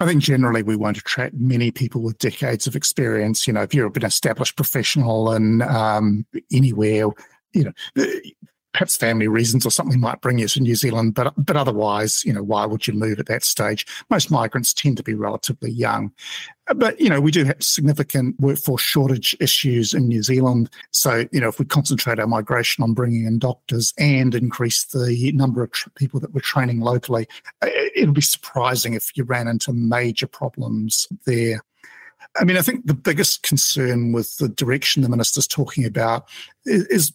I 0.00 0.06
think 0.06 0.22
generally 0.22 0.62
we 0.62 0.76
won't 0.76 0.98
attract 0.98 1.34
many 1.34 1.70
people 1.70 2.02
with 2.02 2.18
decades 2.18 2.66
of 2.66 2.76
experience. 2.76 3.46
You 3.46 3.54
know, 3.54 3.62
if 3.62 3.72
you're 3.74 3.90
an 3.94 4.04
established 4.04 4.56
professional 4.56 5.30
and 5.30 5.62
um, 5.62 6.26
anywhere, 6.52 7.06
you 7.54 7.64
know, 7.64 7.72
perhaps 8.72 8.96
family 8.96 9.28
reasons 9.28 9.64
or 9.64 9.70
something 9.70 10.00
might 10.00 10.20
bring 10.20 10.38
you 10.38 10.48
to 10.48 10.60
New 10.60 10.74
Zealand, 10.74 11.14
but 11.14 11.32
but 11.36 11.56
otherwise, 11.56 12.24
you 12.24 12.32
know, 12.32 12.42
why 12.42 12.66
would 12.66 12.86
you 12.86 12.92
move 12.92 13.18
at 13.18 13.26
that 13.26 13.42
stage? 13.42 13.86
Most 14.10 14.30
migrants 14.30 14.72
tend 14.72 14.96
to 14.98 15.02
be 15.02 15.14
relatively 15.14 15.70
young. 15.70 16.12
But 16.74 17.00
you 17.00 17.08
know, 17.08 17.20
we 17.20 17.30
do 17.30 17.44
have 17.44 17.62
significant 17.62 18.38
workforce 18.38 18.82
shortage 18.82 19.34
issues 19.40 19.94
in 19.94 20.06
New 20.06 20.22
Zealand. 20.22 20.68
So 20.90 21.26
you 21.32 21.40
know, 21.40 21.48
if 21.48 21.58
we 21.58 21.64
concentrate 21.64 22.18
our 22.18 22.26
migration 22.26 22.84
on 22.84 22.92
bringing 22.92 23.24
in 23.24 23.38
doctors 23.38 23.92
and 23.98 24.34
increase 24.34 24.84
the 24.84 25.32
number 25.34 25.62
of 25.62 25.72
tr- 25.72 25.88
people 25.90 26.20
that 26.20 26.34
we're 26.34 26.40
training 26.40 26.80
locally, 26.80 27.26
it'll 27.96 28.14
be 28.14 28.20
surprising 28.20 28.94
if 28.94 29.16
you 29.16 29.24
ran 29.24 29.48
into 29.48 29.72
major 29.72 30.26
problems 30.26 31.08
there. 31.26 31.62
I 32.36 32.44
mean, 32.44 32.56
I 32.56 32.62
think 32.62 32.86
the 32.86 32.94
biggest 32.94 33.42
concern 33.42 34.12
with 34.12 34.36
the 34.36 34.48
direction 34.48 35.02
the 35.02 35.08
minister's 35.08 35.46
talking 35.46 35.84
about 35.84 36.28
is, 36.66 36.84
is 36.86 37.12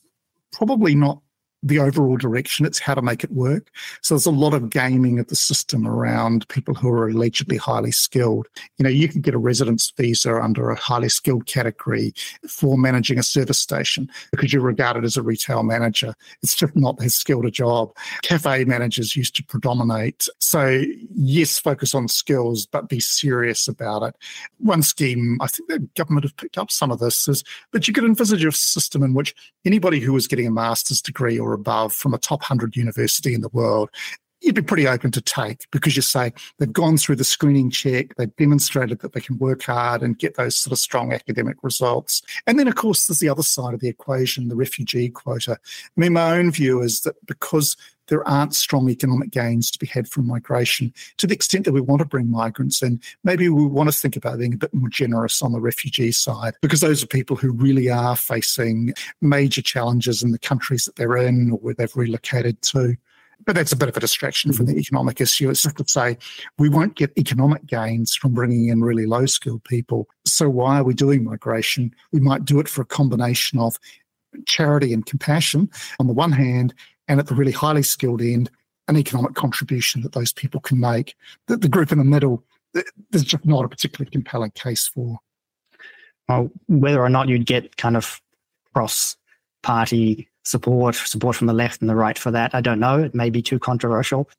probably 0.51 0.95
not 0.95 1.22
the 1.63 1.79
overall 1.79 2.17
direction. 2.17 2.65
It's 2.65 2.79
how 2.79 2.93
to 2.93 3.01
make 3.01 3.23
it 3.23 3.31
work. 3.31 3.71
So 4.01 4.13
there's 4.13 4.25
a 4.25 4.31
lot 4.31 4.53
of 4.53 4.69
gaming 4.69 5.17
of 5.17 5.27
the 5.27 5.35
system 5.35 5.87
around 5.87 6.47
people 6.49 6.73
who 6.75 6.89
are 6.89 7.07
allegedly 7.07 7.57
highly 7.57 7.91
skilled. 7.91 8.47
You 8.77 8.83
know, 8.83 8.89
you 8.89 9.07
can 9.07 9.21
get 9.21 9.33
a 9.33 9.37
residence 9.37 9.91
visa 9.95 10.35
under 10.35 10.69
a 10.69 10.75
highly 10.75 11.09
skilled 11.09 11.45
category 11.45 12.13
for 12.49 12.77
managing 12.77 13.17
a 13.17 13.23
service 13.23 13.59
station 13.59 14.09
because 14.31 14.51
you're 14.51 14.61
regarded 14.61 15.05
as 15.05 15.15
a 15.15 15.23
retail 15.23 15.63
manager. 15.63 16.13
It's 16.41 16.53
just 16.53 16.75
not 16.75 17.01
as 17.01 17.15
skilled 17.15 17.45
a 17.45 17.51
job. 17.51 17.95
Cafe 18.21 18.65
managers 18.65 19.15
used 19.15 19.35
to 19.37 19.43
predominate. 19.43 20.27
So 20.39 20.83
yes, 21.15 21.57
focus 21.57 21.95
on 21.95 22.09
skills, 22.09 22.65
but 22.65 22.89
be 22.89 22.99
serious 22.99 23.69
about 23.69 24.03
it. 24.03 24.15
One 24.57 24.83
scheme, 24.83 25.37
I 25.39 25.47
think 25.47 25.69
the 25.69 25.79
government 25.95 26.25
have 26.25 26.35
picked 26.35 26.57
up 26.57 26.71
some 26.71 26.91
of 26.91 26.99
this, 26.99 27.27
is 27.29 27.43
that 27.71 27.87
you 27.87 27.93
could 27.93 28.03
envisage 28.03 28.43
a 28.43 28.51
system 28.51 29.01
in 29.01 29.13
which 29.13 29.33
anybody 29.65 29.99
who 30.01 30.11
was 30.11 30.27
getting 30.27 30.47
a 30.47 30.51
master's 30.51 31.01
degree 31.01 31.39
or 31.39 31.52
above 31.53 31.93
from 31.93 32.13
a 32.13 32.17
top 32.17 32.41
100 32.41 32.75
university 32.75 33.33
in 33.33 33.41
the 33.41 33.49
world, 33.49 33.89
you'd 34.43 34.55
be 34.55 34.61
pretty 34.61 34.87
open 34.87 35.09
to 35.11 35.21
take 35.21 35.69
because 35.71 35.95
you 35.95 36.01
say 36.01 36.33
they've 36.59 36.73
gone 36.73 36.97
through 36.97 37.15
the 37.15 37.23
screening 37.23 37.71
check, 37.71 38.15
they've 38.15 38.35
demonstrated 38.35 38.99
that 38.99 39.13
they 39.13 39.21
can 39.21 39.37
work 39.37 39.63
hard 39.63 40.01
and 40.01 40.19
get 40.19 40.35
those 40.35 40.57
sort 40.57 40.73
of 40.73 40.79
strong 40.79 41.13
academic 41.13 41.57
results. 41.63 42.21
And 42.45 42.59
then, 42.59 42.67
of 42.67 42.75
course, 42.75 43.07
there's 43.07 43.19
the 43.19 43.29
other 43.29 43.43
side 43.43 43.73
of 43.73 43.79
the 43.79 43.89
equation, 43.89 44.49
the 44.49 44.55
refugee 44.55 45.09
quota. 45.09 45.57
I 45.63 45.99
mean, 45.99 46.13
my 46.13 46.37
own 46.37 46.51
view 46.51 46.81
is 46.81 47.01
that 47.01 47.15
because 47.25 47.77
there 48.07 48.27
aren't 48.27 48.53
strong 48.53 48.89
economic 48.89 49.31
gains 49.31 49.71
to 49.71 49.79
be 49.79 49.87
had 49.87 50.09
from 50.09 50.27
migration. 50.27 50.93
To 51.17 51.25
the 51.25 51.33
extent 51.33 51.63
that 51.63 51.71
we 51.71 51.79
want 51.79 51.99
to 51.99 52.05
bring 52.05 52.29
migrants 52.29 52.83
in, 52.83 52.99
maybe 53.23 53.47
we 53.47 53.65
want 53.65 53.91
to 53.91 53.97
think 53.97 54.17
about 54.17 54.39
being 54.39 54.53
a 54.53 54.57
bit 54.57 54.73
more 54.73 54.89
generous 54.89 55.41
on 55.41 55.53
the 55.53 55.61
refugee 55.61 56.11
side, 56.11 56.53
because 56.61 56.81
those 56.81 57.01
are 57.01 57.07
people 57.07 57.37
who 57.37 57.53
really 57.53 57.89
are 57.89 58.17
facing 58.17 58.93
major 59.21 59.61
challenges 59.61 60.21
in 60.21 60.31
the 60.31 60.39
countries 60.39 60.83
that 60.83 60.97
they're 60.97 61.15
in 61.15 61.51
or 61.51 61.59
where 61.59 61.73
they've 61.73 61.95
relocated 61.95 62.61
to. 62.63 62.97
But 63.45 63.55
that's 63.55 63.71
a 63.71 63.75
bit 63.75 63.89
of 63.89 63.97
a 63.97 63.99
distraction 63.99 64.53
from 64.53 64.65
the 64.65 64.73
mm-hmm. 64.73 64.79
economic 64.79 65.19
issue. 65.19 65.49
It's 65.49 65.63
just 65.63 65.77
to 65.77 65.85
say 65.87 66.17
we 66.57 66.69
won't 66.69 66.95
get 66.95 67.11
economic 67.17 67.65
gains 67.65 68.15
from 68.15 68.33
bringing 68.33 68.67
in 68.67 68.81
really 68.81 69.05
low 69.05 69.25
skilled 69.25 69.63
people. 69.63 70.07
So 70.25 70.49
why 70.49 70.79
are 70.79 70.83
we 70.83 70.93
doing 70.93 71.23
migration? 71.23 71.93
We 72.11 72.19
might 72.19 72.45
do 72.45 72.59
it 72.59 72.69
for 72.69 72.81
a 72.81 72.85
combination 72.85 73.59
of 73.59 73.77
charity 74.45 74.93
and 74.93 75.05
compassion 75.05 75.69
on 75.99 76.07
the 76.07 76.13
one 76.13 76.31
hand, 76.31 76.73
and 77.07 77.19
at 77.19 77.27
the 77.27 77.35
really 77.35 77.51
highly 77.51 77.83
skilled 77.83 78.21
end, 78.21 78.49
an 78.87 78.97
economic 78.97 79.33
contribution 79.35 80.01
that 80.01 80.13
those 80.13 80.33
people 80.33 80.59
can 80.59 80.79
make. 80.79 81.15
The, 81.47 81.57
the 81.57 81.69
group 81.69 81.91
in 81.91 81.97
the 81.97 82.03
middle, 82.03 82.43
there's 82.73 83.23
just 83.23 83.45
not 83.45 83.65
a 83.65 83.69
particularly 83.69 84.09
compelling 84.09 84.51
case 84.51 84.87
for. 84.87 85.19
Well, 86.27 86.49
whether 86.67 87.01
or 87.01 87.09
not 87.09 87.27
you'd 87.27 87.45
get 87.45 87.77
kind 87.77 87.97
of 87.97 88.21
cross 88.73 89.17
party 89.61 90.29
support, 90.43 90.95
support 90.95 91.35
from 91.35 91.47
the 91.47 91.53
left 91.53 91.81
and 91.81 91.89
the 91.89 91.95
right 91.95 92.17
for 92.17 92.31
that, 92.31 92.53
I 92.53 92.61
don't 92.61 92.79
know. 92.79 93.01
It 93.01 93.15
may 93.15 93.29
be 93.29 93.41
too 93.41 93.59
controversial. 93.59 94.29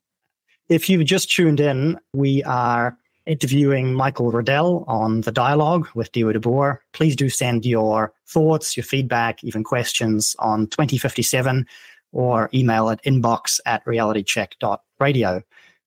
If 0.69 0.89
you've 0.89 1.05
just 1.05 1.31
tuned 1.31 1.59
in, 1.59 1.99
we 2.13 2.43
are 2.43 2.97
interviewing 3.25 3.93
Michael 3.93 4.31
Reddell 4.31 4.83
on 4.87 5.21
the 5.21 5.31
dialogue 5.31 5.87
with 5.95 6.11
Dieuwe 6.11 6.33
de 6.33 6.39
Boer. 6.39 6.81
Please 6.93 7.15
do 7.15 7.29
send 7.29 7.65
your 7.65 8.13
thoughts, 8.27 8.77
your 8.77 8.83
feedback, 8.83 9.43
even 9.43 9.63
questions 9.63 10.35
on 10.39 10.67
2057 10.67 11.65
or 12.11 12.49
email 12.53 12.89
at 12.89 13.03
inbox 13.03 13.59
at 13.65 13.83
realitycheck.radio. 13.85 15.43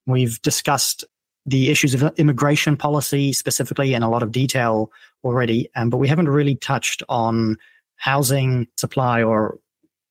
We've 0.07 0.41
discussed 0.43 1.05
the 1.47 1.71
issues 1.71 1.95
of 1.95 2.03
immigration 2.19 2.77
policy 2.77 3.33
specifically 3.33 3.95
in 3.95 4.03
a 4.03 4.11
lot 4.11 4.23
of 4.23 4.33
detail 4.33 4.91
already, 5.25 5.69
um, 5.77 5.91
but 5.91 5.97
we 5.97 6.09
haven't 6.09 6.29
really 6.29 6.57
touched 6.57 7.03
on 7.09 7.57
housing 7.97 8.69
supply 8.77 9.23
or 9.23 9.59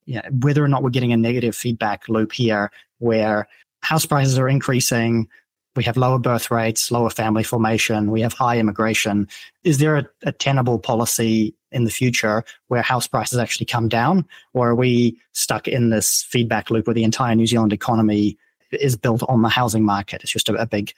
you 0.08 0.16
know, 0.16 0.22
whether 0.42 0.64
or 0.64 0.68
not 0.68 0.82
we're 0.82 0.90
getting 0.90 1.14
a 1.14 1.18
negative 1.18 1.56
feedback 1.56 2.10
loop 2.10 2.32
here 2.32 2.72
where 2.98 3.48
house 3.82 4.06
prices 4.06 4.40
are 4.40 4.50
increasing, 4.50 5.28
we 5.76 5.84
have 5.84 5.98
lower 5.98 6.18
birth 6.18 6.50
rates, 6.50 6.90
lower 6.90 7.12
family 7.12 7.44
formation, 7.44 8.10
we 8.10 8.22
have 8.22 8.34
high 8.34 8.58
immigration. 8.58 9.28
Is 9.64 9.78
there 9.78 9.98
a, 9.98 10.06
a, 10.24 10.32
tenable 10.32 10.80
policy 10.80 11.54
in 11.72 11.84
the 11.84 11.92
future 11.92 12.44
where 12.70 12.82
house 12.82 13.06
prices 13.06 13.38
actually 13.38 13.68
come 13.68 13.88
down? 13.88 14.26
Or 14.54 14.70
are 14.70 14.76
we 14.76 15.20
stuck 15.34 15.68
in 15.68 15.92
this 15.92 16.24
feedback 16.24 16.72
loop 16.72 16.88
where 16.88 16.96
the 16.96 17.04
entire 17.04 17.36
New 17.36 17.46
Zealand 17.46 17.74
economy 17.74 18.38
is 18.72 18.96
built 18.96 19.24
on 19.28 19.44
the 19.44 19.50
housing 19.50 19.84
market? 19.84 20.24
It's 20.24 20.32
just 20.32 20.50
a, 20.50 20.56
a 20.56 20.66
big, 20.66 20.94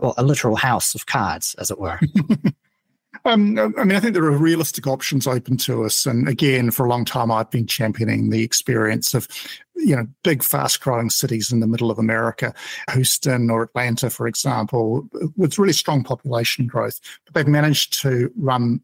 well, 0.00 0.14
a 0.18 0.22
literal 0.22 0.56
house 0.56 0.94
of 0.94 1.06
cards, 1.06 1.56
as 1.58 1.70
it 1.70 1.80
were. 1.80 1.98
Um, 3.24 3.56
I 3.78 3.84
mean, 3.84 3.96
I 3.96 4.00
think 4.00 4.14
there 4.14 4.24
are 4.24 4.36
realistic 4.36 4.86
options 4.86 5.26
open 5.26 5.56
to 5.58 5.84
us. 5.84 6.06
And 6.06 6.28
again, 6.28 6.70
for 6.72 6.84
a 6.84 6.88
long 6.88 7.04
time, 7.04 7.30
I've 7.30 7.50
been 7.50 7.66
championing 7.66 8.30
the 8.30 8.42
experience 8.42 9.14
of, 9.14 9.28
you 9.76 9.94
know, 9.94 10.06
big, 10.24 10.42
fast 10.42 10.80
growing 10.80 11.08
cities 11.08 11.52
in 11.52 11.60
the 11.60 11.68
middle 11.68 11.90
of 11.90 11.98
America, 11.98 12.52
Houston 12.92 13.48
or 13.48 13.62
Atlanta, 13.62 14.10
for 14.10 14.26
example, 14.26 15.08
with 15.36 15.58
really 15.58 15.72
strong 15.72 16.02
population 16.02 16.66
growth. 16.66 17.00
But 17.24 17.34
they've 17.34 17.46
managed 17.46 18.00
to 18.02 18.32
run 18.36 18.80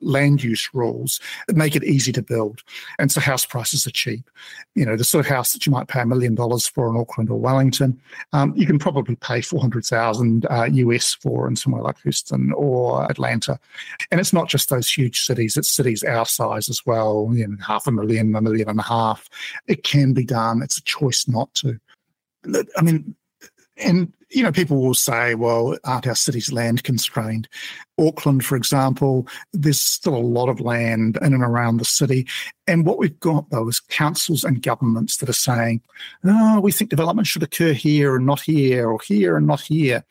land 0.00 0.42
use 0.42 0.68
rules 0.72 1.20
that 1.46 1.56
make 1.56 1.76
it 1.76 1.84
easy 1.84 2.12
to 2.12 2.22
build. 2.22 2.62
And 2.98 3.10
so 3.10 3.20
house 3.20 3.44
prices 3.44 3.86
are 3.86 3.90
cheap. 3.90 4.28
You 4.74 4.86
know, 4.86 4.96
the 4.96 5.04
sort 5.04 5.24
of 5.24 5.30
house 5.30 5.52
that 5.52 5.66
you 5.66 5.72
might 5.72 5.88
pay 5.88 6.00
a 6.00 6.06
million 6.06 6.34
dollars 6.34 6.66
for 6.66 6.88
in 6.88 6.96
Auckland 6.96 7.30
or 7.30 7.38
Wellington, 7.38 8.00
um, 8.32 8.52
you 8.56 8.66
can 8.66 8.78
probably 8.78 9.16
pay 9.16 9.40
400,000 9.40 10.46
uh, 10.50 10.64
US 10.64 11.14
for 11.14 11.48
in 11.48 11.56
somewhere 11.56 11.82
like 11.82 12.00
Houston 12.02 12.52
or 12.52 13.10
Atlanta. 13.10 13.58
And 14.10 14.20
it's 14.20 14.32
not 14.32 14.48
just 14.48 14.70
those 14.70 14.90
huge 14.90 15.24
cities, 15.24 15.56
it's 15.56 15.70
cities 15.70 16.02
our 16.02 16.26
size 16.26 16.68
as 16.68 16.84
well, 16.86 17.30
you 17.32 17.46
know, 17.46 17.56
half 17.64 17.86
a 17.86 17.92
million, 17.92 18.34
a 18.34 18.40
million 18.40 18.68
and 18.68 18.80
a 18.80 18.84
half. 18.84 19.28
It 19.66 19.84
can 19.84 20.12
be 20.12 20.24
done. 20.24 20.62
It's 20.62 20.78
a 20.78 20.82
choice 20.82 21.28
not 21.28 21.52
to. 21.54 21.78
I 22.76 22.82
mean, 22.82 23.14
and 23.80 24.12
you 24.30 24.44
know, 24.44 24.52
people 24.52 24.80
will 24.80 24.94
say, 24.94 25.34
well, 25.34 25.76
aren't 25.84 26.06
our 26.06 26.14
cities 26.14 26.52
land 26.52 26.84
constrained? 26.84 27.48
Auckland, 27.98 28.44
for 28.44 28.54
example, 28.54 29.26
there's 29.52 29.80
still 29.80 30.14
a 30.14 30.18
lot 30.18 30.48
of 30.48 30.60
land 30.60 31.18
in 31.20 31.34
and 31.34 31.42
around 31.42 31.78
the 31.78 31.84
city. 31.84 32.26
And 32.66 32.86
what 32.86 32.98
we've 32.98 33.18
got, 33.18 33.50
though, 33.50 33.68
is 33.68 33.80
councils 33.80 34.44
and 34.44 34.62
governments 34.62 35.16
that 35.16 35.28
are 35.28 35.34
saying, 35.34 35.82
oh, 36.24 36.60
we 36.60 36.70
think 36.70 36.90
development 36.90 37.26
should 37.26 37.42
occur 37.42 37.72
here 37.72 38.14
and 38.14 38.24
not 38.24 38.40
here, 38.40 38.88
or 38.88 39.00
here 39.04 39.36
and 39.36 39.46
not 39.46 39.60
here. 39.60 40.04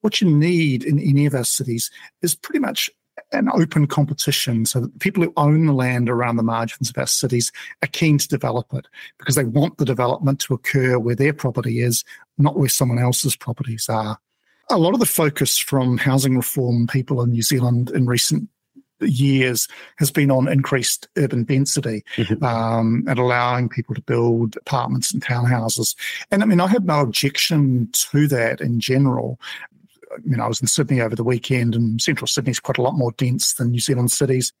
What 0.00 0.20
you 0.20 0.30
need 0.30 0.84
in 0.84 0.98
any 0.98 1.26
of 1.26 1.34
our 1.34 1.44
cities 1.44 1.90
is 2.22 2.34
pretty 2.34 2.60
much 2.60 2.90
an 3.32 3.48
open 3.52 3.86
competition 3.86 4.66
so 4.66 4.80
that 4.80 4.98
people 5.00 5.22
who 5.22 5.32
own 5.36 5.66
the 5.66 5.72
land 5.72 6.08
around 6.08 6.36
the 6.36 6.42
margins 6.42 6.90
of 6.90 6.98
our 6.98 7.06
cities 7.06 7.50
are 7.82 7.88
keen 7.88 8.18
to 8.18 8.28
develop 8.28 8.66
it 8.72 8.86
because 9.18 9.34
they 9.34 9.44
want 9.44 9.78
the 9.78 9.84
development 9.84 10.40
to 10.40 10.54
occur 10.54 10.98
where 10.98 11.14
their 11.14 11.32
property 11.32 11.80
is, 11.80 12.04
not 12.38 12.58
where 12.58 12.68
someone 12.68 12.98
else's 12.98 13.36
properties 13.36 13.88
are. 13.88 14.18
A 14.70 14.78
lot 14.78 14.94
of 14.94 15.00
the 15.00 15.06
focus 15.06 15.58
from 15.58 15.96
housing 15.96 16.36
reform 16.36 16.86
people 16.86 17.22
in 17.22 17.30
New 17.30 17.42
Zealand 17.42 17.90
in 17.90 18.06
recent 18.06 18.48
years 19.00 19.68
has 19.98 20.10
been 20.10 20.30
on 20.30 20.48
increased 20.48 21.08
urban 21.16 21.44
density 21.44 22.04
mm-hmm. 22.16 22.42
um, 22.44 23.04
and 23.06 23.18
allowing 23.18 23.68
people 23.68 23.94
to 23.94 24.00
build 24.02 24.56
apartments 24.56 25.12
and 25.12 25.22
townhouses. 25.22 25.94
And 26.30 26.42
I 26.42 26.46
mean, 26.46 26.60
I 26.60 26.66
have 26.68 26.84
no 26.84 27.00
objection 27.00 27.90
to 27.92 28.26
that 28.28 28.60
in 28.60 28.80
general. 28.80 29.38
I 30.16 30.20
mean, 30.24 30.40
I 30.40 30.48
was 30.48 30.60
in 30.60 30.66
Sydney 30.66 31.00
over 31.00 31.14
the 31.14 31.24
weekend, 31.24 31.74
and 31.74 32.00
central 32.00 32.26
Sydney 32.26 32.50
is 32.50 32.60
quite 32.60 32.78
a 32.78 32.82
lot 32.82 32.96
more 32.96 33.12
dense 33.12 33.54
than 33.54 33.70
New 33.70 33.80
Zealand 33.80 34.10
cities. 34.10 34.52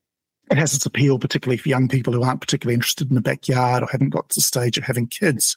It 0.50 0.58
has 0.58 0.74
its 0.74 0.86
appeal, 0.86 1.18
particularly 1.18 1.56
for 1.56 1.68
young 1.68 1.88
people 1.88 2.12
who 2.12 2.22
aren't 2.22 2.40
particularly 2.40 2.74
interested 2.74 3.08
in 3.08 3.16
the 3.16 3.20
backyard 3.20 3.82
or 3.82 3.88
haven't 3.90 4.10
got 4.10 4.28
to 4.28 4.34
the 4.36 4.42
stage 4.42 4.78
of 4.78 4.84
having 4.84 5.08
kids. 5.08 5.56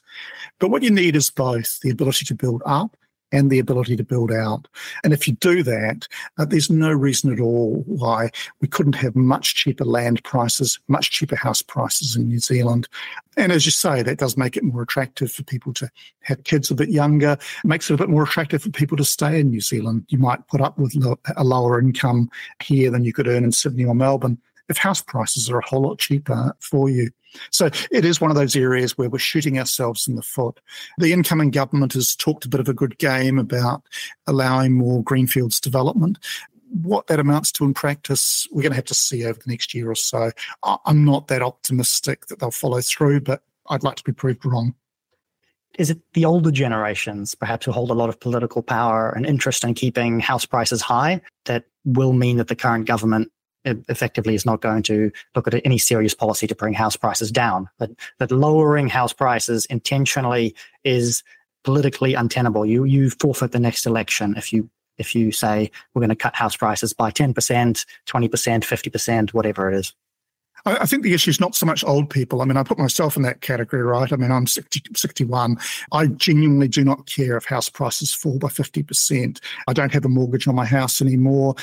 But 0.58 0.70
what 0.70 0.82
you 0.82 0.90
need 0.90 1.14
is 1.14 1.30
both 1.30 1.78
the 1.80 1.90
ability 1.90 2.24
to 2.24 2.34
build 2.34 2.62
up 2.66 2.96
and 3.32 3.50
the 3.50 3.58
ability 3.58 3.96
to 3.96 4.04
build 4.04 4.32
out. 4.32 4.66
And 5.04 5.12
if 5.12 5.26
you 5.26 5.34
do 5.34 5.62
that, 5.62 6.08
uh, 6.38 6.44
there's 6.44 6.70
no 6.70 6.90
reason 6.90 7.32
at 7.32 7.40
all 7.40 7.82
why 7.86 8.30
we 8.60 8.68
couldn't 8.68 8.94
have 8.94 9.14
much 9.16 9.54
cheaper 9.54 9.84
land 9.84 10.22
prices, 10.24 10.78
much 10.88 11.10
cheaper 11.10 11.36
house 11.36 11.62
prices 11.62 12.16
in 12.16 12.28
New 12.28 12.38
Zealand. 12.40 12.88
And 13.36 13.52
as 13.52 13.64
you 13.64 13.72
say, 13.72 14.02
that 14.02 14.18
does 14.18 14.36
make 14.36 14.56
it 14.56 14.64
more 14.64 14.82
attractive 14.82 15.30
for 15.30 15.44
people 15.44 15.72
to 15.74 15.88
have 16.22 16.44
kids 16.44 16.70
a 16.70 16.74
bit 16.74 16.90
younger, 16.90 17.32
it 17.32 17.68
makes 17.68 17.90
it 17.90 17.94
a 17.94 17.98
bit 17.98 18.08
more 18.08 18.24
attractive 18.24 18.62
for 18.62 18.70
people 18.70 18.96
to 18.96 19.04
stay 19.04 19.40
in 19.40 19.50
New 19.50 19.60
Zealand. 19.60 20.04
You 20.08 20.18
might 20.18 20.46
put 20.48 20.60
up 20.60 20.78
with 20.78 20.94
a 21.36 21.44
lower 21.44 21.80
income 21.80 22.30
here 22.62 22.90
than 22.90 23.04
you 23.04 23.12
could 23.12 23.28
earn 23.28 23.44
in 23.44 23.52
Sydney 23.52 23.84
or 23.84 23.94
Melbourne 23.94 24.38
if 24.70 24.78
house 24.78 25.02
prices 25.02 25.50
are 25.50 25.58
a 25.58 25.66
whole 25.66 25.82
lot 25.82 25.98
cheaper 25.98 26.56
for 26.60 26.88
you. 26.88 27.10
So 27.50 27.70
it 27.90 28.04
is 28.04 28.20
one 28.20 28.30
of 28.30 28.36
those 28.36 28.56
areas 28.56 28.96
where 28.96 29.10
we're 29.10 29.18
shooting 29.18 29.58
ourselves 29.58 30.08
in 30.08 30.16
the 30.16 30.22
foot. 30.22 30.60
The 30.98 31.12
incoming 31.12 31.50
government 31.50 31.92
has 31.92 32.16
talked 32.16 32.44
a 32.44 32.48
bit 32.48 32.60
of 32.60 32.68
a 32.68 32.74
good 32.74 32.98
game 32.98 33.38
about 33.38 33.82
allowing 34.26 34.72
more 34.72 35.02
greenfields 35.02 35.60
development. 35.60 36.18
What 36.82 37.08
that 37.08 37.20
amounts 37.20 37.52
to 37.52 37.64
in 37.64 37.74
practice, 37.74 38.46
we're 38.52 38.62
going 38.62 38.72
to 38.72 38.76
have 38.76 38.84
to 38.86 38.94
see 38.94 39.24
over 39.24 39.38
the 39.38 39.50
next 39.50 39.74
year 39.74 39.90
or 39.90 39.96
so. 39.96 40.30
I'm 40.62 41.04
not 41.04 41.28
that 41.28 41.42
optimistic 41.42 42.26
that 42.26 42.38
they'll 42.38 42.50
follow 42.50 42.80
through, 42.80 43.20
but 43.20 43.42
I'd 43.68 43.82
like 43.82 43.96
to 43.96 44.04
be 44.04 44.12
proved 44.12 44.46
wrong. 44.46 44.74
Is 45.78 45.90
it 45.90 46.00
the 46.14 46.24
older 46.24 46.50
generations, 46.50 47.34
perhaps, 47.34 47.66
who 47.66 47.72
hold 47.72 47.90
a 47.90 47.94
lot 47.94 48.08
of 48.08 48.18
political 48.18 48.62
power 48.62 49.10
and 49.10 49.24
interest 49.24 49.64
in 49.64 49.74
keeping 49.74 50.20
house 50.20 50.44
prices 50.44 50.82
high, 50.82 51.20
that 51.44 51.64
will 51.84 52.12
mean 52.12 52.36
that 52.38 52.48
the 52.48 52.56
current 52.56 52.86
government 52.86 53.30
effectively 53.64 54.34
is 54.34 54.46
not 54.46 54.60
going 54.60 54.82
to 54.84 55.10
look 55.34 55.46
at 55.46 55.60
any 55.64 55.78
serious 55.78 56.14
policy 56.14 56.46
to 56.46 56.54
bring 56.54 56.72
house 56.72 56.96
prices 56.96 57.30
down. 57.30 57.68
But 57.78 57.90
that 58.18 58.30
lowering 58.30 58.88
house 58.88 59.12
prices 59.12 59.66
intentionally 59.66 60.54
is 60.84 61.22
politically 61.64 62.14
untenable. 62.14 62.64
You 62.64 62.84
you 62.84 63.10
forfeit 63.10 63.52
the 63.52 63.60
next 63.60 63.86
election 63.86 64.34
if 64.36 64.52
you 64.52 64.68
if 64.98 65.14
you 65.14 65.32
say 65.32 65.70
we're 65.94 66.00
going 66.00 66.10
to 66.10 66.16
cut 66.16 66.34
house 66.34 66.56
prices 66.56 66.92
by 66.92 67.10
ten 67.10 67.34
percent, 67.34 67.86
twenty 68.06 68.28
percent, 68.28 68.64
fifty 68.64 68.90
percent, 68.90 69.34
whatever 69.34 69.70
it 69.70 69.76
is. 69.76 69.94
I 70.66 70.86
think 70.86 71.02
the 71.02 71.14
issue 71.14 71.30
is 71.30 71.40
not 71.40 71.54
so 71.54 71.64
much 71.64 71.84
old 71.84 72.10
people. 72.10 72.42
I 72.42 72.44
mean, 72.44 72.56
I 72.56 72.62
put 72.62 72.78
myself 72.78 73.16
in 73.16 73.22
that 73.22 73.40
category, 73.40 73.82
right? 73.82 74.12
I 74.12 74.16
mean, 74.16 74.30
I'm 74.30 74.46
60, 74.46 74.82
61. 74.94 75.56
I 75.92 76.06
genuinely 76.08 76.68
do 76.68 76.84
not 76.84 77.06
care 77.06 77.36
if 77.36 77.46
house 77.46 77.70
prices 77.70 78.12
fall 78.12 78.38
by 78.38 78.48
50%. 78.48 79.40
I 79.66 79.72
don't 79.72 79.92
have 79.92 80.04
a 80.04 80.08
mortgage 80.08 80.46
on 80.46 80.54
my 80.54 80.66
house 80.66 81.00
anymore. 81.00 81.54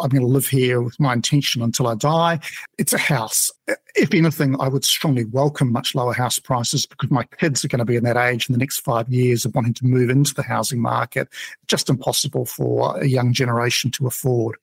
I'm 0.00 0.08
going 0.08 0.22
to 0.22 0.28
live 0.28 0.46
here 0.46 0.80
with 0.80 0.98
my 0.98 1.12
intention 1.12 1.62
until 1.62 1.86
I 1.86 1.94
die. 1.94 2.40
It's 2.78 2.92
a 2.92 2.98
house. 2.98 3.50
If 3.94 4.14
anything, 4.14 4.56
I 4.60 4.68
would 4.68 4.84
strongly 4.84 5.24
welcome 5.24 5.72
much 5.72 5.94
lower 5.94 6.12
house 6.12 6.38
prices 6.38 6.86
because 6.86 7.10
my 7.10 7.24
kids 7.24 7.64
are 7.64 7.68
going 7.68 7.78
to 7.78 7.84
be 7.84 7.96
in 7.96 8.04
that 8.04 8.16
age 8.16 8.48
in 8.48 8.52
the 8.52 8.58
next 8.58 8.80
five 8.80 9.08
years 9.08 9.44
of 9.44 9.54
wanting 9.54 9.74
to 9.74 9.84
move 9.86 10.10
into 10.10 10.34
the 10.34 10.42
housing 10.42 10.80
market. 10.80 11.28
Just 11.68 11.90
impossible 11.90 12.46
for 12.46 12.98
a 13.00 13.06
young 13.06 13.32
generation 13.32 13.90
to 13.92 14.06
afford. 14.06 14.56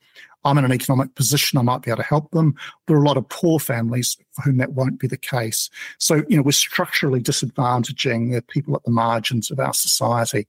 I'm 0.46 0.58
in 0.58 0.66
an 0.66 0.72
economic 0.72 1.16
position, 1.16 1.60
I 1.60 1.62
might 1.62 1.82
be 1.82 1.92
able 1.92 1.98
to 1.98 2.04
help 2.04 2.32
them. 2.32 2.56
There 2.88 2.96
are 2.96 3.04
a 3.04 3.08
lot 3.08 3.18
of 3.18 3.28
poor 3.30 3.60
families 3.60 4.18
for 4.32 4.44
whom 4.44 4.58
that 4.58 4.74
won't 4.74 5.00
be 5.00 5.08
the 5.08 5.18
case. 5.18 5.70
So, 5.98 6.24
you 6.30 6.38
know, 6.38 6.44
we're 6.44 6.52
structurally 6.52 7.22
disadvantaging 7.22 8.34
the 8.34 8.42
people 8.42 8.76
at 8.76 8.84
the 8.84 8.92
margins 8.92 9.52
of 9.52 9.60
our 9.60 9.74
society. 9.74 10.48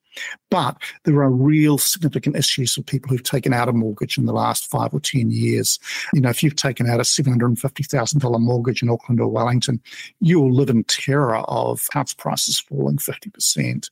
But 0.50 0.76
there 1.04 1.20
are 1.22 1.30
real 1.30 1.78
significant 1.78 2.36
issues 2.36 2.74
for 2.74 2.82
people 2.82 3.10
who've 3.10 3.22
taken 3.22 3.52
out 3.52 3.68
a 3.68 3.72
mortgage 3.72 4.16
in 4.16 4.26
the 4.26 4.32
last 4.32 4.66
five 4.66 4.94
or 4.94 5.00
10 5.00 5.30
years. 5.30 5.78
You 6.14 6.20
know, 6.20 6.30
if 6.30 6.42
you've 6.42 6.56
taken 6.56 6.88
out 6.88 7.00
a 7.00 7.04
$750,000 7.04 8.40
mortgage 8.40 8.82
in 8.82 8.90
Auckland 8.90 9.20
or 9.20 9.28
Wellington, 9.28 9.80
you'll 10.20 10.52
live 10.52 10.70
in 10.70 10.84
terror 10.84 11.38
of 11.38 11.86
house 11.92 12.14
prices 12.14 12.60
falling 12.60 12.98
50% 12.98 13.90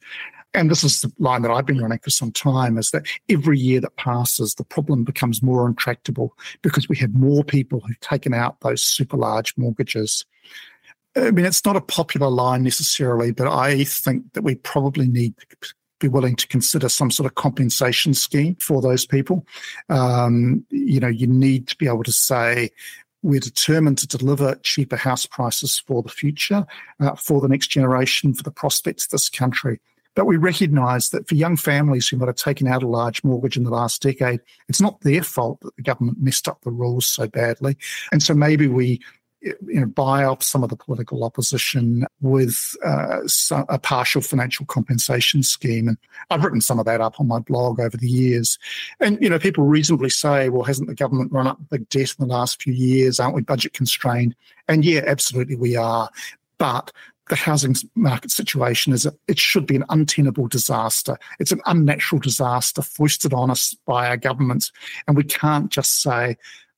and 0.55 0.71
this 0.71 0.83
is 0.83 1.01
the 1.01 1.13
line 1.19 1.43
that 1.43 1.51
I've 1.51 1.67
been 1.67 1.81
running 1.81 1.99
for 1.99 2.11
some 2.11 2.33
time, 2.33 2.79
is 2.79 2.91
that 2.91 3.07
every 3.29 3.59
year 3.59 3.81
that 3.81 3.97
passes, 3.97 4.55
the 4.55 4.65
problem 4.65 5.05
becomes 5.05 5.43
more 5.43 5.67
intractable 5.67 6.37
because 6.63 6.89
we 6.89 6.97
have 6.97 7.15
more 7.15 7.45
people 7.45 7.81
who've 7.81 8.01
taken 8.01 8.35
out 8.35 8.61
those 8.61 8.83
super 8.83 9.17
large 9.17 9.57
mortgages. 9.57 10.25
I 11.17 11.31
mean, 11.31 11.45
it's 11.45 11.65
not 11.65 11.77
a 11.77 11.81
popular 11.81 12.29
line 12.29 12.63
necessarily, 12.63 13.33
but 13.33 13.49
I 13.49 13.85
think 13.85 14.33
that 14.35 14.43
we 14.43 14.55
probably 14.55 15.09
need 15.09 15.35
to 15.39 15.75
be 16.01 16.09
willing 16.09 16.37
to 16.37 16.47
consider 16.47 16.89
some 16.89 17.11
sort 17.11 17.27
of 17.27 17.35
compensation 17.35 18.15
scheme 18.15 18.57
for 18.61 18.81
those 18.81 19.05
people. 19.05 19.45
Um, 19.89 20.65
you 20.71 21.01
know, 21.01 21.09
you 21.09 21.27
need 21.27 21.67
to 21.69 21.77
be 21.77 21.89
able 21.89 22.05
to 22.05 22.13
say, 22.13 22.71
we're 23.23 23.41
determined 23.41 23.99
to 23.99 24.07
deliver 24.07 24.55
cheaper 24.63 24.97
house 24.97 25.27
prices 25.27 25.83
for 25.87 26.03
the 26.03 26.09
future, 26.09 26.65
uh, 27.01 27.17
for 27.17 27.41
the 27.41 27.49
next 27.49 27.67
generation, 27.67 28.33
for 28.33 28.45
the 28.45 28.53
prospects 28.53 29.07
of 29.07 29.11
this 29.11 29.29
country. 29.29 29.81
But 30.15 30.27
we 30.27 30.37
recognise 30.37 31.11
that 31.11 31.29
for 31.29 31.35
young 31.35 31.57
families 31.57 32.09
who 32.09 32.17
might 32.17 32.27
have 32.27 32.37
taken 32.37 32.67
out 32.67 32.83
a 32.83 32.89
large 32.89 33.23
mortgage 33.23 33.57
in 33.57 33.65
the 33.65 33.71
last 33.71 34.03
decade, 34.03 34.41
it's 34.69 34.81
not 34.81 35.01
their 35.03 35.23
fault 35.23 35.61
that 35.61 35.77
the 35.77 35.83
government 35.83 36.19
messed 36.21 36.49
up 36.49 36.61
the 36.63 36.71
rules 36.71 37.07
so 37.07 37.29
badly. 37.29 37.77
And 38.11 38.23
so 38.23 38.35
maybe 38.35 38.67
we 38.67 39.01
you 39.41 39.55
know, 39.81 39.87
buy 39.87 40.25
off 40.25 40.43
some 40.43 40.65
of 40.65 40.71
the 40.71 40.77
political 40.77 41.23
opposition 41.23 42.05
with 42.21 42.75
uh, 42.85 43.21
a 43.69 43.79
partial 43.79 44.21
financial 44.21 44.67
compensation 44.67 45.43
scheme. 45.43 45.89
And 45.89 45.97
I've 46.31 46.43
written 46.43 46.61
some 46.61 46.79
of 46.79 46.87
that 46.87 47.01
up 47.01 47.21
on 47.21 47.29
my 47.29 47.39
blog 47.39 47.79
over 47.79 47.97
the 47.97 48.09
years. 48.09 48.59
And, 49.01 49.19
you 49.23 49.29
know, 49.29 49.39
people 49.39 49.65
reasonably 49.65 50.11
say, 50.11 50.49
well, 50.49 50.65
hasn't 50.65 50.89
the 50.89 50.95
government 50.95 51.33
run 51.33 51.47
up 51.47 51.59
big 51.71 51.89
debt 51.89 52.15
in 52.19 52.27
the 52.27 52.35
last 52.35 52.63
few 52.63 52.73
years? 52.73 53.21
Aren't 53.21 53.37
we 53.37 53.43
budget 53.43 53.75
constrained? 53.75 54.35
And 54.67 54.85
yeah, 54.85 55.03
absolutely 55.07 55.57
we 55.57 55.77
are. 55.77 56.11
But 56.59 56.91
the 57.29 57.37
housing 57.37 57.75
market 57.95 58.31
situation 58.31 58.93
is 58.93 59.07
a, 59.07 59.13
it 59.27 59.39
should 59.39 59.67
be 59.67 59.77
an 59.77 59.85
untenable 59.89 60.49
disaster. 60.49 61.17
It's 61.39 61.53
an 61.53 61.61
unnatural 61.67 62.21
disaster 62.21 62.83
foisted 62.83 63.33
on 63.33 63.51
us 63.51 63.77
by 63.87 64.09
our 64.09 64.17
governments. 64.17 64.73
And 65.07 65.17
we 65.17 65.25
can't 65.25 65.71
just 65.71 66.03
say, 66.03 66.37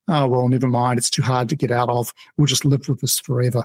oh, 0.09 0.27
well, 0.27 0.49
never 0.49 0.67
mind, 0.67 0.99
it's 0.99 1.11
too 1.11 1.23
hard 1.23 1.49
to 1.49 1.57
get 1.57 1.71
out 1.71 1.89
of. 1.89 2.13
We'll 2.37 2.47
just 2.47 2.65
live 2.65 2.89
with 2.89 3.01
this 3.01 3.19
forever. 3.19 3.65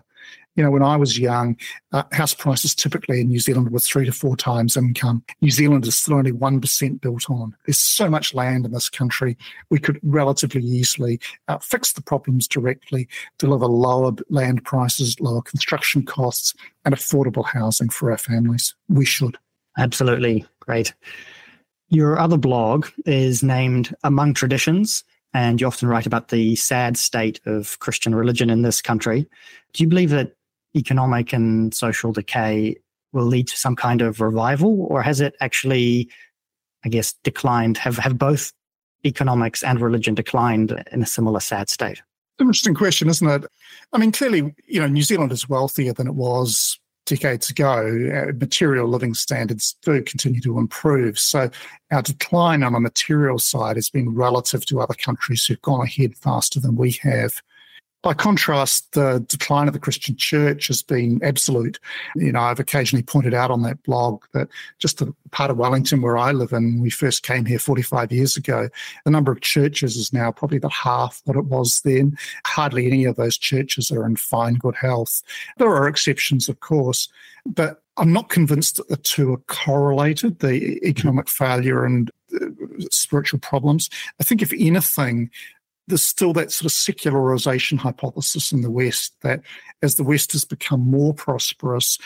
You 0.55 0.63
know, 0.63 0.71
when 0.71 0.83
I 0.83 0.95
was 0.95 1.19
young, 1.19 1.57
uh, 1.91 2.03
house 2.13 2.33
prices 2.33 2.73
typically 2.73 3.19
in 3.19 3.27
New 3.27 3.39
Zealand 3.39 3.71
were 3.71 3.79
three 3.79 4.05
to 4.05 4.11
four 4.11 4.37
times 4.37 4.77
income. 4.77 5.23
New 5.41 5.51
Zealand 5.51 5.85
is 5.85 5.97
still 5.97 6.15
only 6.15 6.31
1% 6.31 7.01
built 7.01 7.29
on. 7.29 7.55
There's 7.65 7.79
so 7.79 8.09
much 8.09 8.33
land 8.33 8.65
in 8.65 8.71
this 8.71 8.89
country. 8.89 9.37
We 9.69 9.79
could 9.79 9.99
relatively 10.01 10.61
easily 10.61 11.19
uh, 11.49 11.57
fix 11.57 11.91
the 11.91 12.01
problems 12.01 12.47
directly, 12.47 13.09
deliver 13.37 13.65
lower 13.65 14.13
land 14.29 14.63
prices, 14.63 15.19
lower 15.19 15.41
construction 15.41 16.05
costs, 16.05 16.53
and 16.85 16.95
affordable 16.95 17.45
housing 17.45 17.89
for 17.89 18.11
our 18.11 18.17
families. 18.17 18.75
We 18.87 19.05
should. 19.05 19.37
Absolutely. 19.77 20.45
Great. 20.61 20.93
Your 21.89 22.17
other 22.17 22.37
blog 22.37 22.87
is 23.05 23.43
named 23.43 23.93
Among 24.03 24.33
Traditions 24.33 25.03
and 25.35 25.59
you 25.59 25.67
often 25.67 25.89
write 25.89 26.05
about 26.05 26.29
the 26.29 26.55
sad 26.55 26.95
state 26.95 27.41
of 27.45 27.77
Christian 27.79 28.15
religion 28.15 28.49
in 28.49 28.61
this 28.61 28.81
country. 28.81 29.27
Do 29.73 29.83
you 29.83 29.89
believe 29.89 30.09
that 30.11 30.31
economic 30.77 31.33
and 31.33 31.73
social 31.73 32.13
decay 32.13 32.77
will 33.11 33.25
lead 33.25 33.49
to 33.49 33.57
some 33.57 33.75
kind 33.75 34.01
of 34.01 34.21
revival, 34.21 34.87
or 34.89 35.01
has 35.01 35.19
it 35.19 35.35
actually, 35.41 36.09
I 36.85 36.89
guess, 36.89 37.13
declined? 37.25 37.77
Have 37.77 37.97
have 37.97 38.17
both 38.17 38.53
economics 39.05 39.61
and 39.61 39.81
religion 39.81 40.15
declined 40.15 40.81
in 40.93 41.01
a 41.01 41.05
similar 41.05 41.41
sad 41.41 41.69
state? 41.69 42.01
Interesting 42.39 42.73
question, 42.73 43.09
isn't 43.09 43.29
it? 43.29 43.45
I 43.91 43.97
mean, 43.97 44.13
clearly, 44.13 44.55
you 44.67 44.79
know, 44.79 44.87
New 44.87 45.03
Zealand 45.03 45.33
is 45.33 45.49
wealthier 45.49 45.91
than 45.91 46.07
it 46.07 46.15
was 46.15 46.79
decades 47.05 47.49
ago, 47.49 48.27
uh, 48.27 48.31
material 48.33 48.87
living 48.87 49.13
standards 49.13 49.75
do 49.81 50.01
continue 50.01 50.41
to 50.41 50.57
improve. 50.57 51.17
So 51.19 51.49
our 51.91 52.01
decline 52.01 52.63
on 52.63 52.73
the 52.73 52.79
material 52.79 53.39
side 53.39 53.75
has 53.75 53.89
been 53.89 54.13
relative 54.13 54.65
to 54.67 54.81
other 54.81 54.95
countries 54.95 55.45
who've 55.45 55.61
gone 55.61 55.81
ahead 55.81 56.15
faster 56.17 56.59
than 56.59 56.75
we 56.75 56.91
have. 57.03 57.41
By 58.05 58.13
contrast, 58.13 58.91
the 58.91 59.25
decline 59.27 59.65
of 59.65 59.73
the 59.73 59.79
Christian 59.79 60.15
church 60.15 60.67
has 60.67 60.83
been 60.83 61.19
absolute. 61.23 61.79
You 62.15 62.33
know, 62.33 62.39
I've 62.39 62.59
occasionally 62.59 63.01
pointed 63.01 63.33
out 63.33 63.49
on 63.49 63.63
that 63.63 63.81
blog 63.81 64.23
that 64.33 64.47
just 64.77 64.99
the 64.99 65.11
part 65.31 65.49
of 65.49 65.57
Wellington 65.57 66.03
where 66.03 66.15
I 66.15 66.31
live 66.31 66.53
in, 66.53 66.79
we 66.79 66.91
first 66.91 67.23
came 67.23 67.45
here 67.45 67.57
45 67.57 68.11
years 68.11 68.37
ago, 68.37 68.69
the 69.05 69.09
number 69.09 69.31
of 69.31 69.41
churches 69.41 69.95
is 69.95 70.13
now 70.13 70.31
probably 70.31 70.57
about 70.57 70.71
half 70.71 71.19
what 71.25 71.35
it 71.35 71.45
was 71.45 71.81
then. 71.83 72.15
Hardly 72.45 72.85
any 72.85 73.05
of 73.05 73.15
those 73.15 73.39
churches 73.39 73.89
are 73.89 74.05
in 74.05 74.17
fine, 74.17 74.53
good 74.53 74.75
health. 74.75 75.23
There 75.57 75.75
are 75.75 75.87
exceptions, 75.87 76.47
of 76.47 76.59
course, 76.59 77.09
but 77.43 77.81
I'm 77.97 78.13
not 78.13 78.29
convinced 78.29 78.77
that 78.77 78.89
the 78.89 78.97
two 78.97 79.33
are 79.33 79.41
correlated, 79.47 80.39
the 80.39 80.79
economic 80.87 81.27
failure 81.27 81.85
and 81.85 82.11
uh, 82.39 82.49
spiritual 82.91 83.39
problems. 83.39 83.89
I 84.19 84.23
think, 84.23 84.41
if 84.41 84.53
anything, 84.53 85.31
there's 85.87 86.03
still 86.03 86.33
that 86.33 86.51
sort 86.51 86.65
of 86.65 86.71
secularization 86.71 87.77
hypothesis 87.77 88.51
in 88.51 88.61
the 88.61 88.71
West 88.71 89.13
that 89.21 89.41
as 89.81 89.95
the 89.95 90.03
West 90.03 90.31
has 90.31 90.43
become 90.43 90.79
more 90.79 91.13
prosperous, 91.13 91.97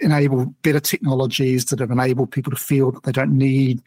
enable 0.00 0.46
better 0.62 0.80
technologies 0.80 1.66
that 1.66 1.78
have 1.78 1.90
enabled 1.90 2.32
people 2.32 2.50
to 2.50 2.56
feel 2.56 2.90
that 2.90 3.04
they 3.04 3.12
don't 3.12 3.36
need 3.36 3.82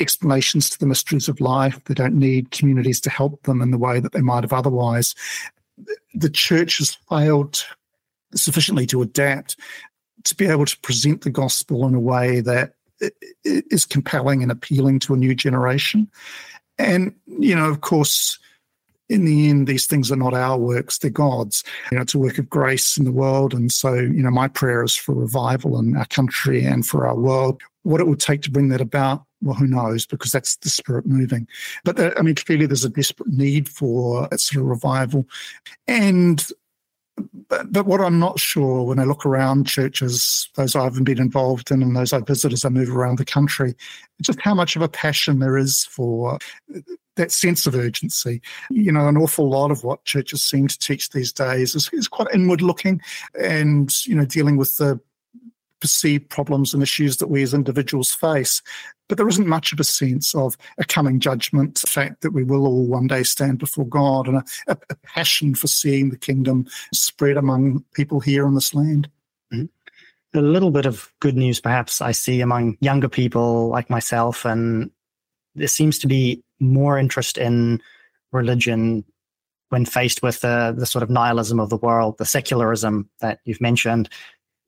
explanations 0.00 0.70
to 0.70 0.78
the 0.78 0.86
mysteries 0.86 1.28
of 1.28 1.40
life, 1.40 1.82
they 1.84 1.94
don't 1.94 2.14
need 2.14 2.50
communities 2.50 3.00
to 3.00 3.10
help 3.10 3.42
them 3.42 3.60
in 3.60 3.72
the 3.72 3.78
way 3.78 4.00
that 4.00 4.12
they 4.12 4.20
might 4.20 4.44
have 4.44 4.52
otherwise. 4.52 5.14
The 6.14 6.30
church 6.30 6.78
has 6.78 6.94
failed 7.08 7.64
sufficiently 8.34 8.86
to 8.86 9.02
adapt 9.02 9.56
to 10.24 10.34
be 10.34 10.46
able 10.46 10.66
to 10.66 10.78
present 10.80 11.22
the 11.22 11.30
gospel 11.30 11.86
in 11.86 11.94
a 11.94 12.00
way 12.00 12.40
that 12.40 12.74
is 13.44 13.84
compelling 13.84 14.42
and 14.42 14.50
appealing 14.50 14.98
to 15.00 15.14
a 15.14 15.16
new 15.16 15.34
generation. 15.34 16.10
And, 16.78 17.14
you 17.26 17.54
know, 17.54 17.68
of 17.68 17.80
course, 17.80 18.38
in 19.08 19.24
the 19.24 19.48
end, 19.48 19.66
these 19.66 19.86
things 19.86 20.12
are 20.12 20.16
not 20.16 20.34
our 20.34 20.58
works, 20.58 20.98
they're 20.98 21.10
God's. 21.10 21.64
You 21.90 21.96
know, 21.96 22.02
it's 22.02 22.14
a 22.14 22.18
work 22.18 22.38
of 22.38 22.48
grace 22.50 22.96
in 22.96 23.04
the 23.04 23.12
world. 23.12 23.54
And 23.54 23.72
so, 23.72 23.94
you 23.94 24.22
know, 24.22 24.30
my 24.30 24.48
prayer 24.48 24.82
is 24.82 24.94
for 24.94 25.14
revival 25.14 25.78
in 25.78 25.96
our 25.96 26.06
country 26.06 26.64
and 26.64 26.86
for 26.86 27.06
our 27.06 27.16
world. 27.16 27.60
What 27.82 28.00
it 28.00 28.06
would 28.06 28.20
take 28.20 28.42
to 28.42 28.50
bring 28.50 28.68
that 28.68 28.80
about, 28.80 29.24
well, 29.40 29.54
who 29.54 29.66
knows, 29.66 30.04
because 30.04 30.32
that's 30.32 30.56
the 30.56 30.68
spirit 30.68 31.06
moving. 31.06 31.48
But 31.84 31.96
there, 31.96 32.18
I 32.18 32.22
mean, 32.22 32.34
clearly 32.34 32.66
there's 32.66 32.84
a 32.84 32.90
desperate 32.90 33.30
need 33.30 33.68
for 33.68 34.28
that 34.28 34.40
sort 34.40 34.62
of 34.62 34.68
revival. 34.68 35.26
And 35.86 36.46
but, 37.48 37.72
but 37.72 37.86
what 37.86 38.00
I'm 38.00 38.18
not 38.18 38.38
sure 38.38 38.84
when 38.84 38.98
I 38.98 39.04
look 39.04 39.24
around 39.24 39.66
churches, 39.66 40.48
those 40.56 40.76
I 40.76 40.84
haven't 40.84 41.04
been 41.04 41.20
involved 41.20 41.70
in 41.70 41.82
and 41.82 41.96
those 41.96 42.12
I 42.12 42.20
visit 42.20 42.52
as 42.52 42.64
I 42.64 42.68
move 42.68 42.94
around 42.94 43.18
the 43.18 43.24
country, 43.24 43.74
just 44.22 44.40
how 44.40 44.54
much 44.54 44.76
of 44.76 44.82
a 44.82 44.88
passion 44.88 45.38
there 45.38 45.56
is 45.56 45.84
for 45.84 46.38
that 47.16 47.32
sense 47.32 47.66
of 47.66 47.74
urgency. 47.74 48.40
You 48.70 48.92
know, 48.92 49.08
an 49.08 49.16
awful 49.16 49.48
lot 49.50 49.70
of 49.70 49.84
what 49.84 50.04
churches 50.04 50.42
seem 50.42 50.68
to 50.68 50.78
teach 50.78 51.10
these 51.10 51.32
days 51.32 51.74
is, 51.74 51.90
is 51.92 52.08
quite 52.08 52.28
inward 52.32 52.62
looking 52.62 53.00
and, 53.40 53.92
you 54.06 54.14
know, 54.14 54.24
dealing 54.24 54.56
with 54.56 54.76
the 54.76 55.00
perceived 55.80 56.28
problems 56.28 56.74
and 56.74 56.82
issues 56.82 57.18
that 57.18 57.28
we 57.28 57.42
as 57.42 57.54
individuals 57.54 58.12
face. 58.12 58.62
But 59.08 59.16
there 59.16 59.28
isn't 59.28 59.46
much 59.46 59.72
of 59.72 59.80
a 59.80 59.84
sense 59.84 60.34
of 60.34 60.56
a 60.76 60.84
coming 60.84 61.18
judgment, 61.18 61.80
the 61.80 61.86
fact 61.86 62.20
that 62.20 62.32
we 62.32 62.44
will 62.44 62.66
all 62.66 62.86
one 62.86 63.06
day 63.06 63.22
stand 63.22 63.58
before 63.58 63.86
God, 63.86 64.28
and 64.28 64.36
a, 64.36 64.44
a, 64.68 64.76
a 64.90 64.94
passion 64.96 65.54
for 65.54 65.66
seeing 65.66 66.10
the 66.10 66.18
kingdom 66.18 66.66
spread 66.92 67.36
among 67.36 67.84
people 67.94 68.20
here 68.20 68.46
on 68.46 68.54
this 68.54 68.74
land. 68.74 69.08
Mm-hmm. 69.52 70.38
A 70.38 70.42
little 70.42 70.70
bit 70.70 70.84
of 70.84 71.10
good 71.20 71.36
news, 71.36 71.58
perhaps, 71.58 72.02
I 72.02 72.12
see 72.12 72.42
among 72.42 72.76
younger 72.80 73.08
people 73.08 73.68
like 73.68 73.88
myself, 73.88 74.44
and 74.44 74.90
there 75.54 75.68
seems 75.68 75.98
to 76.00 76.06
be 76.06 76.42
more 76.60 76.98
interest 76.98 77.38
in 77.38 77.80
religion 78.30 79.04
when 79.70 79.84
faced 79.84 80.22
with 80.22 80.40
the, 80.40 80.74
the 80.76 80.86
sort 80.86 81.02
of 81.02 81.10
nihilism 81.10 81.60
of 81.60 81.70
the 81.70 81.76
world, 81.76 82.18
the 82.18 82.24
secularism 82.24 83.08
that 83.20 83.40
you've 83.44 83.60
mentioned. 83.60 84.08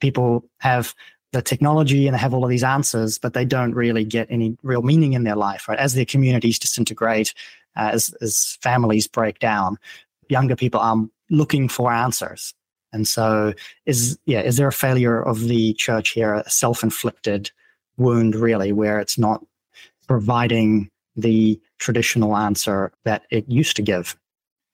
People 0.01 0.45
have 0.59 0.95
the 1.33 1.43
technology 1.43 2.07
and 2.07 2.14
they 2.14 2.18
have 2.18 2.35
all 2.35 2.45
of 2.45 2.51
these 2.51 2.64
answers, 2.64 3.18
but 3.18 3.35
they 3.35 3.45
don't 3.45 3.74
really 3.74 4.05
get 4.05 4.26
any 4.31 4.57
real 4.62 4.83
meaning 4.83 5.12
in 5.12 5.24
their 5.24 5.37
life, 5.37 5.68
right? 5.68 5.78
As 5.78 5.95
their 5.95 6.05
communities 6.05 6.59
disintegrate, 6.59 7.35
uh, 7.76 7.91
as, 7.93 8.14
as 8.20 8.59
families 8.61 9.07
break 9.07 9.39
down, 9.39 9.78
younger 10.28 10.57
people 10.57 10.81
are 10.81 10.97
looking 11.31 11.68
for 11.68 11.93
answers. 11.93 12.53
And 12.93 13.07
so 13.07 13.55
is, 13.87 14.18
yeah, 14.26 14.41
is 14.41 14.57
there 14.57 14.66
a 14.66 14.72
failure 14.72 15.22
of 15.22 15.43
the 15.43 15.74
church 15.74 16.11
here, 16.11 16.35
a 16.35 16.51
self-inflicted 16.51 17.51
wound 17.97 18.35
really, 18.35 18.72
where 18.72 18.99
it's 18.99 19.18
not 19.18 19.45
providing 20.09 20.91
the 21.16 21.61
traditional 21.78 22.37
answer 22.37 22.93
that 23.05 23.22
it 23.31 23.49
used 23.49 23.76
to 23.76 23.83
give. 23.83 24.16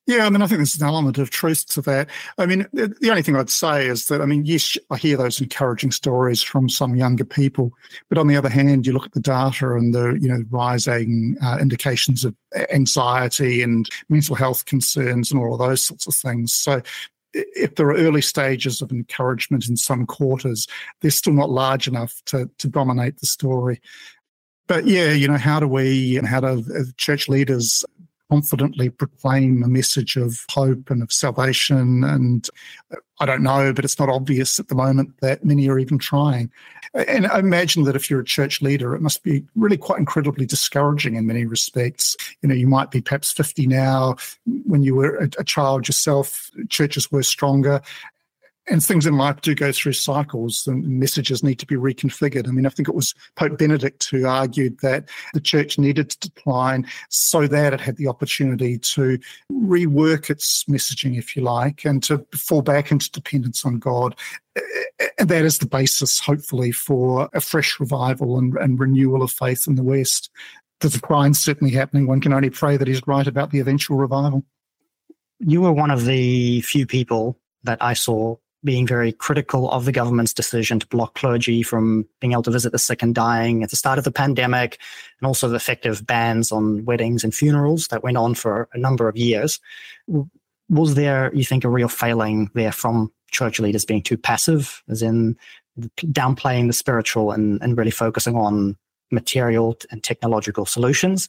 Yeah, 0.07 0.25
I 0.25 0.31
mean, 0.31 0.41
I 0.41 0.47
think 0.47 0.59
there's 0.59 0.81
an 0.81 0.87
element 0.87 1.19
of 1.19 1.31
truth 1.31 1.67
to 1.71 1.83
that. 1.83 2.09
I 2.39 2.47
mean, 2.47 2.65
the 2.73 3.11
only 3.11 3.23
thing 3.23 3.35
I'd 3.35 3.51
say 3.51 3.89
is 3.89 4.07
that, 4.07 4.21
I 4.21 4.27
mean, 4.27 4.45
yes, 4.45 4.79
I 4.89 4.97
hear 4.99 5.17
those 5.17 5.41
encouraging 5.41 5.91
stories 5.91 6.43
from 6.43 6.69
some 6.69 6.95
younger 6.95 7.25
people, 7.25 7.73
but 8.09 8.17
on 8.17 8.29
the 8.29 8.37
other 8.37 8.49
hand, 8.49 8.87
you 8.87 8.93
look 8.93 9.07
at 9.07 9.13
the 9.13 9.21
data 9.21 9.73
and 9.73 9.93
the, 9.93 10.17
you 10.21 10.29
know, 10.29 10.45
rising 10.49 11.37
uh, 11.43 11.59
indications 11.61 12.25
of 12.25 12.37
anxiety 12.73 13.63
and 13.63 13.89
mental 14.09 14.37
health 14.37 14.65
concerns 14.67 15.33
and 15.33 15.41
all 15.41 15.55
of 15.55 15.59
those 15.59 15.85
sorts 15.85 16.07
of 16.07 16.15
things. 16.15 16.53
So 16.53 16.83
if 17.33 17.75
there 17.75 17.89
are 17.89 17.97
early 17.97 18.23
stages 18.23 18.81
of 18.81 18.93
encouragement 18.93 19.69
in 19.69 19.77
some 19.77 20.07
quarters, 20.07 20.69
they're 21.01 21.11
still 21.11 21.33
not 21.33 21.51
large 21.51 21.89
enough 21.89 22.23
to, 22.27 22.49
to 22.59 22.69
dominate 22.69 23.19
the 23.19 23.27
story 23.27 23.81
but 24.69 24.87
yeah, 24.87 25.13
you 25.13 25.29
know, 25.29 25.37
how 25.37 25.61
do 25.61 25.69
we 25.69 26.17
and 26.17 26.27
how 26.27 26.41
do 26.41 26.65
church 26.97 27.29
leaders 27.29 27.85
confidently 28.31 28.89
proclaim 28.91 29.63
a 29.63 29.69
message 29.69 30.17
of 30.17 30.45
hope 30.51 30.91
and 30.91 31.03
of 31.03 31.13
salvation? 31.13 32.05
And 32.05 32.49
I 33.21 33.27
don't 33.27 33.43
know, 33.43 33.73
but 33.73 33.85
it's 33.85 33.99
not 33.99 34.09
obvious 34.09 34.59
at 34.59 34.69
the 34.69 34.75
moment 34.75 35.15
that 35.21 35.45
many 35.45 35.69
are 35.69 35.79
even 35.79 35.99
trying. 35.99 36.51
And 36.95 37.27
I 37.27 37.39
imagine 37.39 37.85
that 37.85 37.97
if 37.97 38.11
you're 38.11 38.21
a 38.21 38.25
church 38.25 38.61
leader, 38.61 38.95
it 38.95 39.03
must 39.03 39.23
be 39.23 39.45
really 39.55 39.77
quite 39.77 39.99
incredibly 39.99 40.47
discouraging 40.47 41.17
in 41.17 41.27
many 41.27 41.47
respects. 41.47 42.17
You 42.43 42.49
know, 42.49 42.55
you 42.55 42.67
might 42.67 42.91
be 42.91 43.01
perhaps 43.01 43.33
50 43.33 43.67
now. 43.67 44.17
When 44.65 44.83
you 44.83 44.95
were 44.95 45.17
a, 45.39 45.45
child 45.45 45.89
yourself, 45.89 46.51
churches 46.69 47.11
were 47.11 47.23
stronger 47.23 47.81
and 48.69 48.83
things 48.83 49.07
in 49.07 49.17
life 49.17 49.41
do 49.43 49.55
go 49.55 49.71
through 49.71 49.93
cycles 49.93 50.67
and 50.67 50.85
messages 50.87 51.43
need 51.43 51.59
to 51.61 51.67
be 51.67 51.77
reconfigured. 51.77 52.49
I 52.49 52.51
mean, 52.51 52.67
I 52.67 52.71
think 52.71 52.89
it 52.89 52.95
was 52.95 53.15
Pope 53.37 53.59
Benedict 53.59 54.09
who 54.11 54.27
argued 54.27 54.81
that 54.81 55.09
the 55.35 55.41
church 55.41 55.79
needed 55.79 56.11
to 56.11 56.31
decline 56.31 56.87
so 57.09 57.47
that 57.47 57.73
it 57.73 57.81
had 57.81 57.97
the 57.97 58.09
opportunity 58.09 58.79
to 58.79 59.19
rework 59.53 60.31
its 60.31 60.65
messaging, 60.65 61.17
if 61.17 61.37
you 61.37 61.43
like, 61.43 61.85
and 61.85 62.03
to 62.05 62.27
fall 62.35 62.63
back 62.63 62.91
into 62.91 63.11
dependence 63.11 63.65
on 63.65 63.79
God. 63.79 64.17
And 65.19 65.29
that 65.29 65.45
is 65.45 65.59
the 65.59 65.67
basis, 65.67 66.19
hopefully, 66.19 66.73
for 66.73 67.29
a 67.35 67.41
fresh 67.41 67.79
revival 67.79 68.39
and, 68.39 68.57
and 68.57 68.81
renewal 68.81 69.23
of 69.23 69.31
faith 69.31 69.67
in 69.69 69.77
the 69.77 69.85
West. 69.85 70.31
The 70.81 70.89
decline's 70.89 71.39
certainly 71.39 71.73
happening. 71.73 72.07
One 72.07 72.21
can 72.21 72.33
only 72.33 72.51
pray 72.51 72.77
that 72.77 72.89
he's 72.89 73.07
right 73.07 73.27
about 73.27 73.51
the 73.51 73.61
eventual 73.61 73.97
revival. 73.97 74.45
You 75.39 75.63
were 75.63 75.73
one 75.73 75.91
of 75.91 76.05
the 76.05 76.63
few 76.63 76.87
people 76.87 77.39
that 77.63 77.79
I 77.81 77.93
saw 77.93 78.37
being 78.67 78.87
very 78.87 79.13
critical 79.13 79.71
of 79.71 79.87
the 79.87 79.93
government's 79.93 80.35
decision 80.35 80.79
to 80.79 80.87
block 80.89 81.15
clergy 81.15 81.63
from 81.63 82.07
being 82.21 82.33
able 82.33 82.43
to 82.43 82.51
visit 82.51 82.73
the 82.73 82.79
sick 82.79 83.03
and 83.03 83.15
dying 83.15 83.63
at 83.63 83.71
the 83.71 83.77
start 83.77 83.97
of 83.97 84.05
the 84.05 84.13
pandemic, 84.13 84.79
and 85.21 85.27
also 85.27 85.49
the 85.49 85.57
effective 85.57 86.07
bans 86.07 86.53
on 86.53 86.85
weddings 86.85 87.25
and 87.25 87.35
funerals 87.35 87.89
that 87.89 88.03
went 88.03 88.19
on 88.19 88.35
for 88.35 88.69
a 88.75 88.79
number 88.79 89.09
of 89.09 89.17
years. 89.17 89.61
Was 90.69 90.97
there, 90.97 91.33
you 91.33 91.45
think, 91.45 91.65
a 91.65 91.71
real 91.71 91.89
failing 91.89 92.51
there 92.55 92.73
from 92.73 93.13
church 93.31 93.61
leaders 93.61 93.85
being 93.85 94.03
too 94.03 94.19
passive, 94.19 94.83
as 94.89 95.01
in 95.01 95.37
downplaying 95.79 96.67
the 96.67 96.73
spiritual 96.73 97.31
and, 97.31 97.63
and 97.63 97.79
really 97.79 97.91
focusing 97.91 98.35
on 98.35 98.77
material 99.13 99.79
and 99.91 100.03
technological 100.03 100.67
solutions? 100.67 101.29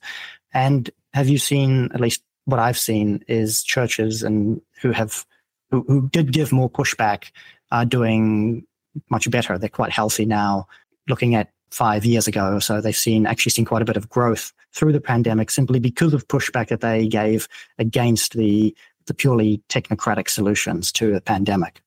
And 0.54 0.90
have 1.14 1.30
you 1.30 1.38
seen, 1.38 1.92
at 1.94 2.02
least 2.02 2.24
what 2.46 2.60
I've 2.60 2.80
seen, 2.80 3.24
is 3.28 3.62
churches 3.62 4.24
and 4.24 4.60
who 4.82 4.92
have 4.92 5.26
who, 5.72 5.84
who 5.88 6.09
did 6.09 6.32
give 6.32 6.51
more 6.51 6.70
pushback 6.70 7.32
are 7.72 7.86
doing 7.86 8.65
much 9.09 9.30
better. 9.30 9.57
They're 9.57 9.70
quite 9.70 9.91
healthy 9.91 10.26
now. 10.26 10.68
Looking 11.07 11.36
at 11.36 11.51
five 11.72 12.05
years 12.05 12.28
ago 12.28 12.53
or 12.53 12.61
so, 12.61 12.82
they've 12.82 12.95
seen 12.95 13.26
actually 13.26 13.51
seen 13.51 13.65
quite 13.65 13.82
a 13.82 13.86
bit 13.86 13.97
of 13.97 14.09
growth 14.09 14.53
through 14.74 14.93
the 14.93 15.01
pandemic 15.01 15.51
simply 15.51 15.80
because 15.80 16.13
of 16.13 16.28
pushback 16.28 16.70
that 16.70 16.82
they 16.82 17.07
gave 17.07 17.47
against 17.78 18.34
the 18.34 18.76
the 19.05 19.13
purely 19.13 19.61
technocratic 19.70 20.30
solutions 20.30 20.91
to 20.91 21.13
the 21.13 21.22
pandemic. 21.22 21.82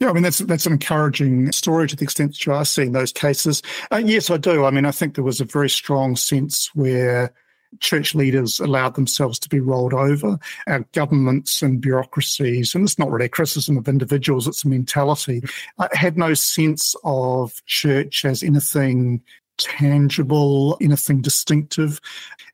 Yeah, 0.00 0.10
I 0.10 0.12
mean 0.12 0.24
that's 0.24 0.38
that's 0.38 0.66
an 0.66 0.72
encouraging 0.72 1.52
story 1.52 1.88
to 1.88 1.96
the 1.96 2.04
extent 2.04 2.32
that 2.32 2.44
you 2.44 2.52
are 2.52 2.64
seeing 2.64 2.92
those 2.92 3.12
cases. 3.12 3.62
Uh, 3.90 4.02
yes, 4.04 4.30
I 4.30 4.36
do. 4.36 4.64
I 4.64 4.70
mean, 4.70 4.84
I 4.84 4.90
think 4.90 5.14
there 5.14 5.24
was 5.24 5.40
a 5.40 5.44
very 5.44 5.70
strong 5.70 6.16
sense 6.16 6.70
where 6.74 7.32
church 7.80 8.14
leaders 8.14 8.60
allowed 8.60 8.94
themselves 8.94 9.38
to 9.40 9.48
be 9.48 9.60
rolled 9.60 9.94
over. 9.94 10.38
Our 10.66 10.80
governments 10.92 11.62
and 11.62 11.80
bureaucracies, 11.80 12.74
and 12.74 12.84
it's 12.84 12.98
not 12.98 13.10
really 13.10 13.26
a 13.26 13.30
criticism 13.30 13.76
of 13.76 13.88
individuals, 13.88 14.46
it's 14.46 14.64
a 14.64 14.68
mentality, 14.68 15.42
uh, 15.78 15.88
had 15.92 16.16
no 16.16 16.34
sense 16.34 16.94
of 17.04 17.64
church 17.66 18.24
as 18.24 18.42
anything 18.42 19.22
tangible, 19.58 20.76
anything 20.80 21.20
distinctive. 21.20 22.00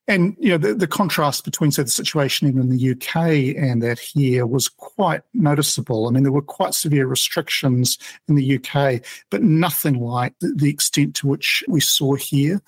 And 0.08 0.36
you 0.38 0.50
know 0.50 0.58
the, 0.58 0.74
the 0.74 0.88
contrast 0.88 1.44
between 1.44 1.70
say 1.70 1.84
the 1.84 1.90
situation 1.90 2.48
even 2.48 2.62
in 2.62 2.70
the 2.70 2.90
UK 2.90 3.56
and 3.56 3.82
that 3.82 4.00
here 4.00 4.46
was 4.46 4.68
quite 4.68 5.22
noticeable. 5.32 6.08
I 6.08 6.10
mean 6.10 6.24
there 6.24 6.32
were 6.32 6.42
quite 6.42 6.74
severe 6.74 7.06
restrictions 7.06 7.98
in 8.28 8.34
the 8.34 8.56
UK, 8.56 9.02
but 9.30 9.42
nothing 9.42 10.00
like 10.00 10.34
the, 10.40 10.52
the 10.56 10.70
extent 10.70 11.14
to 11.16 11.28
which 11.28 11.62
we 11.68 11.80
saw 11.80 12.14
here. 12.14 12.60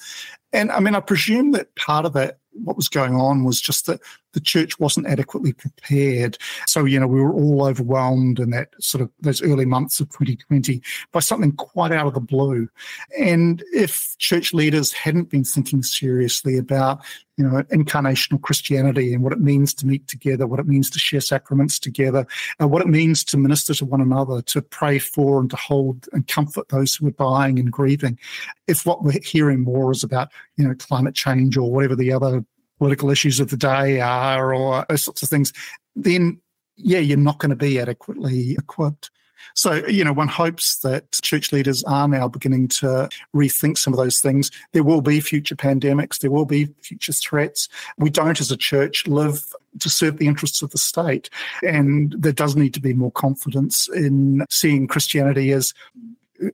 And 0.52 0.70
I 0.70 0.78
mean 0.78 0.94
I 0.94 1.00
presume 1.00 1.50
that 1.52 1.74
part 1.74 2.06
of 2.06 2.12
that 2.12 2.38
what 2.54 2.76
was 2.76 2.88
going 2.88 3.14
on 3.14 3.44
was 3.44 3.60
just 3.60 3.86
that 3.86 4.00
the 4.34 4.40
church 4.40 4.78
wasn't 4.78 5.06
adequately 5.06 5.52
prepared. 5.52 6.36
So, 6.66 6.84
you 6.84 7.00
know, 7.00 7.06
we 7.06 7.20
were 7.20 7.32
all 7.32 7.64
overwhelmed 7.64 8.38
in 8.38 8.50
that 8.50 8.70
sort 8.80 9.00
of 9.00 9.10
those 9.20 9.40
early 9.42 9.64
months 9.64 10.00
of 10.00 10.10
2020 10.10 10.82
by 11.12 11.20
something 11.20 11.52
quite 11.52 11.92
out 11.92 12.06
of 12.06 12.14
the 12.14 12.20
blue. 12.20 12.68
And 13.18 13.64
if 13.72 14.18
church 14.18 14.52
leaders 14.52 14.92
hadn't 14.92 15.30
been 15.30 15.44
thinking 15.44 15.82
seriously 15.82 16.58
about, 16.58 17.00
you 17.36 17.44
know, 17.44 17.62
incarnational 17.64 18.40
Christianity 18.40 19.14
and 19.14 19.22
what 19.22 19.32
it 19.32 19.40
means 19.40 19.74
to 19.74 19.86
meet 19.86 20.06
together, 20.06 20.46
what 20.46 20.60
it 20.60 20.66
means 20.66 20.90
to 20.90 20.98
share 20.98 21.20
sacraments 21.20 21.78
together, 21.78 22.26
uh, 22.60 22.68
what 22.68 22.82
it 22.82 22.88
means 22.88 23.24
to 23.24 23.36
minister 23.36 23.74
to 23.74 23.84
one 23.84 24.00
another, 24.00 24.42
to 24.42 24.62
pray 24.62 24.98
for 24.98 25.40
and 25.40 25.50
to 25.50 25.56
hold 25.56 26.08
and 26.12 26.26
comfort 26.28 26.68
those 26.68 26.94
who 26.94 27.08
are 27.08 27.12
dying 27.12 27.58
and 27.58 27.72
grieving. 27.72 28.18
If 28.66 28.86
what 28.86 29.02
we're 29.02 29.20
hearing 29.22 29.62
more 29.62 29.92
is 29.92 30.04
about, 30.04 30.30
you 30.56 30.66
know, 30.66 30.74
climate 30.74 31.14
change 31.14 31.56
or 31.56 31.70
whatever 31.70 31.96
the 31.96 32.12
other 32.12 32.44
political 32.78 33.10
issues 33.10 33.40
of 33.40 33.50
the 33.50 33.56
day 33.56 34.00
are 34.00 34.54
or 34.54 34.84
those 34.88 35.02
sorts 35.02 35.22
of 35.22 35.28
things, 35.28 35.52
then 35.94 36.40
yeah, 36.76 36.98
you're 36.98 37.16
not 37.16 37.38
going 37.38 37.50
to 37.50 37.56
be 37.56 37.78
adequately 37.78 38.52
equipped. 38.52 39.10
So, 39.54 39.86
you 39.86 40.02
know, 40.02 40.12
one 40.12 40.28
hopes 40.28 40.78
that 40.78 41.12
church 41.22 41.52
leaders 41.52 41.84
are 41.84 42.08
now 42.08 42.28
beginning 42.28 42.68
to 42.68 43.08
rethink 43.34 43.78
some 43.78 43.92
of 43.92 43.98
those 43.98 44.20
things. 44.20 44.50
There 44.72 44.82
will 44.82 45.00
be 45.00 45.20
future 45.20 45.54
pandemics, 45.54 46.18
there 46.18 46.30
will 46.30 46.46
be 46.46 46.68
future 46.82 47.12
threats. 47.12 47.68
We 47.98 48.10
don't, 48.10 48.40
as 48.40 48.50
a 48.50 48.56
church, 48.56 49.06
live 49.06 49.44
to 49.80 49.90
serve 49.90 50.18
the 50.18 50.26
interests 50.26 50.62
of 50.62 50.70
the 50.70 50.78
state. 50.78 51.30
And 51.62 52.14
there 52.18 52.32
does 52.32 52.56
need 52.56 52.74
to 52.74 52.80
be 52.80 52.94
more 52.94 53.12
confidence 53.12 53.88
in 53.88 54.44
seeing 54.50 54.86
Christianity 54.86 55.52
as 55.52 55.74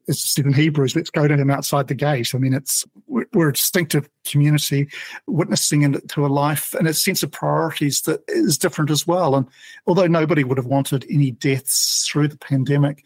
as 0.09 0.35
in 0.37 0.53
Hebrews, 0.53 0.95
let's 0.95 1.11
go 1.11 1.27
to 1.27 1.37
him 1.37 1.51
outside 1.51 1.89
the 1.89 1.95
gate. 1.95 2.35
I 2.35 2.39
mean, 2.39 2.55
it's 2.55 2.85
we're 3.07 3.49
a 3.49 3.53
distinctive 3.53 4.09
community, 4.27 4.89
witnessing 5.27 5.83
into 5.83 6.27
a 6.27 6.29
life 6.29 6.75
and 6.75 6.87
a 6.87 6.95
sense 6.95 7.23
of 7.23 7.33
priorities 7.33 8.03
that 8.03 8.23
is 8.29 8.59
different 8.59 8.91
as 8.91 9.07
well. 9.07 9.35
And 9.37 9.47
although 9.87 10.07
nobody 10.07 10.45
would 10.45 10.59
have 10.59 10.67
wanted 10.67 11.07
any 11.11 11.31
deaths 11.31 12.09
through 12.11 12.29
the 12.29 12.39
pandemic, 12.39 13.05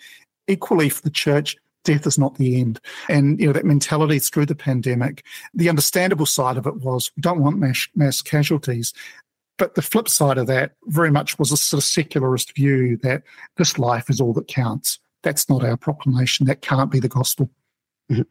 equally 0.49 0.89
for 0.89 1.03
the 1.03 1.11
church, 1.11 1.57
death 1.85 2.07
is 2.07 2.18
not 2.18 2.37
the 2.37 2.61
end. 2.61 2.81
And 3.09 3.39
you 3.39 3.47
know 3.47 3.53
that 3.53 3.64
mentality 3.64 4.18
through 4.18 4.47
the 4.47 4.55
pandemic. 4.55 5.25
The 5.55 5.68
understandable 5.68 6.27
side 6.27 6.57
of 6.57 6.66
it 6.66 6.77
was 6.77 7.11
we 7.16 7.20
don't 7.20 7.41
want 7.41 7.59
mass, 7.59 7.89
mass 7.95 8.22
casualties. 8.22 8.93
But 9.57 9.77
the 9.77 9.83
flip 9.83 10.09
side 10.09 10.39
of 10.39 10.49
that 10.49 10.72
very 10.87 11.12
much 11.12 11.39
was 11.39 11.53
a 11.53 11.57
sort 11.57 11.81
of 11.81 11.85
secularist 11.85 12.57
view 12.57 12.97
that 12.99 13.22
this 13.57 13.79
life 13.79 14.11
is 14.11 14.20
all 14.20 14.33
that 14.33 14.49
counts 14.49 14.99
that's 15.25 15.49
not 15.49 15.64
our 15.64 15.77
proclamation. 15.77 16.47
That 16.47 16.62
can't 16.62 16.91
be 16.91 17.01
the 17.01 17.09
gospel. 17.09 17.51
Mm-hmm. 18.11 18.22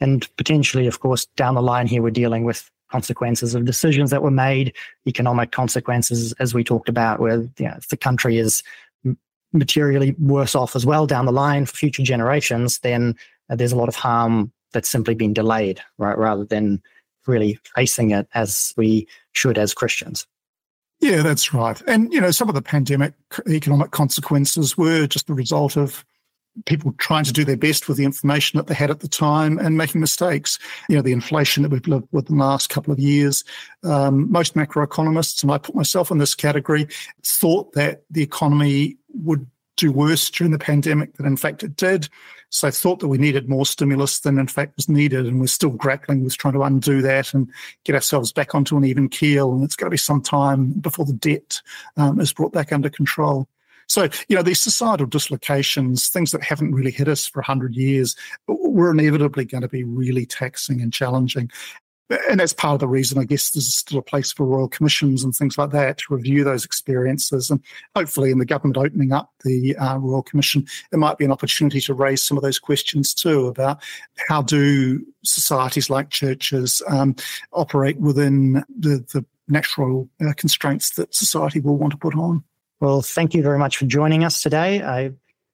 And 0.00 0.36
potentially, 0.36 0.86
of 0.86 1.00
course, 1.00 1.26
down 1.36 1.54
the 1.54 1.62
line 1.62 1.86
here, 1.86 2.02
we're 2.02 2.10
dealing 2.10 2.44
with 2.44 2.70
consequences 2.90 3.54
of 3.54 3.64
decisions 3.64 4.10
that 4.10 4.22
were 4.22 4.30
made, 4.30 4.74
economic 5.06 5.52
consequences, 5.52 6.34
as 6.34 6.52
we 6.52 6.62
talked 6.62 6.88
about, 6.88 7.20
where 7.20 7.40
you 7.58 7.66
know, 7.66 7.74
if 7.78 7.88
the 7.88 7.96
country 7.96 8.36
is 8.36 8.62
materially 9.52 10.14
worse 10.18 10.54
off 10.54 10.74
as 10.76 10.84
well 10.84 11.06
down 11.06 11.26
the 11.26 11.32
line 11.32 11.64
for 11.66 11.74
future 11.74 12.02
generations, 12.02 12.78
then 12.80 13.14
uh, 13.48 13.56
there's 13.56 13.72
a 13.72 13.76
lot 13.76 13.88
of 13.88 13.94
harm 13.94 14.52
that's 14.72 14.88
simply 14.88 15.14
been 15.14 15.32
delayed, 15.32 15.80
right, 15.98 16.18
rather 16.18 16.44
than 16.44 16.82
really 17.26 17.58
facing 17.74 18.10
it 18.10 18.26
as 18.34 18.74
we 18.76 19.06
should 19.32 19.58
as 19.58 19.74
Christians. 19.74 20.26
Yeah, 21.00 21.22
that's 21.22 21.52
right. 21.52 21.80
And, 21.86 22.12
you 22.12 22.20
know, 22.20 22.30
some 22.30 22.48
of 22.48 22.54
the 22.54 22.62
pandemic 22.62 23.12
economic 23.48 23.90
consequences 23.90 24.78
were 24.78 25.06
just 25.06 25.26
the 25.26 25.34
result 25.34 25.76
of 25.76 26.04
people 26.66 26.92
trying 26.98 27.24
to 27.24 27.32
do 27.32 27.44
their 27.44 27.56
best 27.56 27.88
with 27.88 27.96
the 27.96 28.04
information 28.04 28.58
that 28.58 28.66
they 28.66 28.74
had 28.74 28.90
at 28.90 29.00
the 29.00 29.08
time 29.08 29.58
and 29.58 29.76
making 29.76 30.00
mistakes. 30.00 30.58
You 30.88 30.96
know, 30.96 31.02
the 31.02 31.12
inflation 31.12 31.62
that 31.62 31.70
we've 31.70 31.86
lived 31.86 32.08
with 32.12 32.28
in 32.30 32.38
the 32.38 32.44
last 32.44 32.68
couple 32.68 32.92
of 32.92 32.98
years. 32.98 33.44
Um, 33.84 34.30
most 34.30 34.54
macroeconomists, 34.54 35.42
and 35.42 35.50
I 35.50 35.58
put 35.58 35.74
myself 35.74 36.10
in 36.10 36.18
this 36.18 36.34
category, 36.34 36.88
thought 37.24 37.72
that 37.72 38.02
the 38.10 38.22
economy 38.22 38.96
would 39.14 39.46
do 39.76 39.90
worse 39.90 40.28
during 40.30 40.52
the 40.52 40.58
pandemic 40.58 41.14
than 41.14 41.26
in 41.26 41.36
fact 41.36 41.62
it 41.62 41.76
did. 41.76 42.08
So 42.50 42.68
I 42.68 42.70
thought 42.70 43.00
that 43.00 43.08
we 43.08 43.16
needed 43.16 43.48
more 43.48 43.64
stimulus 43.64 44.20
than 44.20 44.38
in 44.38 44.46
fact 44.46 44.76
was 44.76 44.88
needed. 44.88 45.26
And 45.26 45.40
we're 45.40 45.46
still 45.46 45.70
grappling 45.70 46.22
with 46.22 46.36
trying 46.36 46.52
to 46.54 46.62
undo 46.62 47.00
that 47.00 47.32
and 47.32 47.50
get 47.84 47.94
ourselves 47.94 48.30
back 48.30 48.54
onto 48.54 48.76
an 48.76 48.84
even 48.84 49.08
keel. 49.08 49.52
And 49.52 49.64
it's 49.64 49.74
going 49.74 49.86
to 49.86 49.90
be 49.90 49.96
some 49.96 50.20
time 50.20 50.72
before 50.72 51.06
the 51.06 51.14
debt 51.14 51.62
um, 51.96 52.20
is 52.20 52.32
brought 52.32 52.52
back 52.52 52.70
under 52.70 52.90
control. 52.90 53.48
So, 53.88 54.08
you 54.28 54.36
know, 54.36 54.42
these 54.42 54.60
societal 54.60 55.06
dislocations, 55.06 56.08
things 56.08 56.30
that 56.32 56.42
haven't 56.42 56.74
really 56.74 56.90
hit 56.90 57.08
us 57.08 57.26
for 57.26 57.40
100 57.40 57.74
years, 57.74 58.16
were 58.46 58.90
inevitably 58.90 59.44
going 59.44 59.62
to 59.62 59.68
be 59.68 59.84
really 59.84 60.26
taxing 60.26 60.80
and 60.80 60.92
challenging. 60.92 61.50
And 62.28 62.40
that's 62.40 62.52
part 62.52 62.74
of 62.74 62.80
the 62.80 62.88
reason, 62.88 63.18
I 63.18 63.24
guess, 63.24 63.50
there's 63.50 63.74
still 63.74 63.98
a 63.98 64.02
place 64.02 64.32
for 64.32 64.44
royal 64.44 64.68
commissions 64.68 65.24
and 65.24 65.34
things 65.34 65.56
like 65.56 65.70
that 65.70 65.98
to 65.98 66.14
review 66.14 66.44
those 66.44 66.64
experiences. 66.64 67.50
And 67.50 67.60
hopefully, 67.96 68.30
in 68.30 68.38
the 68.38 68.44
government 68.44 68.76
opening 68.76 69.12
up 69.12 69.30
the 69.44 69.76
uh, 69.76 69.96
royal 69.98 70.22
commission, 70.22 70.66
there 70.90 71.00
might 71.00 71.16
be 71.16 71.24
an 71.24 71.32
opportunity 71.32 71.80
to 71.80 71.94
raise 71.94 72.22
some 72.22 72.36
of 72.36 72.42
those 72.42 72.58
questions 72.58 73.14
too 73.14 73.46
about 73.46 73.82
how 74.28 74.42
do 74.42 75.04
societies 75.24 75.88
like 75.88 76.10
churches 76.10 76.82
um, 76.88 77.16
operate 77.52 77.98
within 77.98 78.64
the, 78.78 79.04
the 79.12 79.24
natural 79.48 80.08
uh, 80.20 80.32
constraints 80.36 80.90
that 80.96 81.14
society 81.14 81.60
will 81.60 81.76
want 81.76 81.92
to 81.92 81.98
put 81.98 82.16
on. 82.16 82.44
Well, 82.82 83.00
thank 83.00 83.32
you 83.32 83.44
very 83.44 83.60
much 83.60 83.76
for 83.76 83.86
joining 83.86 84.24
us 84.24 84.42
today. 84.42 84.82
I 84.82 85.12